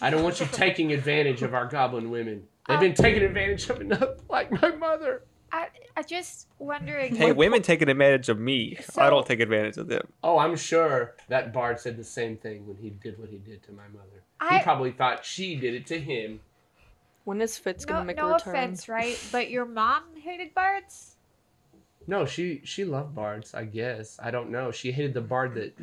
[0.00, 2.46] I don't want you taking advantage of our goblin women.
[2.68, 5.22] They've been taking advantage of enough, like my mother.
[5.52, 7.14] I I just wondering.
[7.14, 8.78] Hey, women taking advantage of me.
[8.96, 10.08] I don't take advantage of them.
[10.22, 13.62] Oh, I'm sure that Bard said the same thing when he did what he did
[13.64, 14.22] to my mother.
[14.40, 16.40] I- he probably thought she did it to him.
[17.24, 18.52] When is Fitz gonna No, make no a return?
[18.52, 19.18] No offense, right?
[19.32, 21.16] But your mom hated bards.
[22.06, 23.54] No, she she loved bards.
[23.54, 24.70] I guess I don't know.
[24.72, 25.78] She hated the bard that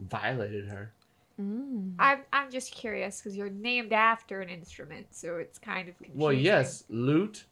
[0.00, 0.92] violated her.
[1.40, 1.94] Mm.
[1.98, 6.20] I'm I'm just curious because you're named after an instrument, so it's kind of confusing.
[6.20, 7.44] Well, yes, lute,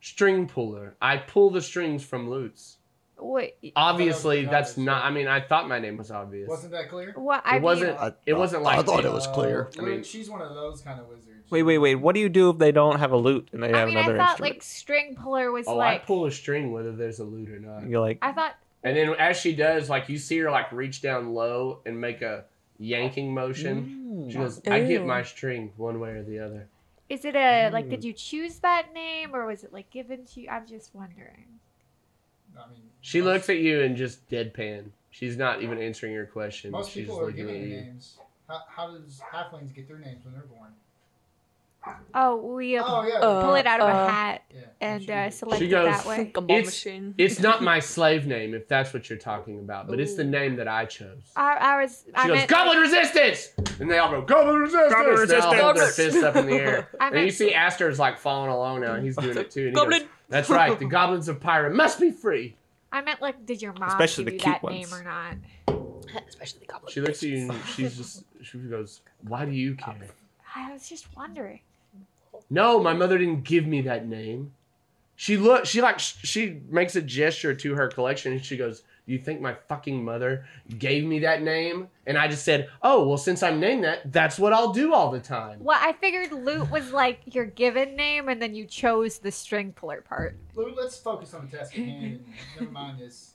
[0.00, 0.94] string puller.
[1.02, 2.76] I pull the strings from lutes.
[3.20, 5.04] Wait, Obviously, obvious, that's not.
[5.04, 6.48] I mean, I thought my name was obvious.
[6.48, 7.12] Wasn't that clear?
[7.16, 7.98] what I it wasn't.
[7.98, 9.68] I- it wasn't like I thought it was clear.
[9.76, 11.50] Uh, I mean- she's one of those kind of wizards.
[11.50, 11.96] Wait, wait, wait.
[11.96, 13.96] What do you do if they don't have a lute and they I have mean,
[13.96, 14.54] I another thought instrument?
[14.56, 16.02] like string puller was Oh, like.
[16.02, 17.88] I pull a string whether there's a lute or not.
[17.88, 21.02] You're like, I thought And then as she does, like you see her like reach
[21.02, 22.44] down low and make a
[22.78, 23.32] yanking oh.
[23.32, 24.28] motion.
[24.30, 26.68] She goes, "I get my string one way or the other."
[27.08, 27.88] Is it a like?
[27.88, 30.48] Did you choose that name, or was it like given to you?
[30.48, 31.46] I'm just wondering.
[32.56, 34.90] I mean, She most- looks at you and just deadpan.
[35.10, 36.70] She's not even answering your question.
[36.70, 37.76] Most She's people are looking given at you.
[37.76, 38.18] names.
[38.46, 40.70] How, how does halflings get their names when they're born?
[42.14, 43.14] Oh, we uh, Oh yeah.
[43.14, 44.60] Uh, pull it out of uh, a hat yeah.
[44.80, 46.30] and uh, select She it goes- that way.
[46.34, 47.14] Gumball It's- machine.
[47.18, 50.56] It's not my slave name, if that's what you're talking about, but it's the name
[50.56, 51.18] that I chose.
[51.36, 52.04] I, I was.
[52.06, 53.52] She I goes, meant, Goblin Resistance!
[53.80, 54.92] And they all go, Goblin Resistance!
[54.94, 56.14] Goblin They all hold their Resistance!
[56.14, 56.88] fists up in the air.
[57.00, 59.68] I and you see Aster's like following along now, and he's doing it too.
[59.68, 60.00] And he Goblin!
[60.00, 62.54] goes, That's right, the goblins of Pyra must be free.
[62.90, 64.90] I meant like, did your mom Especially give the you cute that ones.
[64.92, 65.34] name or not?
[66.26, 66.90] Especially the goblin.
[66.92, 69.94] She looks at you and she's just, she goes, Why do you care?
[70.56, 71.60] I was just wondering.
[72.50, 74.52] No, my mother didn't give me that name.
[75.16, 79.12] She look, she like, she makes a gesture to her collection and she goes, "Do
[79.12, 80.46] you think my fucking mother
[80.78, 84.38] gave me that name?" And I just said, "Oh, well, since I'm named that, that's
[84.38, 88.28] what I'll do all the time." Well, I figured Lute was like your given name,
[88.28, 90.36] and then you chose the string puller part.
[90.54, 92.24] Lou, let's focus on the task at hand
[92.60, 93.34] never mind this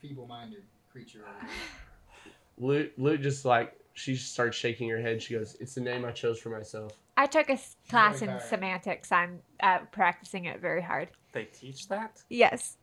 [0.00, 0.62] feeble-minded
[0.92, 1.24] creature.
[1.28, 2.32] over here.
[2.58, 5.20] Lute, Lute just like she starts shaking her head.
[5.20, 8.28] She goes, "It's the name I chose for myself." I took a s- class in
[8.28, 9.12] very semantics.
[9.12, 11.08] I'm uh, practicing it very hard.
[11.32, 12.22] They teach that?
[12.28, 12.76] Yes.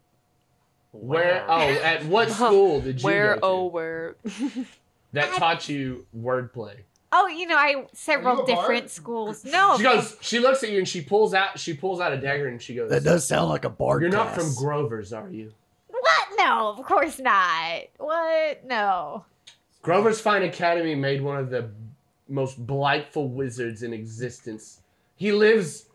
[0.91, 1.45] Where?
[1.47, 3.33] Oh, at what school did you Where?
[3.35, 4.15] go to Oh, where?
[5.13, 6.75] that taught you wordplay?
[7.13, 8.47] Oh, you know, I several a bard?
[8.47, 9.43] different schools.
[9.43, 10.17] No, She goes.
[10.21, 11.59] She looks at you and she pulls out.
[11.59, 14.01] She pulls out a dagger and she goes, That does sound like a bard.
[14.01, 14.55] "You're not class.
[14.55, 15.51] from Grover's, are you?"
[15.89, 16.27] what?
[16.37, 17.81] No, of course not.
[17.97, 18.65] What?
[18.65, 19.25] No.
[19.81, 21.69] Grover's Fine Academy made one of the
[22.31, 24.81] most blightful wizards in existence.
[25.15, 25.85] He lives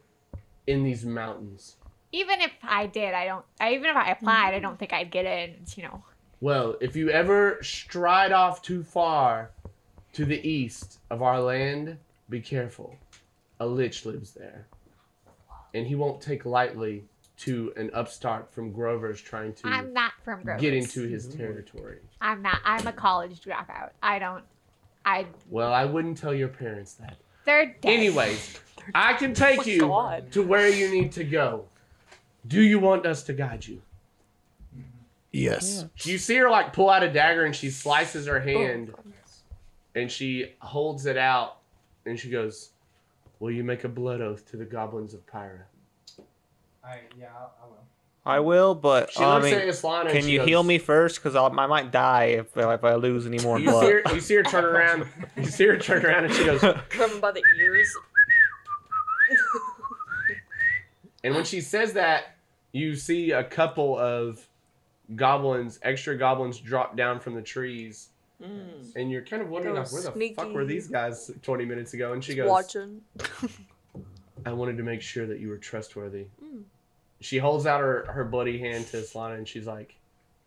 [0.67, 1.77] in these mountains.
[2.13, 3.45] Even if I did, I don't.
[3.61, 5.57] I, even if I applied, I don't think I'd get in.
[5.77, 6.05] You know.
[6.41, 9.51] Well, if you ever stride off too far
[10.13, 11.97] to the east of our land,
[12.29, 12.97] be careful.
[13.59, 14.67] A lich lives there.
[15.75, 17.05] And he won't take lightly
[17.39, 20.61] to an upstart from Grover's trying to I'm not from Grover's.
[20.61, 21.99] get into his territory.
[22.21, 22.61] I'm not.
[22.65, 23.91] I'm a college dropout.
[24.03, 24.45] I don't.
[25.07, 25.27] I.
[25.49, 27.17] Well, I wouldn't tell your parents that.
[27.45, 27.85] They're dead.
[27.85, 28.59] Anyways,
[28.95, 30.33] I can take Oh you God.
[30.33, 31.65] to where you need to go.
[32.47, 33.81] Do you want us to guide you?
[35.33, 35.85] Yes.
[36.03, 38.95] You see her like pull out a dagger and she slices her Oh, hand
[39.95, 41.59] and she holds it out
[42.07, 42.71] and she goes,
[43.39, 45.63] Will you make a blood oath to the goblins of Pyra?
[46.85, 47.85] I yeah, I, I will.
[48.27, 51.17] I will, but She I looks mean, at Islana can you goes- heal me first?
[51.23, 53.93] Because I might die if if I lose any more You see, blood.
[53.93, 55.07] her, you see her turn around.
[55.37, 57.95] You see her turn around and she goes, Grab him by the ears.
[61.25, 62.37] And when she says that,
[62.73, 64.47] you see a couple of
[65.15, 68.09] goblins, extra goblins, drop down from the trees.
[68.43, 68.95] Mm.
[68.97, 71.95] And you're kind of wondering, like, Those where the fuck were these guys 20 minutes
[71.95, 72.13] ago?
[72.13, 73.01] And she Just goes, watching.
[74.45, 76.27] I wanted to make sure that you were trustworthy.
[76.45, 76.63] Mm.
[77.27, 79.97] She holds out her, her bloody hand to Slana and she's like,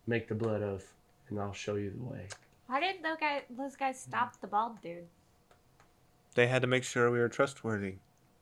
[0.07, 0.93] Make the blood oath,
[1.30, 2.27] and I'll show you the way.
[2.68, 5.03] Why didn't those guys, those guys stop the bald dude?
[6.35, 7.95] They had to make sure we were trustworthy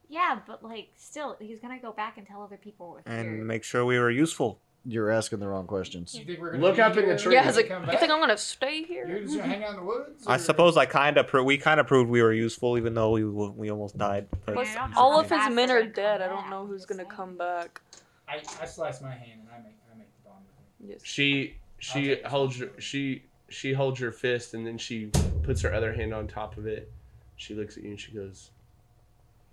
[0.07, 3.21] Yeah, but like, still, he's gonna go back and tell other people we're here.
[3.21, 4.59] and make sure we were useful.
[4.85, 6.13] You're asking the wrong questions.
[6.13, 7.33] You think we're gonna Look up in the here tree.
[7.33, 7.99] Yeah, when like, come you back?
[7.99, 9.07] think I'm gonna stay here?
[9.07, 10.25] You're just gonna hang out in the woods?
[10.27, 13.11] I suppose I kind of pro- we kind of proved we were useful, even though
[13.11, 14.27] we we almost died.
[14.45, 16.21] But Plus, I don't know all of his men they're dead.
[16.21, 17.81] I don't know who's gonna come back.
[18.27, 20.43] I, I slice my hand and I make I make the bond
[20.79, 20.91] with him.
[20.93, 21.01] Yes.
[21.03, 22.69] She she take holds one.
[22.75, 25.07] her, she she holds her fist and then she
[25.43, 26.91] puts her other hand on top of it.
[27.35, 28.51] She looks at you and she goes,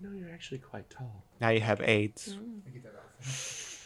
[0.01, 2.35] "No, you're actually quite tall." now you have AIDS.
[2.35, 2.61] Mm.
[2.67, 3.21] I get that off.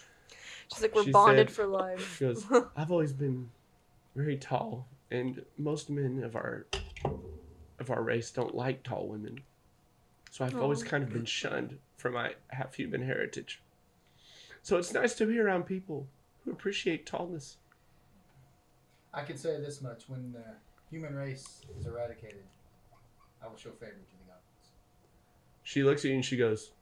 [0.73, 2.17] She's like, we're She bonded said- for life.
[2.19, 2.45] She goes,
[2.77, 3.51] "I've always been
[4.15, 6.67] very tall, and most men of our
[7.79, 9.41] of our race don't like tall women.
[10.31, 13.61] So I've always kind of been shunned for my half human heritage.
[14.69, 16.07] So it's nice to be around people
[16.45, 17.57] who appreciate tallness."
[19.15, 20.45] I can say this much: when the
[20.91, 22.45] human race is eradicated,
[23.43, 24.73] I will show favor to the goblins.
[25.63, 26.73] She looks at you and she goes,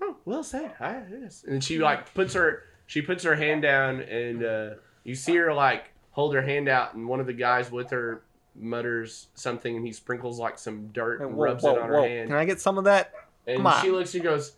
[0.00, 0.74] "Oh, well said.
[0.78, 4.70] I, yes." And she like puts her she puts her hand down and uh,
[5.02, 8.22] you see her like hold her hand out and one of the guys with her
[8.54, 11.90] mutters something and he sprinkles like some dirt Hey, and whoa, rubs whoa, it on
[11.90, 12.02] whoa.
[12.02, 12.28] her hand.
[12.28, 13.12] Can I get some of that?
[13.48, 13.82] and come on.
[13.82, 14.52] she looks and goes,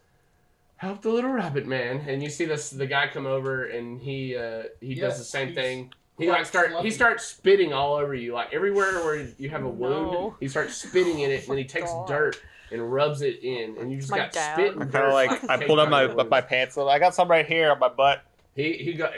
[0.85, 4.37] "Help the little rabbit man." And you see this the guy come over and he
[4.37, 5.93] uh, he does the same thing.
[6.19, 9.69] He like start he starts spitting all over you, like everywhere where you have a
[9.69, 10.13] wound.
[10.13, 10.37] No.
[10.39, 12.07] He starts spitting in it, and then he takes God.
[12.07, 12.41] dirt
[12.71, 14.55] and rubs it in, and you just My got dad.
[14.55, 14.77] spit.
[14.77, 16.75] I And kind of like I pulled up my your my pants.
[16.75, 18.23] So I got some right here on my butt.
[18.55, 19.13] He he got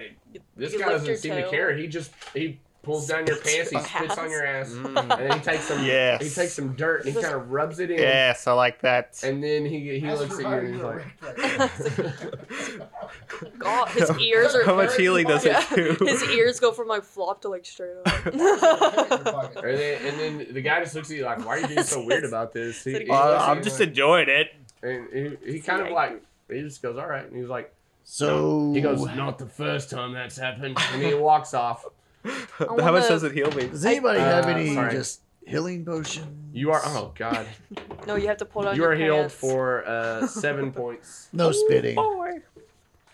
[0.56, 1.76] this You guy doesn't your seem to care.
[1.76, 4.96] He just he pulls down your pants, he spits on your ass, Mm.
[5.00, 6.22] and then he takes some Yes.
[6.22, 9.20] he takes some dirt and he kind of rubs it in, Yes, I like that.
[9.22, 10.94] and then he he As looks at you and he's like.
[10.94, 11.48] erect right
[12.78, 12.88] now.
[13.58, 14.64] God, his ears are.
[14.64, 15.56] How much healing does it
[15.98, 16.04] do?
[16.06, 18.26] his ears go from like flop to like straight up.
[19.66, 21.82] And then, and then the guy just looks at you like, "Why are you being
[21.82, 24.48] so weird about this?" He, he Uh, I'm just like- enjoying it.
[24.82, 25.08] and
[25.44, 27.72] he, he kind of like he just goes, "All right," and he's like,
[28.04, 31.84] So he goes, "Not the first time that's happened," and he walks off.
[32.58, 33.66] How much wanna- does it heal me?
[33.68, 34.92] Does anybody have Uh, any sorry.
[34.92, 36.50] just healing potion?
[36.52, 37.46] You are oh god,
[38.06, 39.34] no, you have to pull down you your are healed pants.
[39.34, 41.28] for uh, seven points.
[41.32, 41.96] No spitting.
[41.98, 42.32] Oh boy.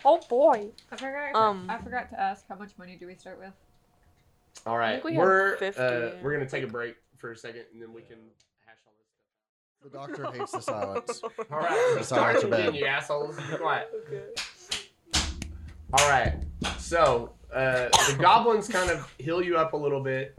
[0.05, 0.68] Oh boy.
[0.90, 1.34] I forgot.
[1.34, 3.52] Um, I forgot to ask how much money do we start with?
[4.66, 7.93] All right, We we're uh, we're gonna take a break for a second, and then
[7.93, 8.18] we can
[8.66, 9.93] hash all this stuff.
[9.93, 11.16] The doctor hates the silence.
[11.16, 11.32] stuff.
[11.51, 12.74] All right, The start silence are bad.
[12.76, 13.36] you assholes.
[13.36, 13.89] Be quiet.
[14.06, 15.32] Okay.
[15.94, 16.34] All right.
[16.78, 20.37] So uh, the goblins kind of heal you up a little bit,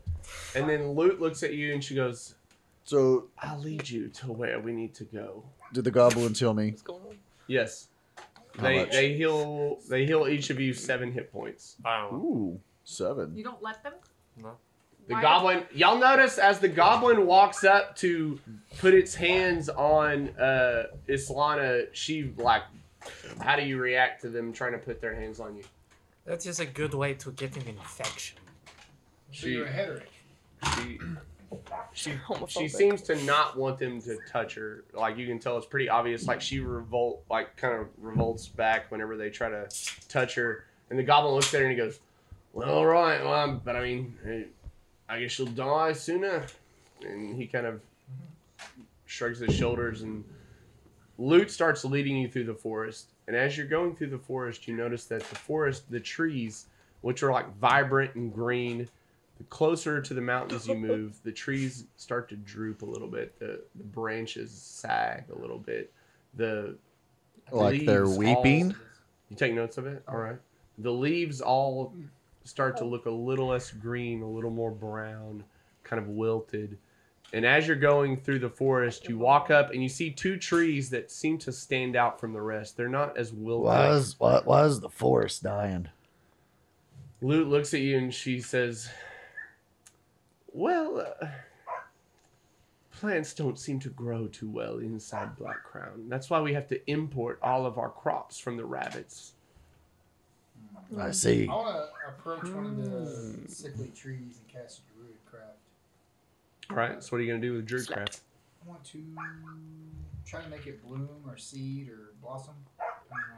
[0.56, 2.36] and then Lute looks at you and she goes,
[2.84, 6.70] So, "I'll lead you to where we need to go." did the goblins heal me?
[6.72, 7.18] What's going on?
[7.48, 7.88] Yes.
[8.58, 8.92] How They much?
[8.92, 11.76] they heal they heal each of you seven hit points.
[11.84, 12.10] Wow.
[12.14, 13.36] Ooh, seven.
[13.36, 13.94] You don't let them.
[14.38, 14.52] No.
[15.08, 18.40] The Why- goblin, y'all notice as the goblin walks up to
[18.78, 22.64] put its hands on uh Islana, she like,
[23.42, 25.64] how do you react to them trying to put their hands on you?
[26.26, 28.38] That is just a good way to get an infection.
[29.32, 30.12] So you're a headache.
[30.76, 31.00] She
[31.94, 32.14] she
[32.48, 34.86] she seems to not want them to touch her.
[34.94, 36.28] Like you can tell, it's pretty obvious.
[36.28, 39.68] Like she revolt, like kind of revolts back whenever they try to
[40.10, 40.66] touch her.
[40.90, 42.00] And the goblin looks at her and he goes,
[42.54, 44.44] "Well, all right, well, I'm, but I mean, eh,
[45.10, 46.46] I guess you'll die sooner."
[47.02, 47.82] And he kind of
[49.06, 50.24] shrugs his shoulders and
[51.18, 53.13] Lute starts leading you through the forest.
[53.28, 56.66] And as you're going through the forest, you notice that the forest, the trees,
[57.02, 58.88] which are like vibrant and green,
[59.38, 63.38] the closer to the mountains you move, the trees start to droop a little bit.
[63.40, 65.92] The, the branches sag a little bit.
[66.36, 66.76] The
[67.52, 68.72] Like they're weeping?
[68.72, 68.78] all-
[69.30, 70.04] you take notes of it?
[70.08, 70.38] All right.
[70.78, 71.94] The leaves all
[72.44, 75.44] start to look a little less green, a little more brown,
[75.84, 76.78] kind of wilted.
[77.34, 80.92] And as you're going through the forest, you walk up and you see two trees
[80.92, 82.78] that seem to stand out from the rest.
[82.78, 83.66] They're not as wilted.
[83.66, 85.90] Why is why, why is the forest dying?
[87.22, 88.88] Lute looks at you and she says,
[90.52, 91.28] Well, uh,
[92.92, 96.06] plants don't seem to grow too well inside Black Crown.
[96.10, 99.34] That's why we have to import all of our crops from the rabbits.
[101.00, 101.48] I see.
[101.48, 105.63] I want to approach one of the sickly trees and cast a druid craft.
[106.74, 108.22] All right, so what are you going to do with Druidcraft?
[108.66, 109.00] I want to
[110.26, 112.56] try to make it bloom or seed or blossom.
[112.80, 113.38] depending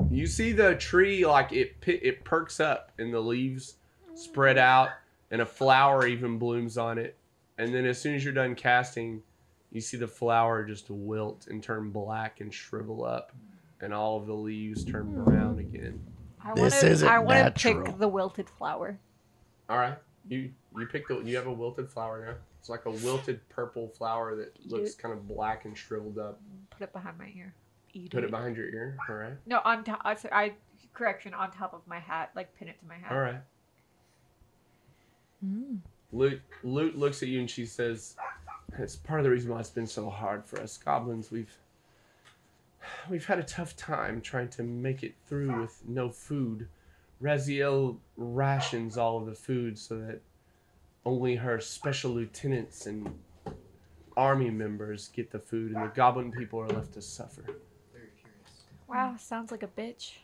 [0.00, 3.78] on- You see the tree like it it perks up and the leaves
[4.14, 4.90] spread out
[5.32, 7.16] and a flower even blooms on it.
[7.58, 9.24] And then as soon as you're done casting,
[9.72, 13.32] you see the flower just wilt and turn black and shrivel up
[13.80, 15.24] and all of the leaves turn hmm.
[15.24, 16.00] brown again.
[16.44, 19.00] I This wanna, isn't I want to pick the wilted flower.
[19.68, 19.98] All right.
[20.28, 22.34] You you pick the you have a wilted flower now.
[22.58, 26.40] It's like a wilted purple flower that looks kind of black and shriveled up.
[26.70, 27.54] Put it behind my ear.
[27.94, 28.98] Eat Put it behind your ear.
[29.08, 29.32] All right.
[29.46, 30.00] No, on top.
[30.04, 30.52] I, I
[30.92, 32.30] correction on top of my hat.
[32.34, 33.12] Like pin it to my hat.
[33.12, 33.40] All right.
[35.44, 35.78] Mm.
[36.12, 38.16] Lute, Lute looks at you and she says,
[38.78, 41.30] "It's part of the reason why it's been so hard for us goblins.
[41.30, 41.56] We've
[43.08, 46.68] we've had a tough time trying to make it through with no food.
[47.22, 50.20] Raziel rations all of the food so that
[51.06, 53.16] only her special lieutenants and
[54.16, 57.42] army members get the food, and the goblin people are left to suffer.
[57.92, 58.64] Very curious.
[58.88, 60.14] Wow, sounds like a bitch.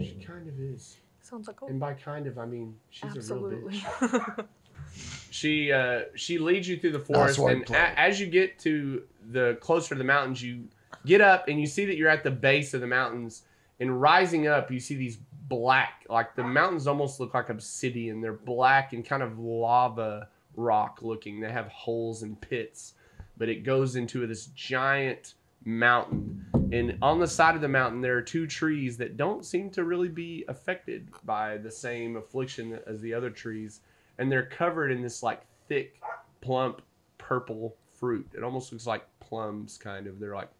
[0.00, 3.36] She kind of is, Sounds like a and by kind of I mean she's a
[3.36, 3.78] real absolutely.
[3.78, 4.46] bitch."
[5.30, 9.56] she uh, she leads you through the forest, and a- as you get to the
[9.60, 10.64] closer to the mountains, you
[11.04, 13.42] get up and you see that you're at the base of the mountains.
[13.80, 15.18] And rising up, you see these
[15.48, 18.20] black, like the mountains almost look like obsidian.
[18.20, 21.40] They're black and kind of lava rock looking.
[21.40, 22.94] They have holes and pits,
[23.36, 25.34] but it goes into this giant
[25.64, 26.46] mountain.
[26.72, 29.84] And on the side of the mountain, there are two trees that don't seem to
[29.84, 33.80] really be affected by the same affliction as the other trees.
[34.18, 36.00] And they're covered in this like thick,
[36.40, 36.82] plump,
[37.18, 38.28] purple fruit.
[38.36, 40.18] It almost looks like plums, kind of.
[40.18, 40.50] They're like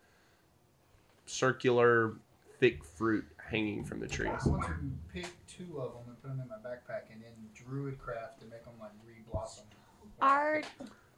[1.26, 2.14] circular,
[2.58, 4.30] thick fruit hanging from the trees.
[4.44, 4.72] I want to
[5.12, 8.46] pick two of them and put them in my backpack and then druid craft to
[8.46, 9.64] make them like re-blossom.
[10.20, 10.62] Are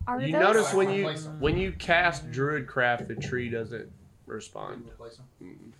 [0.07, 0.40] are You those?
[0.43, 1.09] notice when you
[1.39, 3.90] when you cast Druidcraft, the tree doesn't
[4.27, 4.85] respond.
[4.89, 5.47] Replace 'em.
[5.48, 5.73] Mm.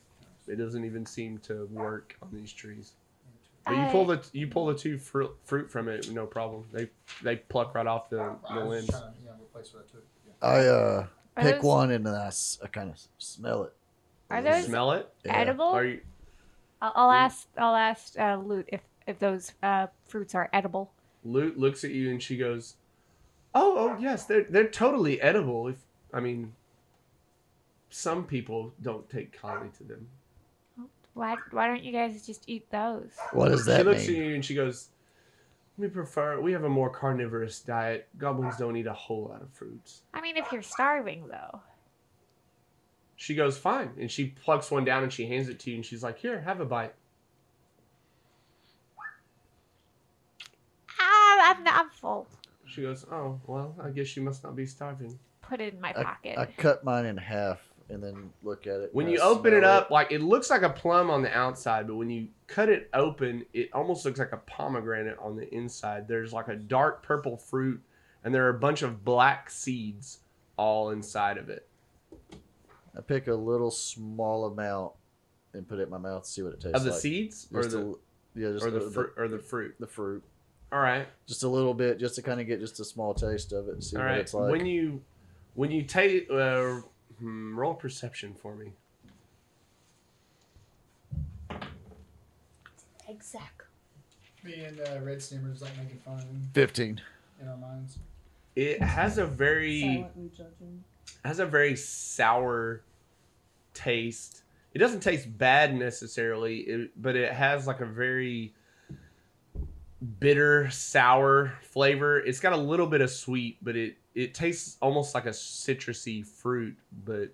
[0.53, 2.93] It doesn't even seem to work on these trees.
[3.65, 6.65] But you pull the you pull the two fruit, fruit from it, no problem.
[6.73, 6.89] They
[7.23, 8.87] they pluck right off the, I the limbs.
[8.87, 10.05] just trying to replace what I took.
[10.43, 11.07] I uh
[11.37, 13.73] Are pick those- one and then I, s- I kind of smell it.
[14.31, 15.13] Are those Smell it?
[15.25, 15.37] Yeah.
[15.37, 15.67] edible?
[15.67, 16.01] Are you,
[16.81, 17.49] I'll, I'll ask.
[17.57, 20.93] I'll ask uh, Lute if if those uh, fruits are edible.
[21.25, 22.77] Lute looks at you and she goes,
[23.55, 25.69] "Oh, oh yes, they're they're totally edible.
[25.69, 25.77] If
[26.13, 26.53] I mean,
[27.91, 30.09] some people don't take kindly to them."
[31.15, 33.11] Why why don't you guys just eat those?
[33.33, 34.21] What does that she that looks mean?
[34.23, 34.89] at you and she goes,
[35.79, 36.41] "We prefer.
[36.41, 38.07] We have a more carnivorous diet.
[38.19, 41.61] Goblins don't eat a whole lot of fruits." I mean, if you're starving though.
[43.17, 45.85] She goes, "Fine," and she plucks one down and she hands it to you and
[45.85, 46.95] she's like, "Here, have a bite."
[51.01, 52.29] Ah, I'm I'm full.
[52.67, 55.95] She goes, "Oh, well, I guess you must not be starving." Put it in my
[55.97, 56.39] I, pocket.
[56.39, 58.91] I cut mine in half and then look at it.
[58.93, 61.35] When you I open it smell up, like it looks like a plum on the
[61.37, 65.53] outside, but when you cut it open, it almost looks like a pomegranate on the
[65.55, 66.09] inside.
[66.09, 67.81] There's like a dark purple fruit,
[68.25, 70.19] and there are a bunch of black seeds
[70.57, 71.67] all inside of it.
[72.97, 74.93] I pick a little small amount
[75.53, 76.75] and put it in my mouth to see what it tastes like.
[76.77, 77.01] Of the like.
[77.01, 77.99] seeds or Just a the l-
[78.35, 79.75] yeah, just or the a- fruit or the fruit.
[79.81, 80.23] the fruit.
[80.73, 83.53] All right, Just a little bit, just to kind of get just a small taste
[83.53, 84.19] of it and see all what right.
[84.19, 84.51] it's like.
[84.51, 85.01] When you
[85.55, 86.81] when you take uh,
[87.21, 88.73] hmm, roll perception for me.
[93.09, 93.63] Exact.
[94.45, 97.01] Me and uh, Red Steamers like making fun of him Fifteen.
[97.41, 97.99] in our minds.
[98.55, 100.07] It has a very
[101.25, 102.83] Has a very sour
[103.75, 104.43] taste.
[104.75, 108.53] It doesn't taste bad necessarily, it, but it has like a very
[110.21, 112.19] bitter, sour flavor.
[112.21, 116.25] It's got a little bit of sweet, but it it tastes almost like a citrusy
[116.27, 116.77] fruit.
[117.05, 117.31] But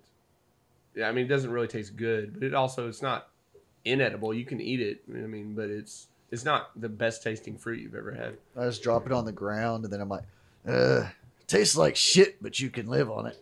[0.95, 2.35] yeah, I mean, it doesn't really taste good.
[2.35, 3.29] But it also it's not
[3.85, 4.33] inedible.
[4.35, 5.03] You can eat it.
[5.09, 8.37] I mean, but it's it's not the best tasting fruit you've ever had.
[8.57, 10.25] I just drop it on the ground and then I'm like,
[10.67, 11.09] uh,
[11.47, 13.39] tastes like shit, but you can live on it.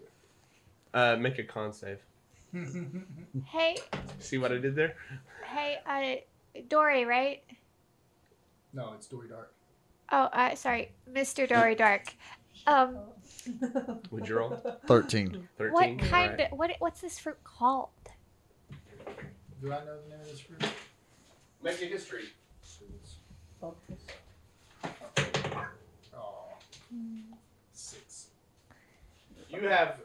[0.93, 2.01] Uh, make a con save.
[3.45, 3.77] Hey,
[4.19, 4.97] See what I did there?
[5.47, 7.43] hey, uh, Dory, right?
[8.73, 9.55] no, it's Dory Dark.
[10.11, 11.49] Oh, uh, sorry, Mr.
[11.49, 12.13] Dory Dark.
[12.67, 12.97] Um,
[14.11, 14.51] Would you roll?
[14.87, 15.49] 13.
[15.57, 15.73] 13?
[15.73, 16.53] what kind right.
[16.53, 16.73] of what?
[16.81, 17.89] What's this fruit called?
[19.63, 20.65] Do I know the name of this fruit?
[21.63, 22.25] Make a history.
[23.63, 23.75] Oh.
[27.73, 28.29] Six.
[29.49, 30.01] You have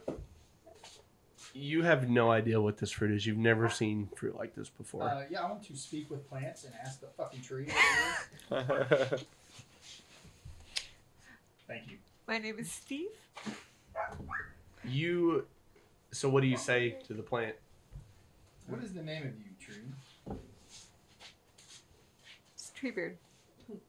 [1.56, 3.26] you have no idea what this fruit is.
[3.26, 5.03] You've never seen fruit like this before.
[5.03, 7.69] Uh, yeah, I want to speak with plants and ask the fucking tree
[8.49, 9.26] what it is.
[11.65, 11.98] Thank you.
[12.27, 13.07] My name is Steve.
[14.84, 15.45] you
[16.11, 17.56] so what do you say to the plant?
[18.68, 20.38] What is the name of you, tree?
[22.53, 23.15] It's Treebeard.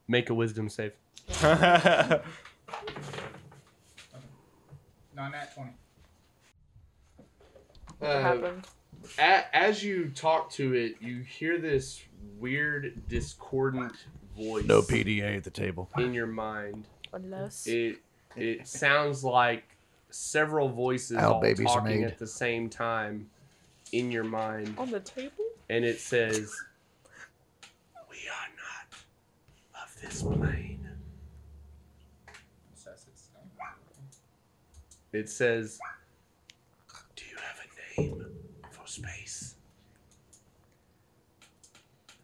[0.06, 0.92] Make a wisdom save.
[5.16, 5.70] Non nat 20.
[7.98, 8.66] What Uh, happened?
[9.18, 12.02] a- as you talk to it, you hear this
[12.38, 13.94] weird discordant
[14.36, 15.88] voice No PDA at the table.
[15.96, 16.86] in your mind.
[17.12, 17.66] Unless.
[17.66, 17.98] It
[18.36, 19.64] it sounds like
[20.10, 22.10] several voices Our all babies are talking made.
[22.10, 23.30] at the same time
[23.92, 25.44] in your mind, On the table?
[25.70, 26.54] and it says,
[28.10, 30.86] "We are not of this plane."
[32.74, 33.50] Says its name.
[35.12, 35.78] It says,
[37.14, 37.68] "Do you have a
[37.98, 38.26] name
[38.70, 39.54] for space?"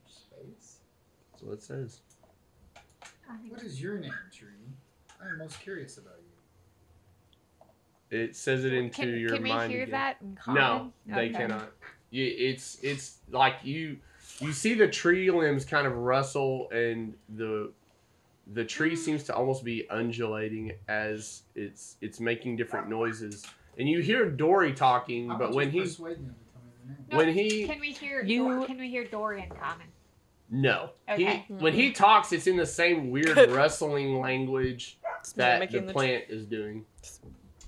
[0.06, 0.76] Space?
[1.32, 2.00] That's what it says.
[3.48, 4.48] What is your name, tree?
[5.22, 8.18] I am most curious about you.
[8.18, 9.92] It says it into Can, your can we mind hear again.
[9.92, 10.92] that in No, common?
[11.06, 11.72] they cannot.
[12.10, 13.96] It's it's like you
[14.40, 17.72] you see the tree limbs kind of rustle and the
[18.52, 18.98] the tree mm.
[18.98, 23.46] seems to almost be undulating as it's it's making different noises.
[23.78, 26.88] And you hear Dory talking, How but when you he persuade to tell me the
[26.92, 26.96] name?
[27.10, 28.22] No, when he Can we hear?
[28.22, 29.86] You- can we hear Dory in common?
[30.54, 31.44] no Okay.
[31.48, 35.86] he when he talks, it's in the same weird rustling language It's that the mimicking
[35.86, 36.84] the plant is doing.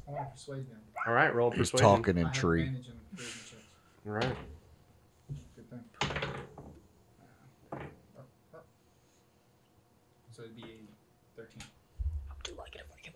[0.07, 0.77] I want to persuade them.
[1.07, 1.89] All right, roll He's persuasion.
[1.89, 2.65] talking in tree.
[2.65, 4.11] advantage in.
[4.11, 4.37] All right.
[5.57, 5.81] Good thing.
[10.33, 10.63] So it'd be
[11.39, 11.63] a 13.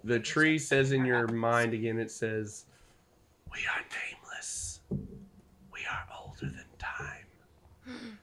[0.05, 2.65] The tree says in your mind again, it says,
[3.59, 4.80] We are nameless.
[5.72, 7.26] We are older than time.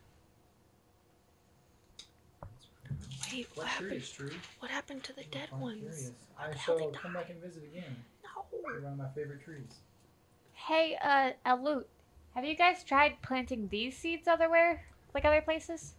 [3.33, 4.03] Wait, what What happened?
[4.13, 4.31] tree?
[4.59, 5.79] What happened to the dead I'm ones?
[5.81, 6.11] curious.
[6.39, 7.97] I How'd shall come back and visit again.
[8.23, 8.45] No.
[8.71, 9.81] You're one of my favorite trees.
[10.53, 11.83] Hey, uh, Aloot,
[12.33, 15.95] have you guys tried planting these seeds otherwhere, like other places?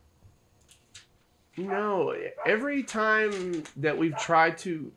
[1.58, 2.14] No,
[2.46, 4.90] every time that we've tried to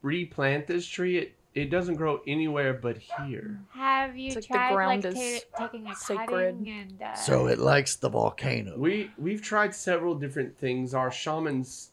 [0.00, 3.60] replant this tree, it, it doesn't grow anywhere but here.
[3.70, 6.26] Have you It's like the tried ground like is ta- taking a sacred.
[6.28, 8.76] cutting and uh, So it likes the volcano.
[8.76, 10.94] We we've tried several different things.
[10.94, 11.90] Our shamans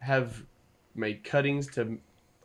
[0.00, 0.42] have
[0.94, 1.98] made cuttings to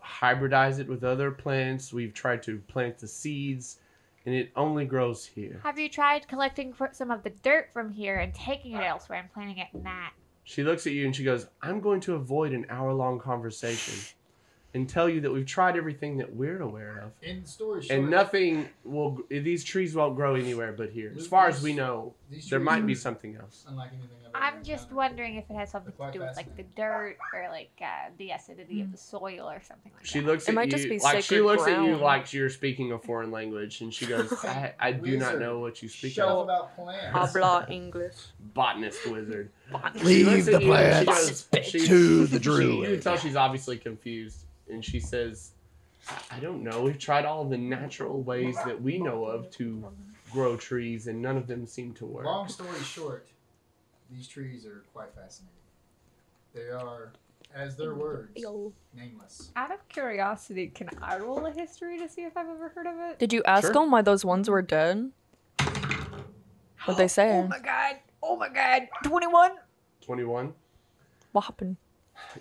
[0.03, 1.93] hybridize it with other plants.
[1.93, 3.79] We've tried to plant the seeds,
[4.25, 5.59] and it only grows here.
[5.63, 9.19] have you tried collecting fr- some of the dirt from here and taking it elsewhere
[9.19, 10.11] and planting it in that?
[10.43, 13.93] She looks at you and she goes, I'm going to avoid an hour long conversation
[14.73, 17.11] and tell you that we've tried everything that we're aware of.
[17.27, 21.11] In the story short, And nothing will, these trees won't grow anywhere but here.
[21.17, 22.13] As far as we know,
[22.49, 23.65] there might be something else.
[23.67, 24.95] Unlike anything I've I'm just encountered.
[24.95, 28.29] wondering if it has something to do with like the dirt or like uh, the
[28.29, 30.27] acidity of the soil or something like She that.
[30.27, 32.49] looks It at might you just be like she sacred looks at you like you're
[32.51, 36.13] speaking a foreign language, and she goes, "I, I do not know what you speak
[36.13, 37.07] Shut up of." about plants.
[37.33, 38.13] Habla English.
[38.53, 39.49] Botanist wizard.
[39.97, 41.41] She Leave the you plants goes-
[41.87, 45.53] to the she- You can tell she's obviously confused, and she says,
[46.07, 46.83] "I- "I don't know.
[46.83, 49.91] We've tried all the natural ways that we know of to
[50.31, 53.27] grow trees, and none of them seem to work." Long story short,
[54.09, 55.55] these trees are quite fascinating.
[56.53, 57.11] They are,
[57.53, 58.31] as their words,
[58.93, 59.51] nameless.
[59.55, 62.97] Out of curiosity, can I roll a history to see if I've ever heard of
[62.99, 63.19] it?
[63.19, 63.73] Did you ask Sure.
[63.73, 65.11] them why those ones were dead?
[66.85, 67.31] What'd they oh say?
[67.39, 67.95] Oh my god!
[68.23, 68.87] Oh my god!
[69.03, 69.51] Twenty-one.
[70.01, 70.53] Twenty-one.
[71.31, 71.77] What happened?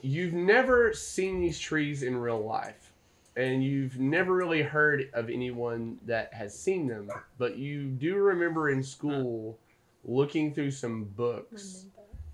[0.02, 2.92] You've never seen these trees in real life,
[3.36, 8.70] and you've never really heard of anyone that has seen them, but you do remember
[8.70, 9.58] in school
[10.04, 11.86] looking through some books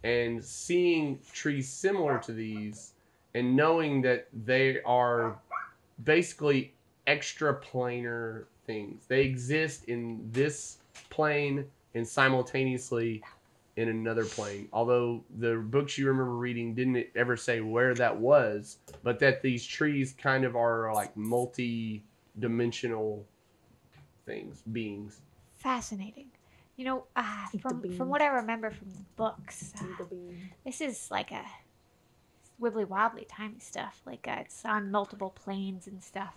[0.03, 2.93] and seeing trees similar to these
[3.35, 5.39] and knowing that they are
[6.05, 6.73] basically
[7.07, 9.07] extraplanar things.
[9.07, 10.79] They exist in this
[11.11, 11.65] plane
[11.95, 13.23] and simultaneously
[13.77, 14.69] in another plane.
[14.73, 19.67] Although the books you remember reading didn't ever say where that was, but that these
[19.67, 22.05] trees kind of are like multi
[22.39, 23.27] dimensional
[24.27, 25.21] things, beings.
[25.57, 26.29] Fascinating.
[26.77, 30.05] You know, uh, from from what I remember from the books, uh,
[30.65, 31.45] this is like a
[32.61, 34.01] wibbly wobbly, timey stuff.
[34.05, 36.35] Like uh, it's on multiple planes and stuff.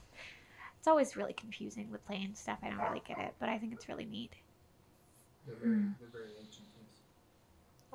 [0.78, 2.60] It's always really confusing with plane stuff.
[2.62, 4.34] I don't really get it, but I think it's really neat.
[5.48, 6.67] They're very, they're very ancient.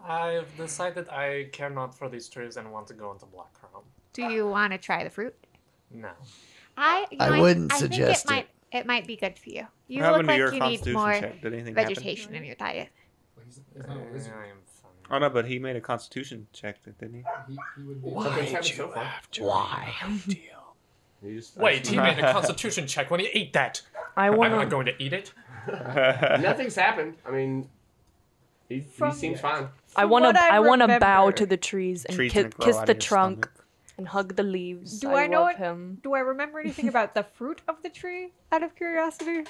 [0.02, 0.10] Yes.
[0.10, 3.82] I've decided I care not for these trees and want to go into Black Crown.
[4.12, 5.34] Do you want to try the fruit?
[5.90, 6.10] No.
[6.76, 8.40] I you know, I wouldn't I suggest think it.
[8.40, 8.46] it.
[8.72, 9.66] might it might be good for you.
[9.88, 11.40] You What look like you need more check?
[11.42, 11.94] Did anything happen?
[11.94, 12.88] vegetation in your diet.
[13.36, 14.32] But he's, he's not a I wizard.
[14.32, 14.92] am fine.
[15.10, 17.24] Oh no, but he made a constitution check, didn't he?
[17.48, 18.10] He, he would be.
[18.10, 19.12] Something's happened so far.
[19.40, 19.92] Why?
[21.22, 23.82] You just- Wait, he made a constitution check when he ate that.
[24.16, 24.52] I want.
[24.52, 25.32] I'm not going to eat it.
[25.68, 27.14] Nothing's happened.
[27.26, 27.68] I mean,
[28.68, 29.68] he, he From- seems fine.
[29.96, 30.32] I wanna.
[30.36, 32.92] I I wanna bow to the trees and Trees ki- gonna grow kiss out the
[32.92, 33.64] of trunk stomach.
[33.98, 34.98] and hug the leaves.
[35.00, 35.56] Do I know love it?
[35.58, 35.98] him.
[36.02, 38.32] Do I remember anything about the fruit of the tree?
[38.50, 39.44] Out of curiosity.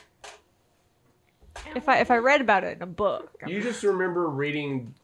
[1.76, 3.40] If I if I read about it in a book.
[3.46, 4.94] You just remember reading.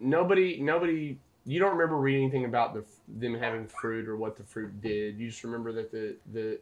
[0.00, 1.16] Nobody, nobody.
[1.44, 5.18] You don't remember reading anything about the them having fruit or what the fruit did.
[5.18, 6.58] You just remember that the the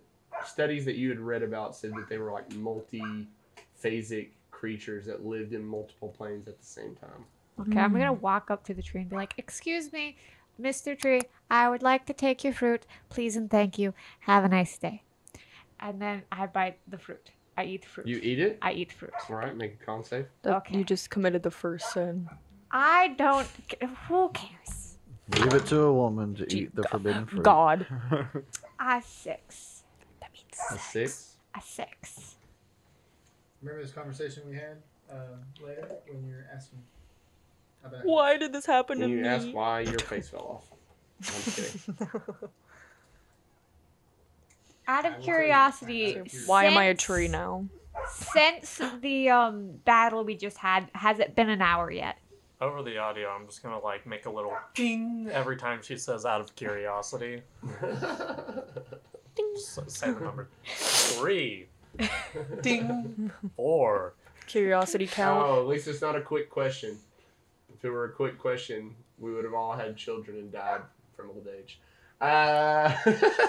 [0.47, 5.53] studies that you had read about said that they were like multi-phasic creatures that lived
[5.53, 7.25] in multiple planes at the same time.
[7.61, 10.17] Okay, I'm gonna walk up to the tree and be like, "Excuse me,
[10.61, 10.99] Mr.
[10.99, 13.95] Tree, I would like to take your fruit, please and thank you.
[14.21, 15.03] Have a nice day."
[15.79, 17.31] And then I bite the fruit.
[17.57, 18.07] I eat fruit.
[18.07, 18.59] You eat it.
[18.63, 19.13] I eat fruit.
[19.29, 20.27] All right, make a con save.
[20.43, 20.79] That- Okay.
[20.79, 22.29] You just committed the first sin.
[22.71, 23.49] I don't.
[24.09, 24.99] Who cares?
[25.37, 27.43] Leave it to a woman to eat the forbidden fruit.
[27.45, 27.87] God.
[28.81, 29.85] A six.
[30.21, 31.37] That means A six.
[31.57, 32.37] A six.
[33.63, 37.00] Remember this conversation we had um, later when you were asking about
[38.03, 39.29] Why did this happen to And you me?
[39.29, 41.35] ask why your face fell off.
[41.35, 41.97] I'm kidding.
[44.89, 47.67] Out of will curiosity, Why am I a since- tree now?
[48.13, 52.17] Since the um battle we just had, has it been an hour yet?
[52.61, 56.25] Over the audio, I'm just gonna like make a little ping every time she says
[56.27, 57.43] "out of curiosity."
[59.57, 61.69] So, say the number three,
[62.63, 64.15] ding, four.
[64.47, 65.43] Curiosity count.
[65.47, 66.99] Oh, at least it's not a quick question.
[67.81, 70.83] If it were a quick question, we would have all had children and died
[71.17, 71.81] from old age.
[72.21, 72.95] Uh,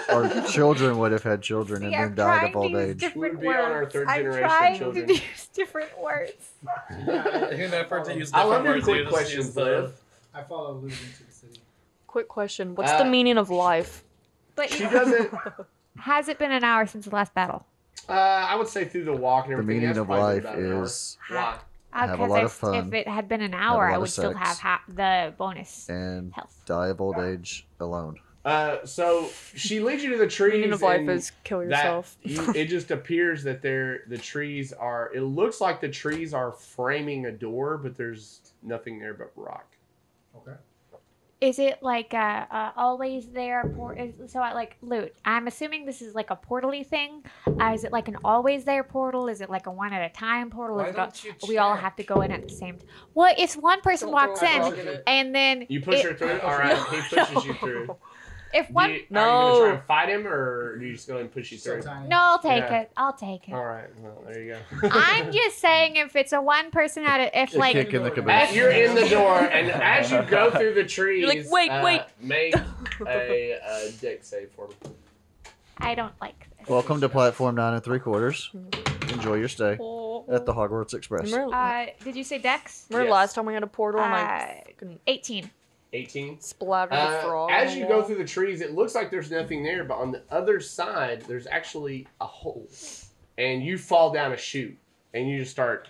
[0.08, 3.04] Our children would have had children and then I'm died trying of old age.
[3.14, 3.92] We'd be on our words.
[3.92, 5.06] third I'm generation trying children.
[5.08, 6.32] to use different words.
[6.98, 10.00] In an effort to use I love different your words, quick questions, the- Liv.
[10.34, 11.60] I follow Lute into the city.
[12.06, 12.74] Quick question.
[12.74, 14.02] What's Uh, the meaning of life?
[14.56, 15.30] But She doesn't.
[15.98, 17.66] has it been an hour since the last battle?
[18.08, 19.80] Uh, I would say through the walk and everything.
[19.80, 20.82] The meaning of life about an hour.
[20.84, 21.58] is why.
[21.92, 23.98] Uh, Have a 'cause lot if, of fun, If it had been an hour, I
[23.98, 26.62] would still have ha- the bonus and health.
[26.64, 28.18] die of old age alone.
[28.44, 30.54] Uh, so she leads you to the trees.
[30.54, 32.16] meaning of life is kill yourself.
[32.22, 35.12] you- it just appears that they're the trees are.
[35.14, 39.66] It looks like the trees are framing a door, but there's nothing there but rock.
[40.36, 40.56] Okay.
[41.42, 43.64] Is it like uh, uh always there?
[43.76, 45.12] Por- is, so I like loot.
[45.24, 47.24] I'm assuming this is like a portally thing.
[47.60, 49.26] Uh, is it like an always there portal?
[49.28, 50.76] Is it like a one at a time portal?
[50.76, 51.82] Why Is it don't you a- we all check?
[51.82, 52.86] have to go in at the same time.
[53.14, 56.14] Well, if one person Don't walks throw in in and then You push it- her
[56.14, 56.38] through.
[56.42, 57.96] All right, he pushes you through.
[58.52, 59.20] If one, you, Are you No.
[59.24, 61.82] gonna try and fight him, or do you just go and push you through?
[61.82, 62.08] tiny.
[62.08, 62.80] no, I'll take Yeah.
[62.82, 62.90] it.
[62.96, 63.54] I'll take it.
[63.54, 63.88] All right.
[64.00, 64.88] Well, there you go.
[64.92, 68.02] I'm just saying if it's a one person at it, if A like kick in
[68.02, 71.70] the As you're in the door, and as you go through the trees, like, "Wait,
[71.70, 72.54] uh, wait." Make
[73.06, 74.74] a, uh dex save for me.
[75.78, 76.68] I don't like this.
[76.68, 78.50] Welcome to platform nine and three quarters.
[79.08, 81.32] Enjoy your stay at the Hogwarts Express.
[81.32, 82.86] Uh, did you say Dex?
[82.88, 83.12] remember yes.
[83.12, 84.62] last time we had a portal and Uh, I
[85.06, 85.50] 18.
[85.92, 86.40] 18.
[86.40, 87.50] splattered a Uh, frog?
[87.52, 90.22] as you go through the trees, it looks like there's nothing there, but on the
[90.30, 92.68] other side, there's actually a hole.
[93.38, 94.76] And you fall down a chute,
[95.14, 95.88] and you just start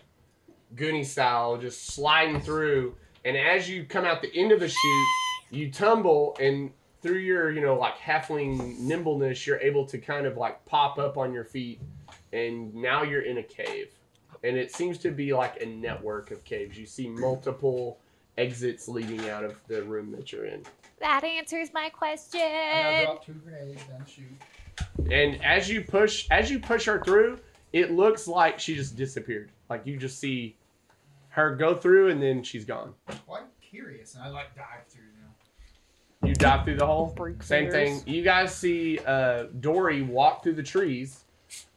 [0.75, 2.97] Goonie style, just sliding through.
[3.25, 5.09] And as you come out the end of the chute,
[5.51, 6.73] you tumble, and
[7.03, 11.17] through your, you know, like halfling nimbleness, you're able to kind of like pop up
[11.19, 11.81] on your feet,
[12.33, 13.93] and now you're in a cave.
[14.45, 16.77] And it seems to be like a network of caves.
[16.79, 17.99] You see multiple
[18.39, 20.63] exits leading out of the room that you're in.
[21.01, 22.41] That answers my question.
[22.41, 25.13] And I drop two grenades, then shoot.
[25.13, 27.39] And as you push as you push her through,
[27.73, 29.51] it looks like she just disappeared.
[29.69, 30.57] Like you just see
[31.31, 32.95] her go through and then she's gone.
[33.27, 36.29] Quite curious, and I like dive through now.
[36.29, 37.13] You dive through the hole.
[37.17, 38.03] Freak Same fingers.
[38.03, 38.15] thing.
[38.15, 41.25] You guys see uh, Dory walk through the trees,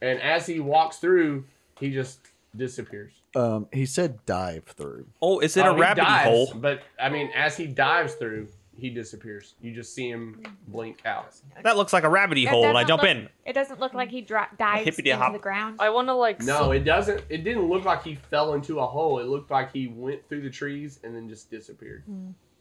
[0.00, 1.44] and as he walks through,
[1.80, 2.20] he just
[2.54, 3.12] disappears.
[3.36, 5.06] Um, he said dive through.
[5.20, 6.52] Oh, is it Oh, a he rabbit dives, hole?
[6.56, 8.48] But I mean, as he dives through,
[8.78, 9.54] he disappears.
[9.60, 11.34] You just see him blink out.
[11.62, 13.28] That looks like a rabbity It hole, and I doesn't jump look- in.
[13.44, 15.32] It doesn't look like he dro- dives Hippity into hop.
[15.34, 15.76] the ground.
[15.80, 16.40] I want to like.
[16.42, 17.22] No, it doesn't.
[17.28, 19.18] It didn't look like he fell into a hole.
[19.18, 22.04] It looked like he went through the trees and then just disappeared.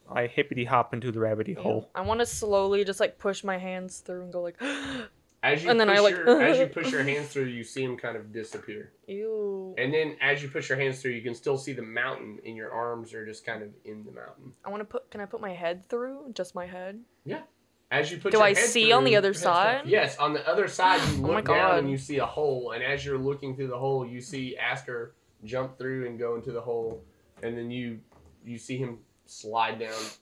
[0.09, 1.89] I hippity hop into the rabbity hole.
[1.95, 4.61] I want to slowly just like push my hands through and go like,
[5.45, 7.63] As you And then push I, like- your, as you push your hands through, you
[7.63, 8.91] see them kind of disappear.
[9.07, 9.75] ew.
[9.77, 12.55] And then as you push your hands through, you can still see the mountain, and
[12.55, 14.53] your arms are just kind of in the mountain.
[14.65, 15.11] I want to put.
[15.11, 16.31] Can I put my head through?
[16.33, 16.99] Just my head.
[17.25, 17.41] Yeah.
[17.91, 19.83] As you put your head through Do your I head see on the other side?
[19.85, 22.71] Yes, on the other side, you Oh look down and you see a hole.
[22.71, 25.13] And as you're looking through the hole, you see Asker
[25.43, 27.03] jump through and go into the hole,
[27.43, 27.99] and then you
[28.43, 28.97] you see him
[29.27, 30.17] slide down into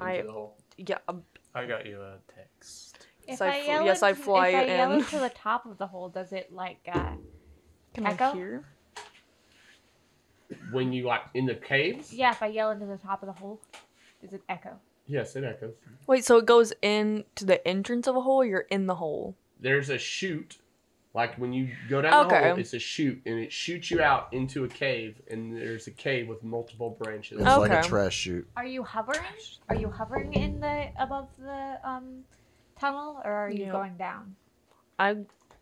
[0.00, 0.56] I the hole.
[0.76, 0.98] yeah.
[1.08, 1.22] um,
[1.54, 2.87] I got you a text.
[3.28, 5.00] Yes, If I I, fl- yell yes, I fly if I yell in.
[5.00, 7.12] into the top of the hole, does it like uh
[7.94, 8.24] Can Echo?
[8.30, 8.64] I hear?
[10.72, 13.34] When you like in the caves, yeah, if I yell into the top of the
[13.34, 13.60] hole,
[14.22, 14.78] does it echo?
[15.06, 15.74] yes, it echoes.
[16.06, 18.36] Wait, so it goes in to the entrance of a hole.
[18.36, 19.36] Or you're in the hole.
[19.60, 20.56] There's a chute.
[21.14, 24.28] Like when you go down the hole, it's a chute, and it shoots you out
[24.32, 27.40] into a cave, and there's a cave with multiple branches.
[27.40, 28.48] It's like a trash chute.
[28.56, 29.20] Are you hovering?
[29.68, 32.24] Are you hovering in the above the um
[32.78, 33.72] tunnel or are you Yeah.
[33.72, 34.36] going down?
[34.98, 35.16] I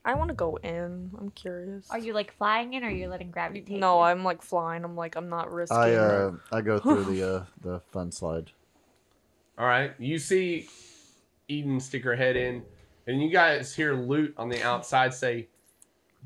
[0.05, 1.11] I want to go in.
[1.19, 1.91] I'm curious.
[1.91, 4.05] Are you like flying in or are you letting gravity take No, you?
[4.05, 4.85] I'm like flying.
[4.85, 5.77] I'm like I'm not risking.
[5.79, 8.53] I uh I go through the uh the fun slide.
[9.59, 10.69] All right, you see
[11.49, 12.63] Eden stick her head in,
[13.07, 15.49] and you guys hear Lute on the outside say,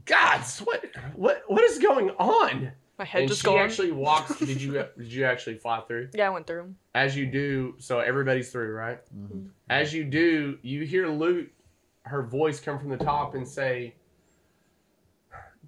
[0.05, 0.85] "Gods, what,
[1.15, 3.61] what, what is going on?" My head and just she going.
[3.61, 4.39] actually walks.
[4.39, 6.11] did you did you actually fly through?
[6.13, 6.75] Yeah, I went through.
[6.95, 9.01] As you do, so everybody's through, right?
[9.17, 9.49] Mhm.
[9.71, 11.51] As you do, you hear Lute,
[12.03, 13.95] her voice come from the top and say,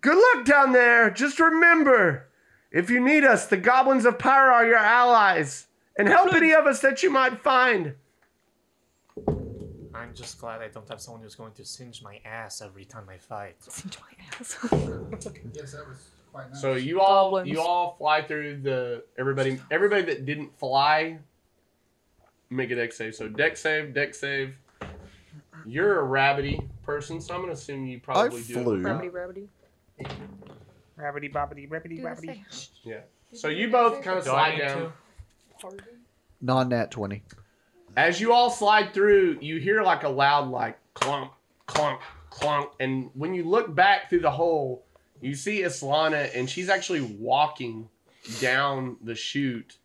[0.02, 1.08] "Good luck down there.
[1.08, 2.28] Just remember,
[2.70, 6.66] if you need us, the goblins of Pyra are your allies, and help any of
[6.66, 7.94] us that you might find."
[9.94, 13.04] I'm just glad I don't have someone who's going to singe my ass every time
[13.08, 13.56] I fight.
[13.62, 14.58] Singe my ass.
[15.54, 16.60] Yes, that was quite nice.
[16.60, 17.48] So you all Goblins.
[17.50, 21.18] you all fly through the everybody everybody that didn't fly
[22.50, 23.14] make a dex save.
[23.14, 24.54] So dex save, dex save.
[25.66, 28.62] You're a rabbity person, so I'm gonna assume you probably do.
[28.62, 28.82] flew.
[28.82, 29.46] Rabbity, rabbity.
[30.98, 32.26] Rabbity bobbity rabbity Do rabbity.
[32.26, 32.44] thing.
[32.84, 33.00] Yeah.
[33.32, 34.92] So you both kind of slide down.
[36.40, 37.22] Non nat twenty.
[37.96, 41.30] As you all slide through, you hear like a loud like clunk,
[41.66, 42.00] clunk,
[42.30, 44.84] clunk, and when you look back through the hole,
[45.22, 47.88] you see Islana, and she's actually walking
[48.40, 49.78] down the chute,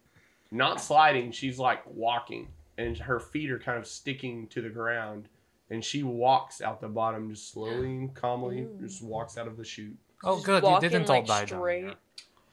[0.51, 1.31] not sliding.
[1.31, 2.47] She's like walking,
[2.77, 5.29] and her feet are kind of sticking to the ground,
[5.69, 8.77] and she walks out the bottom just slowly and calmly, Ew.
[8.81, 9.95] just walks out of the chute.
[10.23, 10.63] Oh, Just good.
[10.63, 11.83] You walking, didn't all like, die down straight.
[11.83, 11.93] here.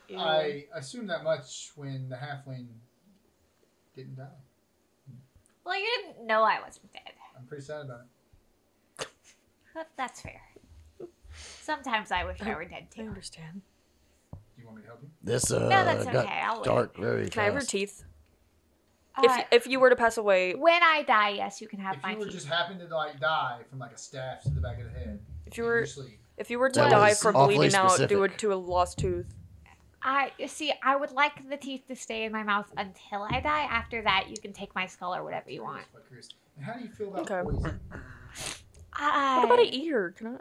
[0.08, 0.18] Ew.
[0.18, 2.66] I assumed that much when the halfling
[3.96, 4.28] didn't die.
[5.64, 7.12] Well, you didn't know I wasn't dead.
[7.38, 9.06] I'm pretty sad about it.
[9.74, 10.42] But that's fair.
[11.36, 13.08] Sometimes I wish I were dead I too.
[13.08, 13.62] understand.
[14.32, 15.08] Do you want me to help you?
[15.22, 16.64] This uh that's got okay, I'll wait.
[16.64, 17.70] dark very Can I have your fast.
[17.70, 18.04] teeth?
[19.16, 21.96] Uh, if if you were to pass away, when I die, yes, you can have
[21.96, 21.98] my teeth.
[21.98, 22.34] If my you were teeth.
[22.34, 25.20] just happened to like die from like a staff to the back of the head,
[25.46, 27.96] if you were usually if you were to That die was from awfully bleeding out
[27.96, 28.36] due specific.
[28.38, 29.32] to a lost tooth,
[30.02, 30.72] I see.
[30.82, 33.62] I would like the teeth to stay in my mouth until I die.
[33.64, 35.84] After that, you can take my skull or whatever you want.
[35.92, 36.04] Quite
[36.60, 37.42] how do you feel about Okay.
[37.42, 37.80] poison?
[38.96, 40.14] I, what about an ear?
[40.16, 40.36] Can I?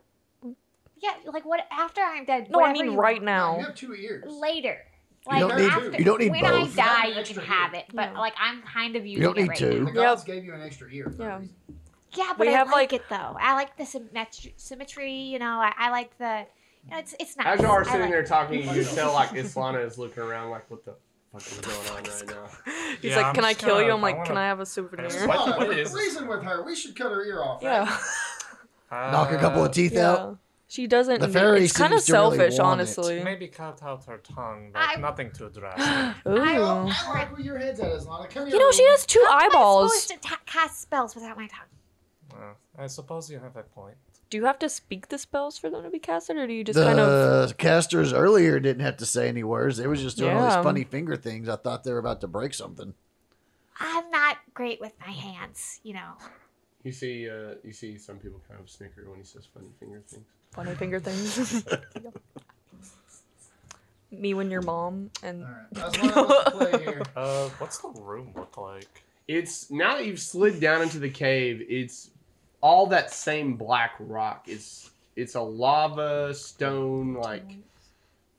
[1.04, 2.50] Yeah, like what after I'm dead?
[2.50, 3.26] No, I mean right want.
[3.26, 4.24] No, you have two ears.
[4.32, 4.78] Later.
[5.26, 6.80] You Like don't need- after, you don't need when both.
[6.80, 7.86] I die, an you can extra have it.
[7.94, 8.20] But Yeah.
[8.20, 9.80] like I'm kind of using you don't it need right two.
[9.80, 9.86] now.
[9.86, 10.36] The gods Yep.
[10.36, 11.10] gave you an extra ear.
[11.16, 11.40] For Yeah.
[11.40, 11.56] reason.
[12.16, 13.36] Yeah, but We I have, like, like- it though.
[13.40, 14.54] I like the symmetry.
[14.58, 15.60] Symmetry, you know.
[15.60, 16.46] I, I like the.
[16.86, 17.48] You know, it's it's nice.
[17.58, 20.50] As y'all are sitting like there talking, you can tell like Islana is looking around
[20.52, 20.96] like, what the
[21.32, 22.74] fuck is going on right now?
[23.02, 24.48] He's Yeah, like, I'm "Can I kill you?" gonna- I'm like, I "Can wanna- I
[24.50, 26.64] have a souvenir?" just- What- what is- reason with her.
[26.64, 27.64] We should cut her ear off.
[27.64, 27.72] Right?
[27.72, 27.98] Yeah,
[29.12, 30.12] Knock a couple of Uh, teeth yeah.
[30.12, 30.38] out.
[30.74, 31.20] She doesn't.
[31.22, 32.60] The need- fairy it's kind of seems to really selfish, it.
[32.60, 33.24] honestly.
[33.24, 35.86] Maybe cut out her tongue, but I- nothing too drastic.
[36.26, 36.88] I, Ooh.
[36.90, 38.28] I like where your head's at, Islana.
[38.28, 38.56] Come here.
[38.56, 40.02] You know, she has two How am I eyeballs.
[40.02, 41.68] supposed to ta- cast spells without my tongue?
[42.32, 43.94] Well, I suppose you have a point.
[44.32, 46.64] Do you have to speak the spells for them to be casted, or do you
[46.64, 47.50] just kind of?
[47.50, 49.78] The casters earlier didn't have to say any words.
[49.78, 51.48] They was just doing all these funny finger things.
[51.50, 52.96] I thought they were about to break something.
[53.80, 56.14] I'm not great with my hands, you know.
[56.84, 60.02] You see, uh, you see some people kind of snicker when he says funny finger
[60.08, 60.26] things.
[60.54, 61.66] Funny finger things.
[64.12, 65.66] Me when your mom and All right.
[65.72, 67.02] That's what I want to play here.
[67.16, 69.04] Uh, what's the room look like?
[69.28, 72.12] It's now that you've slid down into the cave, it's
[72.62, 74.46] all that same black rock.
[74.48, 77.58] It's it's a lava stone like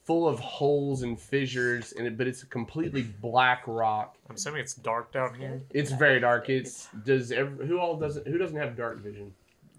[0.04, 4.16] full of holes and fissures, and it, but it's a completely black rock.
[4.28, 5.62] I'm assuming it's dark down here.
[5.70, 6.48] It's very dark.
[6.50, 9.32] It's does every, who all doesn't who doesn't have dark vision?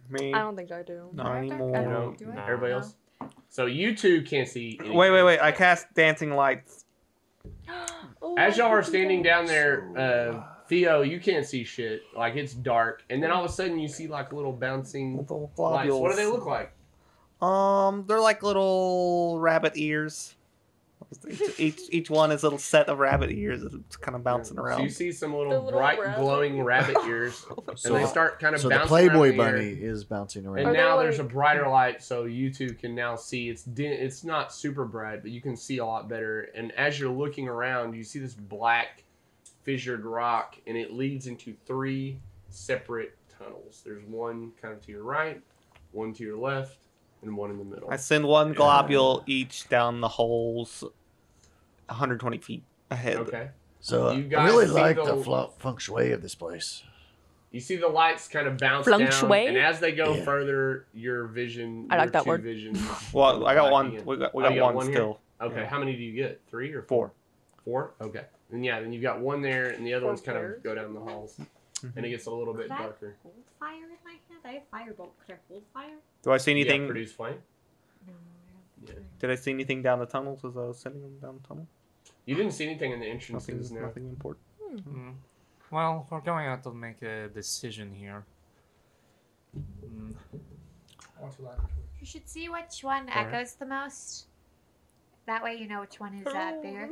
[0.09, 0.33] Me.
[0.33, 1.09] I don't think I do.
[1.13, 1.71] Not You anymore.
[1.81, 2.43] know, Do I?
[2.43, 2.77] everybody No.
[2.79, 2.95] else.
[3.49, 4.77] So you two can't see.
[4.79, 4.97] anything.
[4.97, 5.39] Wait, wait, wait.
[5.39, 6.85] I cast dancing lights.
[8.37, 12.01] As y'all are standing down there, uh, Theo, you can't see shit.
[12.15, 15.51] Like it's dark, and then all of a sudden you see like little bouncing Little
[15.57, 15.93] lights.
[15.93, 16.71] What do they look like?
[17.41, 20.35] Um, they're like little rabbit ears.
[21.29, 23.63] Each, each, each one is a little set of rabbit ears.
[23.63, 24.81] It's kind of bouncing So around.
[24.83, 26.19] you see some little, little bright, rabbit.
[26.21, 29.37] glowing rabbit ears, oh So, and they start kind of so the bouncing Playboy around
[29.37, 29.51] the air.
[29.53, 30.65] bunny is bouncing And around.
[30.67, 33.49] Are they now there's a brighter light, so you two can now see.
[33.49, 36.49] It's di- it's not super bright, but you can see a lot better.
[36.55, 39.03] And as you're looking around, you see this black
[39.63, 42.19] fissured rock, and it leads into three
[42.49, 43.81] separate tunnels.
[43.85, 45.41] There's one kind of to your right,
[45.91, 46.77] one to your left,
[47.21, 47.89] and one in the middle.
[47.89, 50.83] I send one globule each down the holes
[51.87, 53.17] 120 feet ahead.
[53.17, 53.49] Okay.
[53.79, 56.83] So You I guys really see like the- the fl- feng shui of this place.
[57.51, 59.47] You see the lights kind of bounce Flung down, shui?
[59.47, 60.23] and as they go Yeah.
[60.25, 61.87] further, your vision.
[61.89, 62.41] I like your that two word.
[62.43, 62.75] Vision,
[63.13, 63.85] Well, I got one.
[63.91, 64.05] blacking in.
[64.05, 64.95] We got, we Oh, got you one, here?
[64.95, 65.21] still.
[65.39, 65.65] Okay, Yeah.
[65.67, 66.41] how many do you get?
[66.49, 67.13] Three or Four.
[67.63, 67.93] Four?
[68.01, 68.25] Okay.
[68.51, 70.57] And yeah, then you've got one there, and the other Four ones kind pairs?
[70.57, 71.97] of go down the halls, Mm-hmm.
[71.97, 73.15] and it gets a little bit Could I darker.
[73.21, 74.41] hold fire in my hand?
[74.43, 75.11] I have firebolt.
[75.25, 75.95] Could I hold fire?
[76.23, 76.85] Do I see Yeah, anything?
[76.87, 77.35] produce flame.
[79.21, 79.27] No.
[79.27, 79.27] Yeah.
[79.29, 81.67] Did I see anything down the tunnels as I was sending them down the tunnel?
[82.25, 84.45] You didn't see anything in the Nothing, entrances nothing important.
[84.87, 85.13] Mm.
[85.71, 88.25] Well, we're going to have to make a decision here.
[89.57, 90.15] Mm.
[91.17, 91.71] I want to light the torch.
[91.99, 93.33] You should see which one Alright.
[93.33, 94.25] echoes the most.
[95.27, 96.89] That way you know which one is uh, bigger,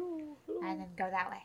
[0.64, 1.44] and then go that way.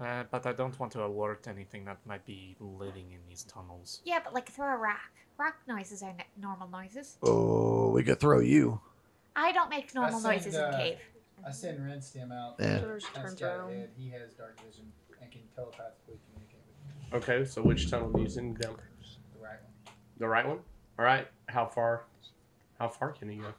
[0.00, 4.00] Uh, but I don't want to alert anything that might be living in these tunnels.
[4.04, 5.10] Yeah, but like throw a rock.
[5.38, 7.16] Rock noises are n- normal noises.
[7.22, 8.80] Oh, we could throw you.
[9.40, 10.98] I don't make normal send, noises uh, in cave.
[11.46, 12.56] I send Red Stem out.
[12.60, 12.78] Yeah.
[12.80, 13.88] George turns around.
[13.96, 17.18] He has dark vision and can telepathically communicate with you.
[17.18, 18.76] Okay, so which tunnel do you send down?
[19.34, 19.94] The right one.
[20.18, 20.58] The right one.
[20.98, 21.26] All right.
[21.46, 22.04] How far?
[22.78, 23.52] How far can he go?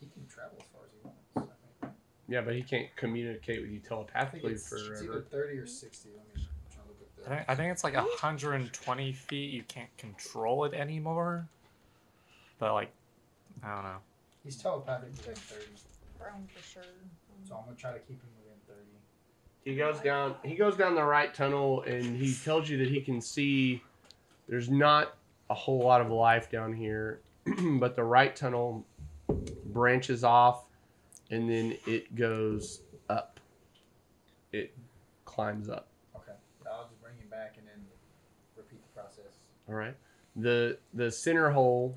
[0.00, 1.50] He can travel as far as he wants.
[1.82, 1.94] I think.
[2.28, 5.66] Yeah, but he can't communicate with you I think telepathically it's, it's either 30 or
[5.66, 6.10] 60.
[6.10, 9.52] Let me try to look at I think, I think it's like 120 feet.
[9.52, 11.48] You can't control it anymore.
[12.58, 12.90] But like,
[13.62, 13.98] I don't know.
[14.46, 15.64] He's telepathic within 30.
[16.20, 16.82] Brown for sure.
[17.48, 18.80] So I'm going to try to keep him within 30.
[19.64, 20.36] He goes down.
[20.44, 23.82] He goes down the right tunnel, and he tells you that he can see.
[24.48, 25.16] There's not
[25.50, 27.22] a whole lot of life down here,
[27.80, 28.86] but the right tunnel
[29.66, 30.66] branches off,
[31.32, 33.40] and then it goes up.
[34.52, 34.72] It
[35.24, 35.88] climbs up.
[36.14, 36.32] Okay.
[36.70, 37.84] I'll just bring him back and then
[38.56, 39.32] repeat the process.
[39.68, 39.96] All right.
[40.36, 41.96] The the center hole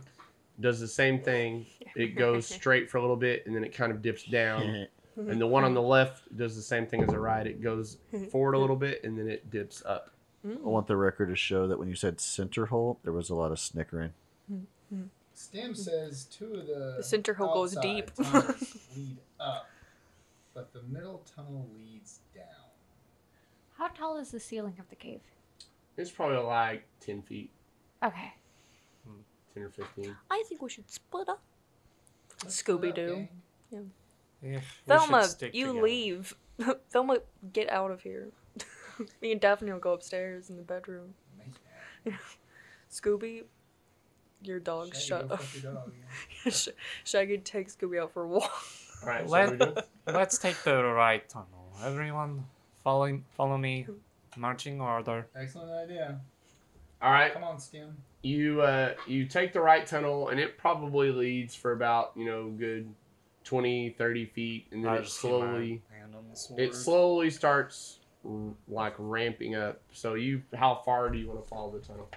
[0.59, 1.65] does the same thing.
[1.95, 4.87] It goes straight for a little bit, and then it kind of dips down.
[5.17, 7.45] And the one on the left does the same thing as the right.
[7.45, 7.97] It goes
[8.31, 10.11] forward a little bit, and then it dips up.
[10.45, 13.35] I want the record to show that when you said center hole, there was a
[13.35, 14.13] lot of snickering.
[15.33, 18.15] Stem says two of the, The center hole goes outside deep.
[18.15, 19.67] tunnels lead up,
[20.53, 22.45] but the middle tunnel leads down.
[23.77, 25.19] How tall is the ceiling of the cave?
[25.97, 27.49] It's probably like ten feet,
[28.01, 28.33] Okay.
[29.05, 29.19] Hmm,
[29.53, 30.15] ten or fifteen.
[30.31, 31.41] I think we should split up.
[32.43, 33.15] Let's split Scooby up, Doo.
[33.15, 33.29] gang.
[33.73, 33.77] Oh,
[34.41, 35.81] yeah, we Thelma, you together.
[35.81, 36.35] leave.
[36.89, 37.17] Thelma,
[37.53, 38.29] get out of here.
[39.21, 41.13] Me and Daphne will go upstairs in the bedroom.
[42.91, 43.43] Scooby,
[44.41, 45.43] your dog Shaggy, shut up.
[45.61, 45.91] dog,
[46.45, 46.51] yeah.
[46.51, 46.69] Sh-
[47.03, 48.51] Shaggy takes Scooby out for a walk.
[49.03, 49.27] All right.
[49.27, 51.73] let, let's take the right tunnel.
[51.83, 52.45] Everyone,
[52.83, 53.85] follow follow me.
[54.37, 55.27] Marching order.
[55.35, 56.19] Excellent idea.
[57.01, 57.33] All right.
[57.33, 57.95] Come on, Stem.
[58.21, 62.49] You uh you take the right tunnel, and it probably leads for about you know
[62.49, 62.93] good
[63.45, 66.59] 20, 30 feet, and then I it just keep my slowly hand on the sword.
[66.59, 69.79] it slowly starts r- like ramping up.
[69.91, 72.09] So you, how far do you want to follow the tunnel?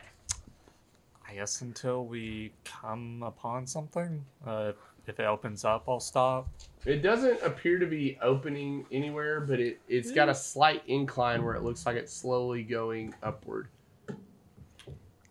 [1.27, 4.23] I guess until we come upon something.
[4.47, 4.73] Uh,
[5.07, 6.49] if it opens up, I'll stop.
[6.85, 11.55] It doesn't appear to be opening anywhere, but it it's got a slight incline where
[11.55, 13.69] it looks like it's slowly going upward.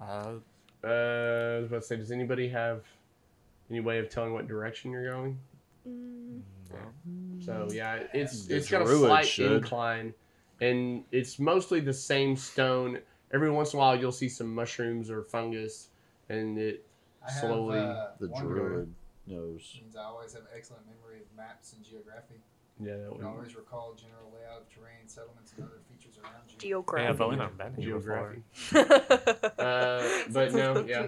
[0.02, 0.34] Uh,
[0.84, 2.84] Uh, I was about to say, does anybody have
[3.70, 5.38] any way of telling what direction you're going?
[5.88, 6.42] Mm,
[7.44, 9.52] So yeah, it's The it's got a slight should.
[9.64, 10.14] incline,
[10.60, 13.00] and it's mostly the same stone.
[13.34, 15.90] Every once in a while, you'll see some mushrooms or fungus,
[16.30, 16.86] and it
[17.26, 17.80] I have, slowly.
[17.80, 18.94] uh, The one druid
[19.28, 19.80] knows.
[19.82, 22.42] Means I always have excellent memory of maps and geography.
[22.80, 25.80] yeah, that I would always recall general layout of terrain, settlements, and other
[26.22, 26.56] features around you.
[26.56, 27.18] yeah, Geography.
[27.18, 28.36] but we've never been here before.
[28.72, 29.52] geography.
[29.62, 31.08] Uh, but no, yeah.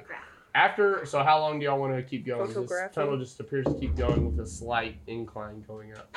[0.56, 2.46] After, so how long do y'all want to keep going?
[2.48, 2.94] This Photography?
[2.94, 6.16] tunnel just appears to keep going with a slight incline going up.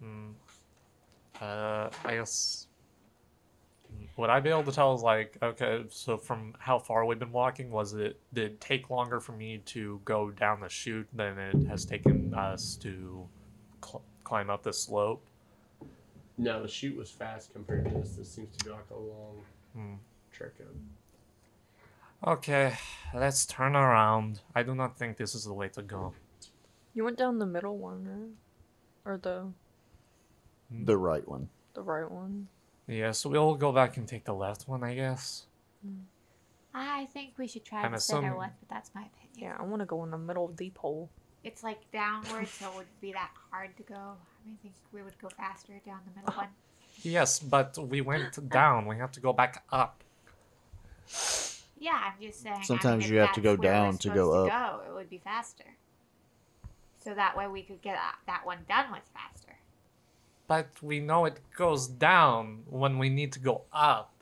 [0.00, 0.30] Hmm.
[1.40, 2.66] Uh, I guess.
[4.18, 4.94] Would I'd be able to tell?
[4.94, 8.90] Is like okay, so from how far we've been walking, was it did it take
[8.90, 13.26] longer for me to go down the chute than it has taken us to
[13.82, 15.24] cl- climb up the slope?
[16.38, 18.14] No, the shoot was fast compared to this.
[18.16, 19.42] This seems to be like a long
[19.74, 19.94] Hmm.
[20.32, 22.28] trek up.
[22.38, 22.74] Okay,
[23.14, 24.40] let's turn around.
[24.54, 26.14] I do not think this is the way to go.
[26.94, 28.34] You went down the middle one, right?
[29.04, 29.52] Or the
[30.70, 31.48] The right one.
[31.74, 32.48] the right one?
[32.86, 35.46] Yeah, so we'll go back and take the left one, I guess.
[36.74, 39.28] I think we should try I'm the center assuming- one, but that's my opinion.
[39.34, 41.10] Yeah, I want to go in the middle deep hole.
[41.44, 43.94] It's like downward, so it wouldn't be that hard to go.
[43.94, 46.48] I mean, think we would go faster down the middle one.
[47.02, 48.86] Yes, but we went down.
[48.86, 50.02] We have to go back up.
[51.78, 52.54] Yeah, I'm just saying.
[52.54, 54.82] I mean, Sometimes you have to go down to go supposed up.
[54.84, 55.64] go, it would be faster.
[56.98, 59.56] So that way we could get that- that one done with faster.
[60.48, 64.12] But we know it goes down when we need to go up.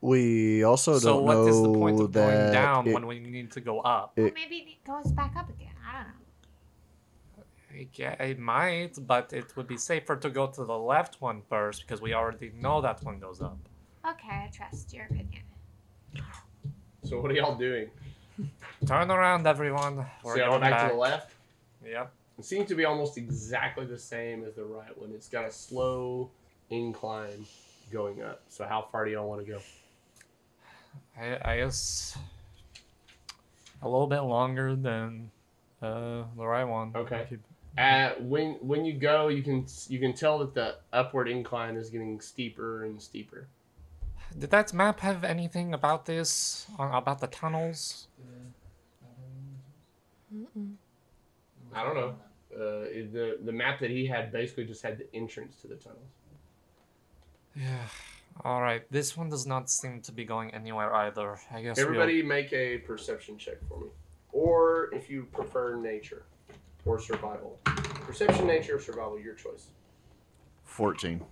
[0.00, 3.20] We also so don't what know is the point of going down it- when we
[3.20, 4.16] need to go up?
[4.16, 5.67] Well, maybe it goes back up again.
[7.78, 7.98] I don't.
[7.98, 11.82] Yeah, it might, but it would be safer to go to the left one first
[11.82, 13.58] because we already know that one goes up.
[14.08, 15.42] Okay, I trust your opinion.
[17.04, 17.90] So what are y'all doing?
[18.86, 20.06] Turn around, everyone.
[20.22, 21.34] We're so y'all going back, to the left.
[21.84, 22.12] Yep.
[22.38, 25.10] It seems to be almost exactly the same as the right one.
[25.12, 26.30] It's got a slow
[26.70, 27.46] incline
[27.90, 28.42] going up.
[28.48, 29.58] So how far do y'all want to go?
[31.18, 32.16] I, I guess
[33.82, 35.30] a little bit longer than
[35.82, 36.92] uh, the right one.
[36.94, 37.26] Okay.
[37.76, 41.90] Uh, when when you go, you can you can tell that the upward incline is
[41.90, 43.46] getting steeper and steeper.
[44.36, 46.66] Did that map have anything about this?
[46.78, 48.08] uh, About the tunnels?
[51.74, 52.14] I don't know.
[52.54, 56.10] Uh, the the map that he had basically just had the entrance to the tunnels.
[57.54, 57.86] Yeah.
[58.44, 58.82] All right.
[58.90, 61.38] This one does not seem to be going anywhere either.
[61.52, 63.88] I guess we'll- Everybody make a perception check for me,
[64.32, 66.24] or if you prefer nature
[66.88, 67.58] or survival.
[67.64, 69.68] Perception, nature, or survival, your choice.
[70.64, 71.22] 14.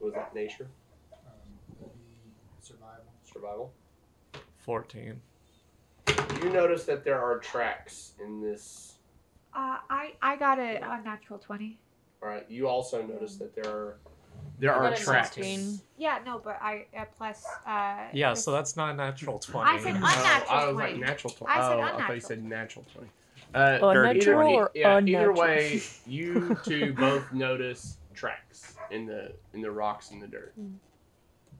[0.00, 0.68] Was that nature?
[1.12, 1.90] Um,
[2.60, 3.04] survival.
[3.24, 3.72] Survival.
[4.58, 5.20] 14.
[6.42, 8.96] You notice that there are tracks in this.
[9.54, 11.78] Uh, I I got a, a natural twenty.
[12.22, 12.44] All right.
[12.48, 13.98] You also notice that there are
[14.58, 15.34] there are tracks.
[15.34, 15.80] 16.
[15.96, 17.44] Yeah, no, but I uh, plus.
[17.66, 19.70] Uh, Yeah, so that's not a natural 20.
[19.70, 20.92] I said Oh, unnatural I was 20.
[20.92, 21.52] like natural twenty.
[21.52, 22.20] I said oh, I thought you unnatural.
[22.20, 23.10] said natural twenty.
[23.54, 25.40] Uh, Unnatural either, or yeah, either unnatural?
[25.40, 30.52] way, you two both notice tracks in the in the rocks and the dirt.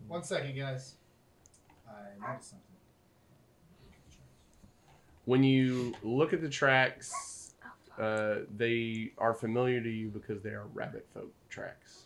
[0.07, 0.95] One second, guys.
[1.89, 1.93] I
[2.31, 2.65] noticed something.
[5.25, 7.55] When you look at the tracks,
[7.99, 12.05] uh, they are familiar to you because they are rabbit folk tracks.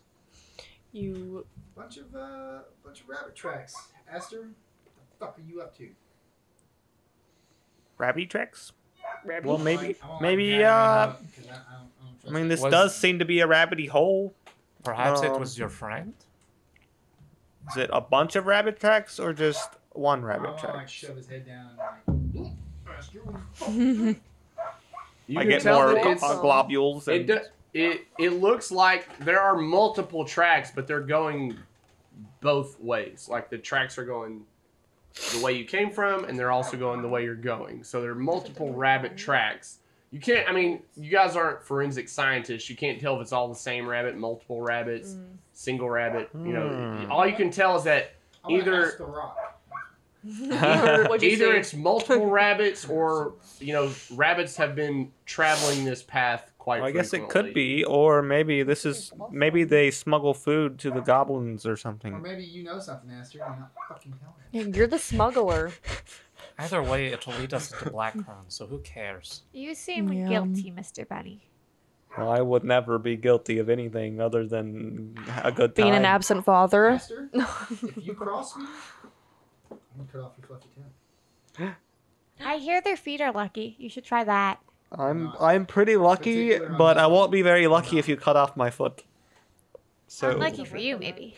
[0.92, 3.74] You Bunch of uh, bunch of rabbit tracks.
[4.12, 4.50] Aster, what
[5.10, 5.88] the fuck are you up to?
[7.98, 8.72] Rabbit tracks?
[9.24, 9.46] rabbit.
[9.48, 10.58] Well, maybe, I like, maybe.
[10.58, 11.16] gather Uh, them
[11.48, 13.88] I, I don't, I don't I mean, this Was- does seem to be a rabbity
[13.88, 14.34] hole.
[14.84, 16.12] Perhaps it Um, was your friend?
[17.70, 20.88] Is it a bunch of rabbit tracks or just one rabbit want to like track?
[20.88, 21.70] shove his head down
[22.06, 24.16] and like.
[25.28, 27.06] You I get more that glo- it's- uh, globules.
[27.08, 27.38] It And, do,
[27.74, 31.56] it it looks like there are multiple tracks, but they're going
[32.40, 33.28] both ways.
[33.30, 34.44] Like the tracks are going
[35.32, 37.84] the way you came from, and they're also going the way you're going.
[37.84, 39.78] So there are multiple rabbit tracks.
[40.10, 40.48] You can't.
[40.48, 42.68] I mean, you guys aren't forensic scientists.
[42.68, 45.16] You can't tell if it's all the same rabbit, multiple rabbits,
[45.54, 46.28] single rabbit.
[46.34, 47.10] You know, Hmm.
[47.10, 48.12] all you can tell is that
[48.48, 49.38] Either- ask the rock.
[50.24, 56.80] either, either it's multiple rabbits or you know rabbits have been traveling this path quite.
[56.80, 60.92] Well, I guess it could be, or maybe this is maybe they smuggle food to
[60.92, 62.14] the goblins or something.
[62.14, 63.38] Or maybe you know something, Esther.
[63.38, 64.14] You're not fucking
[64.52, 64.76] telling us.
[64.76, 65.72] You're the smuggler.
[66.58, 69.42] Either way, it'll lead us into Black Crown, so who cares?
[69.52, 70.28] You seem Yeah.
[70.28, 71.08] guilty, Mr.
[71.08, 71.48] Bunny.
[72.16, 75.84] Well, I would never be guilty of anything other than a good time.
[75.86, 76.90] Being an absent father.
[76.90, 78.66] Esther, if you cross me,
[79.70, 80.68] I'm gonna cut off your fluffy
[81.58, 81.74] tail.
[82.44, 83.74] I hear their feet are lucky.
[83.78, 84.60] You should try that.
[84.98, 88.70] I'm I'm pretty lucky, but I won't be very lucky if you cut off my
[88.70, 89.02] foot.
[90.06, 91.36] So Unlucky for you, maybe.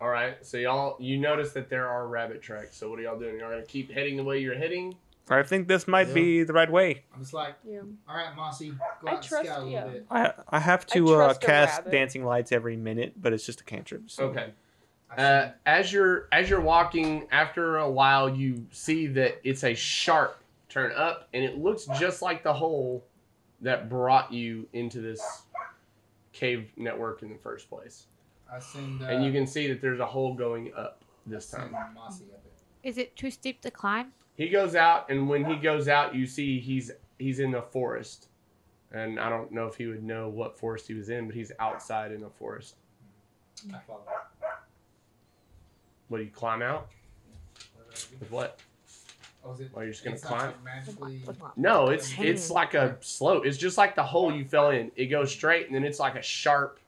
[0.00, 2.76] All right, so y'all, you notice that there are rabbit tracks.
[2.76, 3.38] So what are y'all doing?
[3.38, 4.94] Y'all gonna keep heading the way you're heading?
[5.30, 6.14] I think this might Yeah.
[6.14, 7.04] be the right way.
[7.14, 7.80] I'm just like, Yeah.
[8.06, 9.92] all right, Mossy, go I out and trust scout a little you.
[9.94, 10.06] bit.
[10.10, 11.92] I I have I to uh, cast rabbit.
[11.92, 14.10] dancing lights every minute, but it's just a cantrip.
[14.10, 14.24] So.
[14.26, 14.52] Okay.
[15.16, 20.38] Uh, as you're as you're walking, after a while, you see that it's a sharp
[20.74, 23.04] turn up, and it looks just like the hole
[23.60, 25.22] that brought you into this
[26.32, 28.06] cave network in the first place.
[28.52, 29.00] I send.
[29.00, 31.70] Uh, And you can see that there's a hole going up this time.
[31.94, 32.88] Mossy up it.
[32.88, 34.12] Is it too steep to climb?
[34.36, 38.26] He goes out, and when he goes out, you see he's he's in the forest,
[38.90, 41.52] and I don't know if he would know what forest he was in, but he's
[41.60, 42.74] outside in a forest.
[43.72, 44.02] I follow.
[46.08, 46.88] What do you climb out?
[48.18, 48.58] With what?
[49.44, 49.70] Oh, is it?
[49.74, 50.52] Are you just gonna it's climb?
[50.64, 51.22] magically.
[51.56, 53.44] No, it's it's like a slope.
[53.44, 54.90] It's just like the hole you fell in.
[54.96, 56.78] It goes straight and then it's like a sharp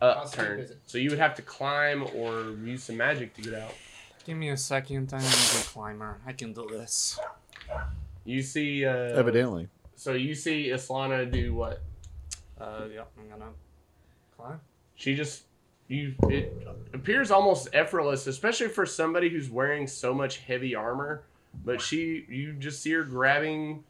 [0.00, 0.68] How steep upturn.
[0.86, 3.72] So you would have to climb or use some magic to get out.
[4.24, 5.12] Give me a second.
[5.12, 6.18] I'm a good climber.
[6.26, 7.20] I can do this.
[8.24, 9.68] You see uh Evidently.
[9.94, 11.82] So you see Islana do what?
[12.60, 13.50] Uh, yeah, I'm gonna
[14.36, 14.60] climb.
[14.96, 15.44] She just
[15.88, 16.52] you it
[16.92, 21.22] appears almost effortless, especially for somebody who's wearing so much heavy armor.
[21.64, 23.84] But she you just see her grabbing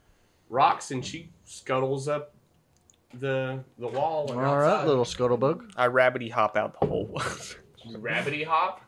[0.49, 2.33] rocks and she scuttles up
[3.13, 4.31] the the wall.
[4.31, 4.87] And All right, outside.
[4.87, 5.71] little scuttlebug.
[5.75, 7.11] I rabbity hop out the hole.
[7.87, 8.81] Rabbity hop.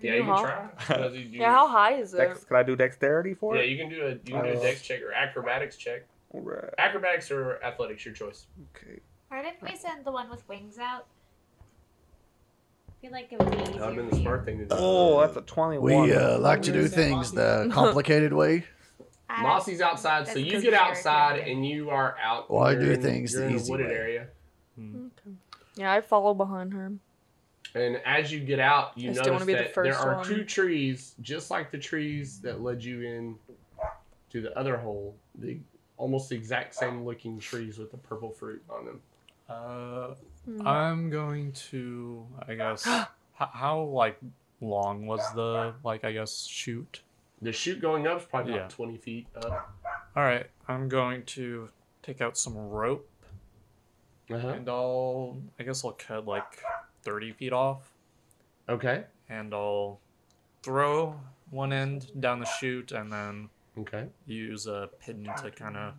[0.00, 0.68] Yeah, you You can try.
[0.96, 2.18] Does he do- Yeah, how high is it?
[2.18, 3.64] Dex, can I do dexterity for Yeah, it?
[3.66, 6.02] Yeah, you can do a you can do a Uh, dex check or acrobatics check.
[6.34, 6.72] Alright.
[6.78, 8.46] Acrobatics or athletics, your choice.
[8.74, 9.00] Okay.
[9.28, 11.06] Why didn't we send the one with wings out?
[13.02, 13.64] I feel like it would be easier.
[13.64, 14.74] That would have been the smart thing to do.
[14.78, 15.84] Oh, that's a 21.
[16.06, 18.64] We uh, like to do things the complicated way.
[19.28, 21.50] I- Mossy's outside, so That's you get you're outside character.
[21.50, 22.48] and you are out.
[22.50, 23.94] Well, I you're do in- things you're the in a easy wooded way.
[23.94, 24.26] area.
[25.74, 26.92] Yeah, I follow behind her.
[27.74, 30.00] And as you get out, you I still notice wanna be the that there first
[30.00, 30.24] are one.
[30.26, 33.36] two trees, just like the trees that led you in
[34.30, 35.16] to the other hole.
[35.36, 35.58] The
[35.96, 39.00] almost the exact same looking trees with the purple fruit on them.
[39.48, 40.14] Uh,
[40.44, 40.66] Hmm.
[40.66, 42.26] I'm going to.
[42.48, 42.82] I guess.
[42.84, 44.18] how, how like
[44.60, 46.04] long was the like?
[46.04, 47.02] I guess shoot.
[47.40, 48.58] The chute going up is probably Yeah.
[48.60, 49.72] about twenty feet up.
[50.14, 51.70] All right, I'm going to
[52.02, 53.08] take out some rope
[54.30, 54.48] Uh-huh.
[54.48, 55.38] and I'll.
[55.58, 56.62] I guess I'll cut like
[57.02, 57.92] thirty feet off,
[58.68, 59.04] Okay.
[59.28, 60.00] and I'll
[60.62, 61.18] throw
[61.50, 63.48] one end down the chute, and then
[63.78, 64.06] Okay.
[64.26, 65.94] use a pin to kind of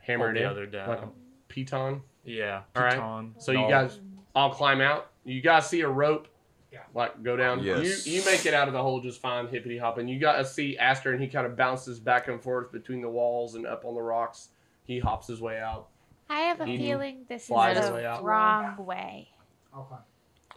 [0.00, 0.88] Hammer it the in other down.
[0.88, 1.08] like a
[1.48, 2.02] piton.
[2.24, 2.98] Yeah, All right.
[2.98, 3.32] piton.
[3.38, 4.00] So you guys, I'll- guys
[4.34, 5.10] all climb out.
[5.24, 6.26] You guys see a rope,
[6.72, 6.80] Yeah.
[6.94, 7.62] like go down.
[7.62, 8.06] Yes.
[8.06, 10.08] You you make it out of the hole just fine, hippity hopping.
[10.08, 13.08] You got to see Aster, and he kind of bounces back and forth between the
[13.10, 14.48] walls and up on the rocks.
[14.84, 15.88] He hops his way out.
[16.28, 19.28] I have a feeling this is the wrong way.
[19.74, 20.00] I'll climb.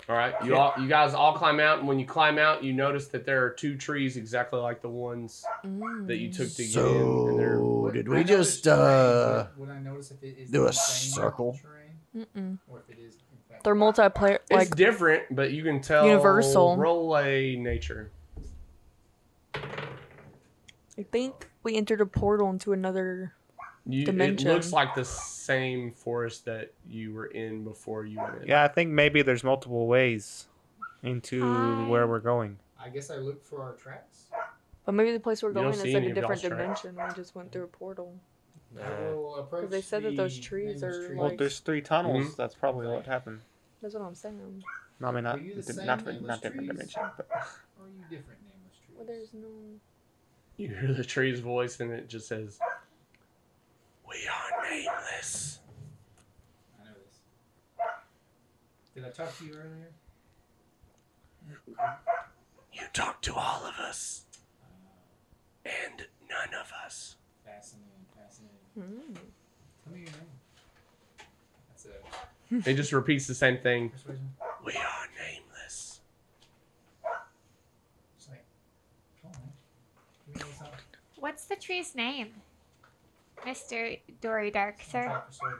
[0.07, 2.73] All right, you all you guys all climb out, and when you climb out, you
[2.73, 6.05] notice that there are two trees exactly like the ones Mm.
[6.05, 7.01] that you took to get in.
[7.01, 10.61] And they're So did we just uh would, would I notice if it is do
[10.61, 11.59] the a same circle?
[11.59, 12.57] terrain, Mm-mm.
[12.67, 14.35] or if it is in fact They're multiplayer.
[14.35, 16.05] it's Like different, but you can tell.
[16.07, 16.77] Universal.
[16.77, 18.11] Roll a nature.
[19.55, 23.33] I think we entered a portal into another.
[23.87, 24.47] You, Dimension.
[24.49, 28.47] It looks like the same forest that you were in before you went in.
[28.47, 30.47] Yeah, I think maybe there's multiple ways
[31.03, 32.57] into I- where we're going.
[32.79, 34.25] I guess I look for our tracks.
[34.85, 36.81] But maybe the place we're You going is see like a different y'all's tracks.
[36.81, 36.95] dimension.
[37.09, 38.15] We just went through a portal.
[38.79, 41.15] I will approach they said that those trees nameless are, tree.
[41.17, 42.25] Well, there's three tunnels.
[42.33, 42.35] Mhm.
[42.35, 43.41] That's probably what happened.
[43.81, 44.63] That's what I'm saying.
[44.99, 47.01] No, I mean, not, Are you the di- same not, nameless not different dimension.
[47.17, 47.37] But Or
[47.85, 48.97] are you different nameless trees?
[48.97, 49.47] Well, there's no.
[50.57, 52.59] You hear the tree's voice, and it just says,
[54.07, 55.59] "We are nameless."
[56.79, 57.19] I know this.
[58.93, 59.91] Did I talk to you earlier?
[62.73, 64.25] You talk to all of us,
[65.65, 67.15] and none of us.
[67.45, 68.59] Fascinating, fascinating.
[68.77, 69.15] Mm.
[69.83, 70.29] Tell me your name.
[71.69, 71.85] That's
[72.65, 73.89] a It just repeats the same thing.
[73.89, 74.35] persuasion.
[74.65, 76.01] We are nameless.
[78.17, 78.43] Just like,
[79.21, 79.53] come on, man.
[80.25, 80.79] Give me a little something.
[81.17, 82.41] What's the tree's name?
[83.43, 83.99] Mr.
[84.21, 85.03] Dory Dark, sir.
[85.03, 85.53] trying to persuade.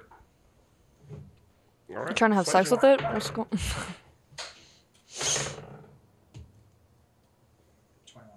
[1.91, 2.09] All right.
[2.09, 3.01] You trying to have sex with it?
[3.01, 3.47] What's going?
[8.07, 8.29] 21.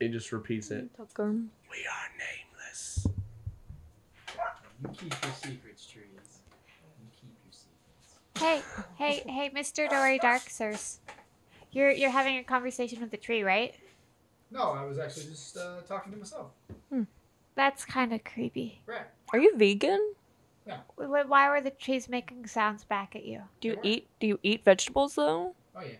[0.00, 0.88] It just repeats it.
[0.96, 1.30] Tucker.
[1.30, 3.06] We are nameless.
[4.82, 6.04] You keep your secrets, trees.
[6.06, 8.18] You keep your secrets.
[8.38, 8.62] Hey,
[8.96, 9.88] hey, hey, Mr.
[9.88, 11.00] Dory Dark, sirs.
[11.72, 13.74] You're you're having a conversation with the tree, right?
[14.50, 16.52] No, I was actually just uh, talking to myself.
[17.56, 18.80] That's kind of creepy.
[18.86, 19.02] Right.
[19.32, 20.14] Are you vegan?
[20.66, 23.42] Wh- wh- Why were the trees making sounds back at you?
[23.60, 23.86] Do you They were.
[23.86, 24.08] eat?
[24.20, 25.54] Do you eat vegetables though?
[25.76, 25.96] Oh yeah.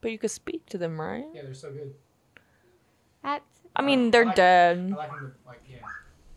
[0.00, 1.24] But you could speak to them, right?
[1.34, 1.94] Yeah, they're so good.
[3.22, 3.42] That's
[3.74, 4.78] I I mean, like- they're I like- dead.
[4.92, 5.78] I like them to, like, yeah.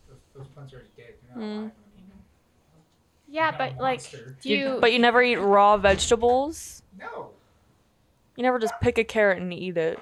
[0.08, 1.14] Those, those plants are already dead.
[1.28, 1.58] You're not Mm.
[1.60, 2.18] alive when you eat them.
[3.28, 4.36] yeah, Not a but like, monster.
[4.40, 4.78] do you?
[4.80, 6.82] But you never eat raw vegetables.
[6.98, 7.30] No.
[8.36, 10.00] You never just pick a carrot and eat it.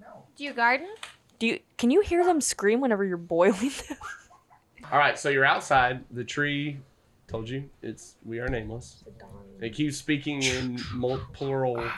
[0.00, 0.24] No.
[0.36, 0.88] do you garden?
[1.38, 1.60] Do you?
[1.78, 3.96] Can you hear them scream whenever you're boiling them?
[4.92, 6.04] All right, so you're outside.
[6.10, 6.78] The tree
[7.28, 9.04] told you it's we are nameless.
[9.60, 11.88] It keeps speaking in mul- plural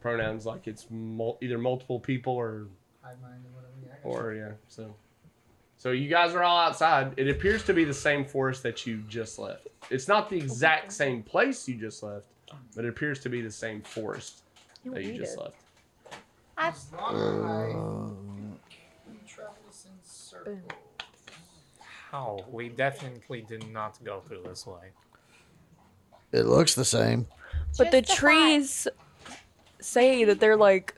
[0.00, 2.68] pronouns, like it's mul- either multiple people or
[3.04, 3.14] or.
[3.84, 4.52] Yeah, I got or yeah.
[4.68, 4.94] So
[5.76, 7.12] So you guys are all outside.
[7.16, 9.68] It appears to be the same forest that you just left.
[9.90, 12.26] It's not the exact same place you just left,
[12.74, 14.42] but it appears to be the same forest
[14.84, 15.40] that you need just it.
[15.40, 15.56] left.
[16.58, 19.92] As long as I travel this in
[20.46, 20.80] circles.
[22.10, 22.44] How?
[22.50, 24.90] We definitely did not go through this way.
[26.32, 27.26] It looks the same.
[27.76, 28.30] But the Justify.
[28.30, 28.88] trees
[29.80, 30.94] say that they're like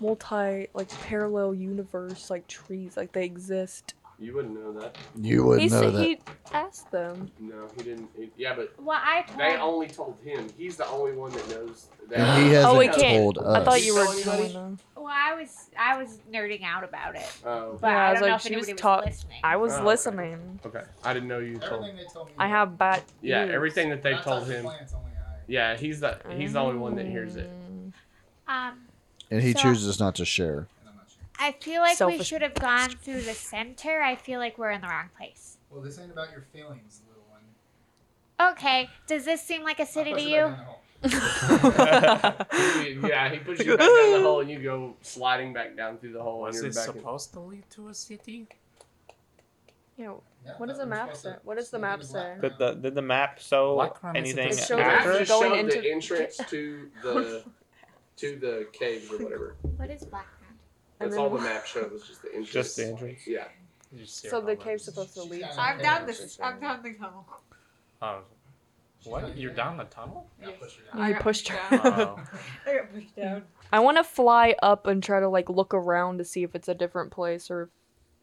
[0.00, 3.94] multi, like parallel universe, like trees, like they exist.
[4.22, 4.96] You wouldn't know that.
[5.20, 6.04] You wouldn't he know said that.
[6.04, 6.20] he
[6.52, 7.28] asked them.
[7.40, 8.08] No, he didn't.
[8.16, 10.48] he- yeah, but Well, I told they only told him.
[10.56, 11.88] He's the only one that knows.
[12.08, 12.20] That.
[12.20, 13.18] And he hasn't Oh, he can't.
[13.18, 13.46] told us.
[13.46, 14.22] I thought you were anybody?
[14.22, 14.78] telling them.
[14.94, 18.20] well, I was I was nerding out about it, Oh, but Yeah, I I was
[18.20, 19.40] don't know like, if she was anybody was, taught- listening.
[19.42, 19.86] I was Oh, okay.
[19.86, 20.60] listening.
[20.66, 20.82] okay.
[21.04, 21.72] I didn't know you told.
[21.84, 22.32] Everything they told me.
[22.38, 23.02] I have bad.
[23.22, 23.54] Yeah, ears.
[23.54, 24.64] everything that they Not told touching him.
[24.64, 25.34] Plants, only I.
[25.48, 27.50] Yeah, he's the he's the only one that hears it.
[28.46, 28.82] Um,
[29.32, 30.58] and he So- chooses not to share.
[30.80, 31.22] And I'm not sure.
[31.42, 34.00] I feel like we should have gone through the center.
[34.00, 35.56] I feel like we're in the wrong place.
[35.70, 38.52] Well, this ain't about your feelings, little one.
[38.52, 40.40] Okay, does this seem like a I'll city to you?
[40.42, 40.66] back down
[41.02, 41.08] the
[41.58, 42.78] hole.
[42.84, 45.98] He- yeah, he puts you back down the hole and you go sliding back down
[45.98, 46.42] through the hole.
[46.42, 48.46] Was and you're it back in- supposed to lead to a city?
[49.96, 50.12] Yeah,
[50.46, 51.34] Yeah, What does the map supposed say?
[51.42, 52.36] What does the map say?
[52.40, 55.30] Did the did the map show Black anything supposed to- It The map After- just
[55.30, 57.44] going showed into- the entrance to the
[58.18, 59.56] to the caves or whatever.
[59.76, 60.38] What is Black Crown?
[60.41, 60.41] And
[61.02, 62.50] That's all the wh- map showed was just the entrance.
[62.50, 63.26] Just the entrance.
[63.26, 63.44] Yeah.
[63.92, 64.64] You So the numbers.
[64.64, 65.40] cave's supposed to lead.
[65.40, 65.58] to it.
[65.58, 66.38] I'm Okay, down that's this.
[66.42, 67.26] I'm down the tunnel.
[68.00, 68.18] Oh.
[69.04, 69.36] What?
[69.36, 70.28] You're down the tunnel?
[70.40, 71.02] Yeah, push her down.
[71.02, 71.80] I got pushed pushed her.
[71.84, 72.20] Oh.
[72.66, 73.42] I got pushed down.
[73.72, 76.68] I want to fly up and try to like look around to see if it's
[76.68, 77.68] a different place or,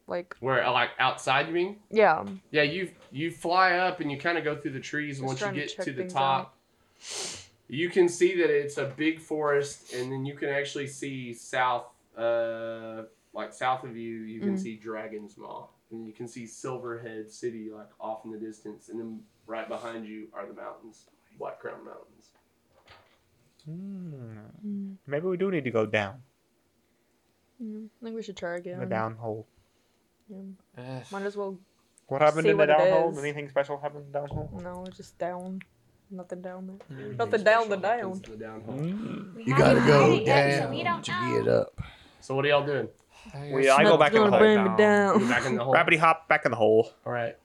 [0.07, 1.77] like, Where like outside you mean?
[1.91, 2.23] yeah.
[2.51, 5.39] Yeah, you you fly up and you kind of go through the trees, and once
[5.41, 6.55] you trying to get to the things top,
[7.67, 11.85] you can see that it's a big forest, and then you can actually see south,
[12.17, 13.03] uh,
[13.33, 14.59] like south of you, you can Mhm.
[14.59, 18.99] see Dragon's Maw, and you can see Silverhead City like off in the distance, and
[18.99, 21.07] then right behind you are the mountains,
[21.37, 22.31] Black Crown Mountains.
[23.65, 24.37] Hmm.
[24.65, 24.95] Mm.
[25.05, 26.23] Maybe we do need to go down
[27.61, 28.79] Mm, I think we should try again.
[28.79, 29.43] the downhole.
[30.29, 31.03] Yeah.
[31.11, 31.57] Might as well.
[32.07, 33.11] What happened See in the what it down hole?
[33.11, 33.17] is.
[33.17, 34.49] Anything special happened in the down hole?
[34.63, 35.59] No, just down.
[36.09, 36.77] Nothing down there.
[36.89, 38.21] Everything Nothing down the down.
[38.21, 38.75] the down hole.
[38.75, 39.35] Mm.
[39.35, 41.11] We You gotta go it yet, so down to
[41.43, 41.81] get up.
[42.21, 42.87] So what are y'all doing?
[43.51, 44.39] We, I go back in the gonna hole.
[44.39, 45.19] bring me down.
[45.19, 45.71] You back in the hole.
[45.73, 46.91] Gravity hop back in the hole.
[47.05, 47.35] All right.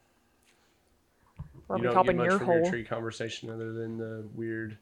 [1.67, 2.71] Probably you don't hop get in much your from your hole.
[2.71, 4.79] tree conversation other than the weird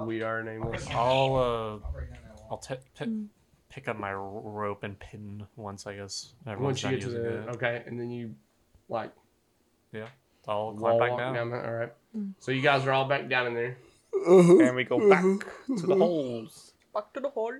[0.00, 0.86] we are nameless.
[0.90, 2.62] I'll uh, I'll break down that I'll wall.
[2.98, 3.26] t-
[3.70, 7.48] pick up my rope and pin once I guess Once you get to the it.
[7.56, 8.34] okay, and then you
[8.88, 9.12] like
[9.92, 10.06] yeah,
[10.46, 11.34] I'll wall climb back walk down.
[11.34, 11.50] down.
[11.50, 11.66] there.
[11.66, 11.92] All right.
[12.16, 12.32] Mm.
[12.40, 13.76] So you guys are all back down in there.
[14.26, 16.72] And we go back to the holes.
[16.92, 17.52] Back to the hole.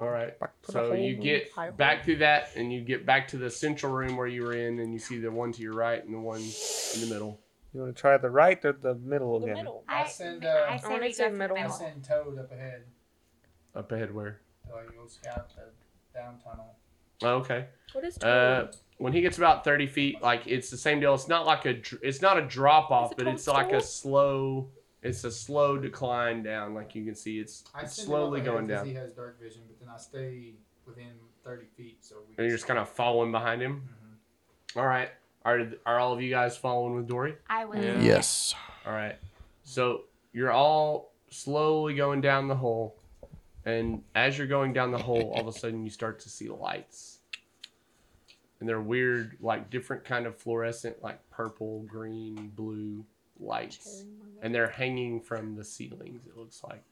[0.00, 0.38] All right.
[0.40, 1.24] Back to So you hole.
[1.24, 4.54] get back through that, and you get back to the central room where you were
[4.54, 7.40] in, and you see the one to your right and the one in the middle.
[7.74, 9.56] You want to try the right or the middle The again?
[9.58, 9.84] middle.
[9.88, 11.56] I, I'll send, uh, I I say wanna we say go to the middle.
[11.56, 11.76] I middle.
[11.76, 12.84] send Toad up ahead.
[13.74, 14.40] Up ahead, where?
[14.66, 16.74] So I go scout the down tunnel.
[17.22, 17.66] Oh, okay.
[17.92, 18.76] What is Uh, toad?
[18.98, 21.14] when he gets about thirty feet, like it's the same deal.
[21.14, 24.68] It's not like a, it's not a drop off, it but it's like a slow,
[25.02, 26.74] it's a slow decline down.
[26.74, 29.12] Like you can see, it's, I it's send slowly him up going down, He has
[29.12, 30.54] dark vision, but then I stay
[30.86, 31.12] within
[31.44, 31.98] 30 feet.
[32.04, 33.88] So we and you're just kind of following behind him.
[33.88, 34.80] Mhm.
[34.80, 35.10] All right.
[35.44, 37.34] Are are all of you guys following with Dory?
[37.48, 37.82] I will.
[37.82, 38.00] Yeah.
[38.00, 38.54] Yes.
[38.86, 39.16] All right.
[39.64, 40.02] So
[40.32, 42.96] you're all slowly going down the hole,
[43.64, 46.48] and as you're going down the hole, all of a sudden you start to see
[46.50, 47.20] lights,
[48.58, 53.04] and they're weird, like different kind of fluorescent, like purple, green, blue
[53.40, 54.04] lights,
[54.42, 56.26] and they're hanging from the ceilings.
[56.26, 56.82] It looks like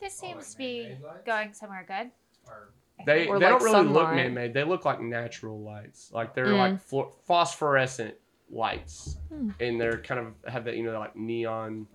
[0.00, 2.10] This seems to be going somewhere good.
[3.06, 4.16] They Or they like don't really look sunlight.
[4.16, 4.54] man-made.
[4.54, 6.58] They look like natural lights, like they're Mm.
[6.58, 8.14] like fluor- phosphorescent
[8.50, 9.50] lights, Hmm.
[9.58, 11.88] and they're kind of have that you know like neon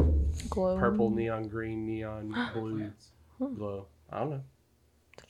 [0.49, 0.77] Glow.
[0.77, 3.11] purple, neon green, neon blue plants.
[3.39, 3.87] glow.
[4.09, 4.43] I don't know.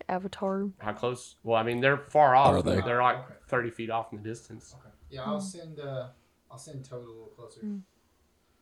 [0.08, 0.70] Avatar.
[0.80, 1.36] How close?
[1.44, 2.48] Well, I mean, they're far off.
[2.56, 2.82] Are they?
[2.82, 3.34] They're like Okay.
[3.48, 4.76] 30 feet off in the distance.
[4.80, 4.90] Okay.
[5.10, 5.46] Yeah, I'll Hmm.
[5.46, 5.80] send.
[5.80, 6.10] Uh,
[6.50, 7.62] I'll send Toad a little closer.
[7.62, 7.78] Hmm.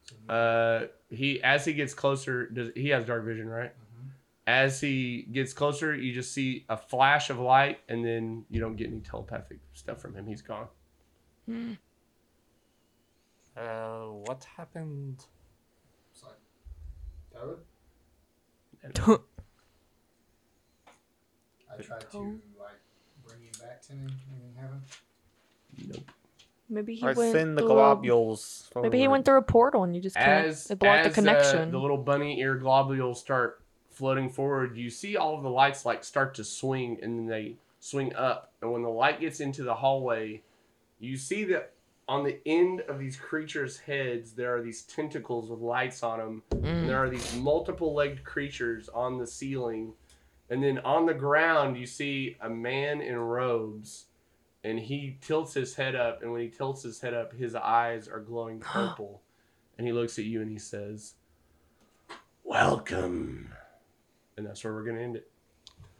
[0.09, 3.73] So he- Uh, he as he gets closer, does he has dark vision, right?
[3.73, 4.09] Mhm.
[4.47, 8.75] As he gets closer, you just see a flash of light, and then you don't
[8.75, 10.25] get any telepathic stuff from him.
[10.25, 10.67] He's gone.
[11.45, 11.73] Hmm.
[13.55, 15.25] Uh, what happened?
[16.13, 16.33] Sorry.
[18.83, 19.21] like Toad.
[21.69, 22.17] I tried to
[22.57, 22.79] like
[23.25, 24.01] bring him back to me.
[24.31, 24.81] Anything happen?
[25.87, 26.11] nope.
[26.69, 27.31] Maybe he I went.
[27.31, 28.69] send the through a- globules.
[28.75, 30.47] Maybe he went through a portal and you just can't.
[30.47, 31.69] As it blocked as, the connection.
[31.69, 35.85] Uh, the little bunny ear globules start floating forward, you see all of the lights
[35.85, 38.51] like start to swing, and then they swing up.
[38.61, 40.41] And when the light gets into the hallway,
[40.99, 41.73] You see that
[42.07, 46.43] on the end of these creatures' heads, there are these tentacles with lights on them,
[46.63, 49.93] and there are these multiple-legged creatures on the ceiling.
[50.49, 54.05] And then on the ground, you see a man in robes,
[54.67, 56.21] and he tilts his head up.
[56.21, 59.21] And when he tilts his head up, his eyes are glowing purple.
[59.77, 61.13] and he looks at you and he says,
[62.43, 63.53] "Welcome."
[64.37, 65.29] And that's where we're gonna end it.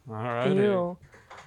[0.08, 0.50] All right.
[0.54, 0.96] Ew.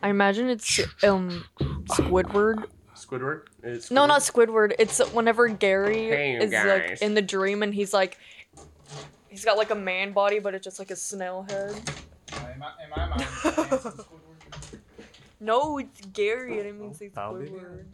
[0.03, 1.43] I imagine it's um
[1.85, 2.65] Squidward.
[2.95, 3.43] Squidward.
[3.63, 4.73] It's No, not Squidward.
[4.77, 6.89] It's whenever Gary Hey, is guys.
[6.91, 8.17] like in the dream and he's like,
[9.29, 11.73] he's got like a man body, but it's just like a snail head.
[12.33, 14.05] Am I, am I my handsome Squidward?
[15.41, 16.53] No, it's Gary.
[16.53, 17.87] I didn't mean to say that'll be Squidward.